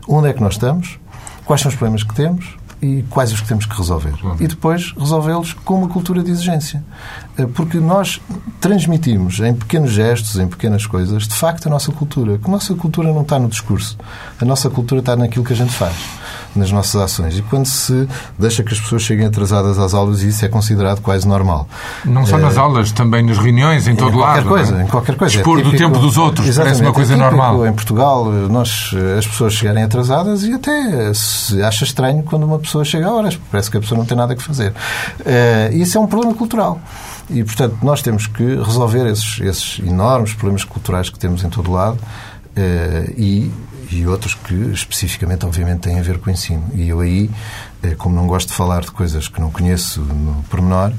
onde 0.07 0.27
é 0.27 0.33
que 0.33 0.41
nós 0.41 0.53
estamos, 0.53 0.99
quais 1.45 1.61
são 1.61 1.69
os 1.69 1.75
problemas 1.75 2.03
que 2.03 2.13
temos, 2.13 2.58
e 2.81 3.03
quais 3.09 3.31
os 3.31 3.41
que 3.41 3.47
temos 3.47 3.65
que 3.65 3.75
resolver. 3.75 4.13
E 4.39 4.47
depois 4.47 4.93
resolvê-los 4.97 5.53
com 5.53 5.75
uma 5.75 5.89
cultura 5.89 6.23
de 6.23 6.31
exigência. 6.31 6.83
Eh, 7.37 7.45
porque 7.45 7.79
nós 7.79 8.21
transmitimos 8.61 9.39
em 9.39 9.53
pequenos 9.53 9.91
gestos, 9.91 10.37
em 10.37 10.47
pequenas 10.47 10.85
coisas, 10.85 11.27
de 11.27 11.35
facto 11.35 11.67
a 11.67 11.69
nossa 11.69 11.91
cultura. 11.91 12.37
Que 12.37 12.47
a 12.47 12.51
nossa 12.51 12.73
cultura 12.75 13.11
não 13.11 13.21
está 13.21 13.37
no 13.37 13.49
discurso. 13.49 13.97
A 14.39 14.45
nossa 14.45 14.69
cultura 14.69 15.01
está 15.01 15.15
naquilo 15.15 15.43
que 15.43 15.53
a 15.53 15.55
gente 15.55 15.71
faz 15.71 15.95
nas 16.55 16.71
nossas 16.71 17.01
ações. 17.01 17.37
E 17.37 17.41
quando 17.41 17.65
se 17.65 18.07
deixa 18.37 18.63
que 18.63 18.73
as 18.73 18.79
pessoas 18.79 19.01
cheguem 19.01 19.25
atrasadas 19.25 19.77
às 19.79 19.93
aulas, 19.93 20.21
isso 20.21 20.43
é 20.45 20.47
considerado 20.47 21.01
quase 21.01 21.27
normal. 21.27 21.67
Não 22.05 22.25
só 22.25 22.37
nas 22.37 22.55
eh, 22.55 22.59
aulas, 22.59 22.91
também 22.91 23.23
nas 23.23 23.37
reuniões, 23.37 23.87
em 23.87 23.95
todo 23.95 24.15
em 24.15 24.19
lado. 24.19 24.47
Coisa, 24.47 24.77
é? 24.77 24.83
Em 24.83 24.87
qualquer 24.87 25.15
coisa. 25.15 25.37
Expor 25.37 25.59
é 25.59 25.63
do 25.63 25.71
tempo 25.71 25.99
dos 25.99 26.17
outros, 26.17 26.57
parece 26.57 26.81
uma 26.81 26.93
coisa 26.93 27.13
é 27.13 27.17
normal. 27.17 27.65
Em 27.65 27.73
Portugal, 27.73 28.25
nós, 28.25 28.91
as 29.17 29.27
pessoas 29.27 29.53
chegarem 29.53 29.83
atrasadas 29.83 30.43
e 30.43 30.53
até 30.53 31.13
se 31.13 31.61
acha 31.61 31.83
estranho 31.83 32.23
quando 32.23 32.43
uma 32.43 32.59
pessoa 32.59 32.83
chega 32.83 33.07
a 33.07 33.13
horas, 33.13 33.35
porque 33.35 33.49
parece 33.51 33.69
que 33.69 33.77
a 33.77 33.79
pessoa 33.79 33.97
não 33.97 34.05
tem 34.05 34.17
nada 34.17 34.35
que 34.35 34.41
fazer. 34.41 34.71
Uh, 35.19 35.75
isso 35.75 35.97
é 35.97 36.01
um 36.01 36.07
problema 36.07 36.33
cultural. 36.33 36.79
E, 37.29 37.43
portanto, 37.43 37.77
nós 37.83 38.01
temos 38.01 38.25
que 38.25 38.43
resolver 38.43 39.05
esses, 39.05 39.39
esses 39.39 39.79
enormes 39.79 40.33
problemas 40.33 40.63
culturais 40.63 41.09
que 41.09 41.19
temos 41.19 41.43
em 41.43 41.49
todo 41.49 41.71
lado 41.71 41.99
e 43.17 43.51
e 43.91 44.05
outros 44.05 44.35
que 44.35 44.53
especificamente, 44.71 45.45
obviamente, 45.45 45.81
têm 45.81 45.99
a 45.99 46.03
ver 46.03 46.19
com 46.19 46.29
o 46.29 46.33
ensino. 46.33 46.63
E 46.73 46.89
eu 46.89 46.99
aí, 46.99 47.29
eh, 47.81 47.95
como 47.95 48.15
não 48.15 48.27
gosto 48.27 48.49
de 48.49 48.53
falar 48.53 48.81
de 48.81 48.91
coisas 48.91 49.27
que 49.27 49.41
não 49.41 49.49
conheço 49.49 50.01
no 50.01 50.43
pormenor, 50.43 50.91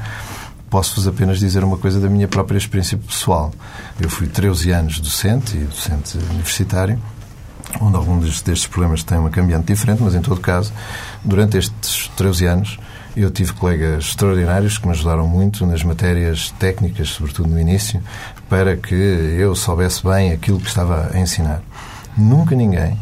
posso-vos 0.68 1.07
apenas 1.07 1.38
dizer 1.38 1.62
uma 1.62 1.77
coisa 1.77 2.01
da 2.01 2.09
minha 2.09 2.27
própria 2.27 2.59
experiência 2.59 2.99
pessoal. 2.99 3.53
Eu 4.01 4.11
fui 4.11 4.27
13 4.27 4.73
anos 4.73 5.01
docente 5.01 5.57
e 5.57 5.61
docente 5.61 6.18
universitário, 6.31 7.01
onde 7.81 7.96
alguns 7.96 8.42
destes 8.42 8.66
problemas 8.66 9.05
têm 9.05 9.18
uma 9.18 9.31
cambiante 9.31 9.66
diferente, 9.66 10.03
mas 10.03 10.14
em 10.14 10.20
todo 10.20 10.40
caso, 10.40 10.73
durante 11.25 11.59
estes 11.59 12.09
13 12.16 12.46
anos, 12.46 12.79
eu 13.16 13.31
tive 13.31 13.53
colegas 13.53 14.05
extraordinários 14.05 14.79
que 14.79 14.87
me 14.87 14.92
ajudaram 14.92 15.27
muito 15.27 15.66
nas 15.66 15.83
matérias 15.83 16.51
técnicas, 16.59 17.09
sobretudo 17.11 17.49
no 17.49 17.61
início, 17.61 18.03
para 18.49 18.77
que 18.77 18.94
eu 18.94 19.55
soubesse 19.55 20.05
bem 20.05 20.32
aquilo 20.32 20.61
que 20.61 20.68
estava 20.68 21.11
a 21.12 21.18
ensinar. 21.18 21.62
Nunca 22.16 22.55
ninguém, 22.55 22.99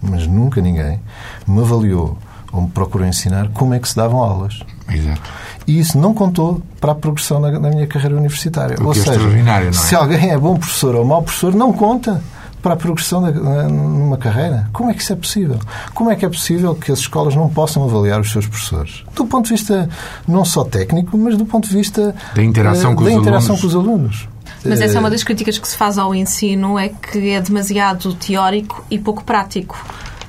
mas 0.00 0.26
nunca 0.26 0.60
ninguém, 0.60 1.00
me 1.46 1.60
avaliou 1.60 2.18
ou 2.52 2.62
me 2.62 2.68
procurou 2.68 3.06
ensinar 3.06 3.48
como 3.48 3.74
é 3.74 3.78
que 3.78 3.88
se 3.88 3.96
davam 3.96 4.22
aulas. 4.22 4.60
Exato. 4.88 5.22
E 5.66 5.78
isso 5.78 5.98
não 5.98 6.12
contou 6.12 6.62
para 6.80 6.92
a 6.92 6.94
progressão 6.94 7.40
na, 7.40 7.50
na 7.58 7.70
minha 7.70 7.86
carreira 7.86 8.16
universitária. 8.16 8.76
O 8.80 8.86
ou 8.86 8.92
é 8.92 8.94
seja, 8.94 9.28
é? 9.68 9.72
se 9.72 9.94
alguém 9.94 10.30
é 10.30 10.38
bom 10.38 10.56
professor 10.56 10.94
ou 10.94 11.04
mau 11.04 11.22
professor, 11.22 11.54
não 11.54 11.72
conta 11.72 12.22
para 12.64 12.72
a 12.72 12.76
progressão 12.76 13.20
da, 13.20 13.30
numa 13.68 14.16
carreira. 14.16 14.66
Como 14.72 14.90
é 14.90 14.94
que 14.94 15.02
isso 15.02 15.12
é 15.12 15.16
possível? 15.16 15.58
Como 15.92 16.10
é 16.10 16.16
que 16.16 16.24
é 16.24 16.28
possível 16.30 16.74
que 16.74 16.90
as 16.90 17.00
escolas 17.00 17.36
não 17.36 17.50
possam 17.50 17.84
avaliar 17.84 18.18
os 18.18 18.32
seus 18.32 18.46
professores? 18.46 19.04
Do 19.14 19.26
ponto 19.26 19.44
de 19.44 19.50
vista 19.50 19.86
não 20.26 20.46
só 20.46 20.64
técnico, 20.64 21.18
mas 21.18 21.36
do 21.36 21.44
ponto 21.44 21.68
de 21.68 21.76
vista 21.76 22.14
da 22.34 22.42
interação, 22.42 22.92
uh, 22.92 22.96
com, 22.96 23.04
da 23.04 23.10
os 23.10 23.16
interação 23.16 23.54
com 23.58 23.66
os 23.66 23.76
alunos. 23.76 24.26
Mas 24.64 24.80
essa 24.80 24.96
é 24.96 24.98
uma 25.00 25.10
das 25.10 25.22
críticas 25.22 25.58
que 25.58 25.68
se 25.68 25.76
faz 25.76 25.98
ao 25.98 26.14
ensino, 26.14 26.78
é 26.78 26.88
que 26.88 27.32
é 27.32 27.40
demasiado 27.42 28.14
teórico 28.14 28.82
e 28.90 28.98
pouco 28.98 29.22
prático. 29.22 29.78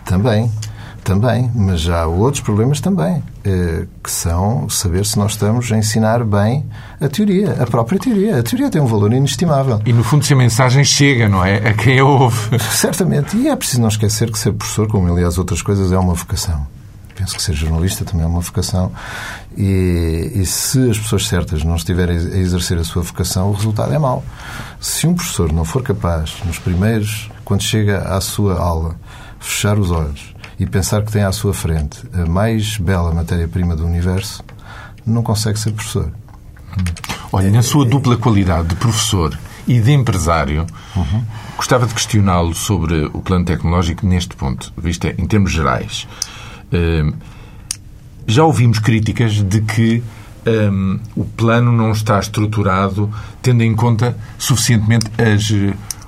Também. 0.04 0.52
Também, 1.06 1.52
mas 1.54 1.88
há 1.88 2.08
outros 2.08 2.42
problemas 2.42 2.82
também, 2.82 3.22
eh, 3.44 3.86
que 4.04 4.10
são 4.10 4.68
saber 4.68 5.06
se 5.06 5.20
nós 5.20 5.34
estamos 5.34 5.72
a 5.72 5.78
ensinar 5.78 6.24
bem 6.24 6.66
a 7.00 7.08
teoria, 7.08 7.62
a 7.62 7.68
própria 7.68 8.00
teoria. 8.00 8.40
A 8.40 8.44
teoria 8.44 8.72
tem 8.72 8.82
um 8.82 8.88
valor 8.88 9.14
inestimável. 9.14 9.80
E, 9.86 9.94
no 9.94 10.04
fundo, 10.04 10.26
se 10.26 10.34
a 10.34 10.36
mensagem 10.36 10.84
chega, 10.84 11.30
não 11.30 11.46
é? 11.46 11.58
A 11.58 11.74
quem 11.76 12.00
a 12.00 12.04
ouve. 12.04 12.58
Certamente. 12.74 13.38
E 13.38 13.48
é 13.48 13.56
preciso 13.56 13.82
não 13.82 13.90
esquecer 13.90 14.32
que 14.32 14.40
ser 14.40 14.54
professor, 14.54 14.88
como 14.88 15.08
aliás 15.14 15.38
outras 15.38 15.62
coisas, 15.62 15.92
é 15.92 15.98
uma 16.00 16.16
vocação. 16.16 16.66
Penso 17.16 17.36
que 17.36 17.44
ser 17.44 17.54
jornalista 17.54 18.04
também 18.04 18.26
é 18.26 18.28
uma 18.28 18.42
vocação. 18.42 18.92
E, 19.56 20.32
e, 20.34 20.44
se 20.44 20.90
as 20.90 20.98
pessoas 20.98 21.28
certas 21.28 21.64
não 21.64 21.76
estiverem 21.76 22.18
a 22.18 22.38
exercer 22.38 22.80
a 22.80 22.84
sua 22.84 23.04
vocação, 23.04 23.52
o 23.52 23.54
resultado 23.54 23.94
é 23.94 24.00
mau. 24.00 24.24
Se 24.82 25.06
um 25.06 25.14
professor 25.14 25.54
não 25.54 25.66
for 25.66 25.84
capaz, 25.84 26.38
nos 26.46 26.58
primeiros, 26.58 27.30
quando 27.44 27.62
chega 27.62 28.00
à 28.00 28.20
sua 28.20 28.60
aula, 28.60 28.96
fechar 29.40 29.78
os 29.78 29.92
olhos 29.92 30.35
e 30.60 30.66
pensar 30.66 31.04
que 31.04 31.12
tem 31.12 31.24
à 31.24 31.32
sua 31.32 31.54
frente 31.54 32.02
a 32.14 32.26
mais 32.26 32.78
bela 32.78 33.14
matéria-prima 33.14 33.76
do 33.76 33.86
universo, 33.86 34.44
não 35.06 35.22
consegue 35.22 35.60
ser 35.60 35.72
professor. 35.72 36.12
Olha, 37.32 37.50
na 37.52 37.62
sua 37.62 37.86
dupla 37.86 38.18
qualidade 38.18 38.70
de 38.70 38.76
professor 38.76 39.38
e 39.68 39.80
de 39.80 39.92
empresário, 39.92 40.66
uhum. 40.96 41.24
gostava 41.58 41.86
de 41.86 41.94
questioná-lo 41.94 42.54
sobre 42.54 43.10
o 43.14 43.22
plano 43.22 43.46
tecnológico 43.46 44.06
neste 44.06 44.36
ponto, 44.36 44.72
visto 44.78 45.06
em 45.06 45.26
termos 45.26 45.52
gerais. 45.52 46.08
Uh, 46.72 47.14
já 48.28 48.44
ouvimos 48.44 48.80
críticas 48.80 49.34
de 49.34 49.62
que 49.62 50.04
um, 50.46 51.00
o 51.16 51.26
plano 51.26 51.72
não 51.72 51.92
está 51.92 52.20
estruturado 52.20 53.12
tendo 53.42 53.64
em 53.64 53.76
conta 53.76 54.18
suficientemente 54.38 55.08
as, 55.20 55.52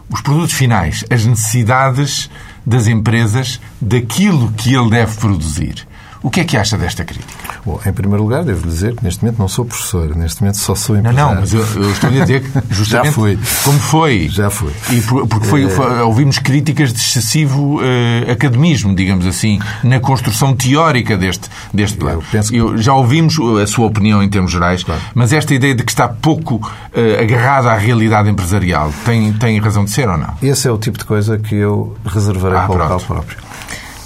os 0.09 0.21
produtos 0.21 0.53
finais, 0.53 1.03
as 1.09 1.25
necessidades 1.25 2.29
das 2.67 2.85
empresas 2.87 3.61
daquilo 3.79 4.51
que 4.51 4.75
ele 4.75 4.89
deve 4.89 5.15
produzir. 5.15 5.86
O 6.27 6.29
que 6.29 6.41
é 6.41 6.43
que 6.43 6.57
acha 6.57 6.77
desta 6.77 7.05
crítica? 7.05 7.33
Bom, 7.65 7.79
em 7.85 7.93
primeiro 7.93 8.21
lugar, 8.21 8.43
devo 8.43 8.67
dizer 8.67 8.93
que 8.97 9.01
neste 9.01 9.23
momento 9.23 9.39
não 9.39 9.47
sou 9.47 9.63
professor, 9.63 10.13
neste 10.13 10.41
momento 10.41 10.57
só 10.57 10.75
sou 10.75 10.97
empresário. 10.97 11.25
Não, 11.25 11.35
não, 11.35 11.39
mas 11.39 11.53
eu, 11.53 11.61
eu 11.61 11.89
estou 11.89 12.09
a 12.09 12.11
dizer 12.11 12.41
que 12.41 12.49
justamente 12.69 13.05
Já 13.07 13.11
fui. 13.13 13.39
como 13.63 13.79
foi. 13.79 14.27
Já 14.27 14.49
foi. 14.49 14.73
E 14.89 14.99
porque 14.99 15.47
foi, 15.47 15.63
é. 15.63 15.69
foi, 15.69 16.01
ouvimos 16.01 16.37
críticas 16.37 16.91
de 16.91 16.99
excessivo 16.99 17.77
uh, 17.77 18.29
academismo, 18.29 18.93
digamos 18.93 19.25
assim, 19.25 19.57
na 19.81 20.01
construção 20.01 20.53
teórica 20.53 21.15
deste, 21.15 21.49
deste 21.73 21.97
plano. 21.97 22.17
Eu 22.17 22.23
penso 22.29 22.51
que... 22.51 22.57
eu, 22.57 22.77
já 22.77 22.93
ouvimos 22.93 23.37
a 23.63 23.65
sua 23.65 23.85
opinião 23.85 24.21
em 24.21 24.27
termos 24.27 24.51
gerais, 24.51 24.83
claro. 24.83 25.01
mas 25.15 25.31
esta 25.31 25.53
ideia 25.53 25.73
de 25.73 25.83
que 25.85 25.91
está 25.91 26.09
pouco 26.09 26.55
uh, 26.55 27.21
agarrada 27.21 27.71
à 27.71 27.77
realidade 27.77 28.29
empresarial 28.29 28.93
tem, 29.05 29.31
tem 29.31 29.57
razão 29.61 29.85
de 29.85 29.91
ser 29.91 30.09
ou 30.09 30.17
não? 30.17 30.33
Esse 30.43 30.67
é 30.67 30.71
o 30.73 30.77
tipo 30.77 30.97
de 30.97 31.05
coisa 31.05 31.37
que 31.37 31.55
eu 31.55 31.95
reservarei 32.05 32.57
ah, 32.57 32.63
para 32.63 32.75
o 32.75 32.77
local 32.79 32.99
próprio. 32.99 33.46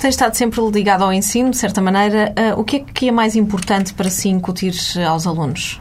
Tem 0.01 0.09
estado 0.09 0.33
sempre 0.33 0.59
ligado 0.71 1.03
ao 1.03 1.13
ensino, 1.13 1.51
de 1.51 1.57
certa 1.57 1.79
maneira. 1.79 2.33
Uh, 2.35 2.59
o 2.59 2.63
que 2.63 2.77
é 2.77 2.79
que 2.79 3.09
é 3.09 3.11
mais 3.11 3.35
importante 3.35 3.93
para 3.93 4.09
si 4.09 4.29
incutir 4.29 4.73
aos 5.07 5.27
alunos? 5.27 5.79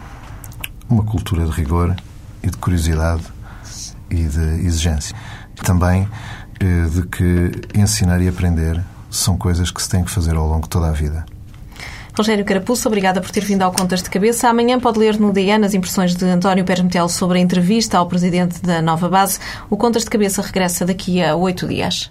Uma 0.90 1.02
cultura 1.02 1.46
de 1.46 1.50
rigor 1.50 1.96
e 2.42 2.50
de 2.50 2.56
curiosidade 2.58 3.22
e 4.10 4.16
de 4.16 4.66
exigência. 4.66 5.16
Também 5.64 6.02
uh, 6.02 6.90
de 6.90 7.06
que 7.06 7.50
ensinar 7.74 8.20
e 8.20 8.28
aprender 8.28 8.78
são 9.10 9.38
coisas 9.38 9.70
que 9.70 9.82
se 9.82 9.88
têm 9.88 10.04
que 10.04 10.10
fazer 10.10 10.36
ao 10.36 10.46
longo 10.46 10.64
de 10.64 10.68
toda 10.68 10.88
a 10.88 10.92
vida. 10.92 11.24
Rogério 12.14 12.44
Carapuço, 12.44 12.86
obrigada 12.88 13.22
por 13.22 13.30
ter 13.30 13.42
vindo 13.42 13.62
ao 13.62 13.72
Contas 13.72 14.02
de 14.02 14.10
Cabeça. 14.10 14.50
Amanhã 14.50 14.78
pode 14.78 14.98
ler 14.98 15.18
no 15.18 15.32
DN 15.32 15.64
as 15.64 15.72
impressões 15.72 16.14
de 16.14 16.26
António 16.26 16.66
Pérez 16.66 16.84
Metel 16.84 17.08
sobre 17.08 17.38
a 17.38 17.40
entrevista 17.40 17.96
ao 17.96 18.06
presidente 18.06 18.60
da 18.60 18.82
Nova 18.82 19.08
Base. 19.08 19.38
O 19.70 19.78
Contas 19.78 20.04
de 20.04 20.10
Cabeça 20.10 20.42
regressa 20.42 20.84
daqui 20.84 21.22
a 21.22 21.34
oito 21.34 21.66
dias. 21.66 22.10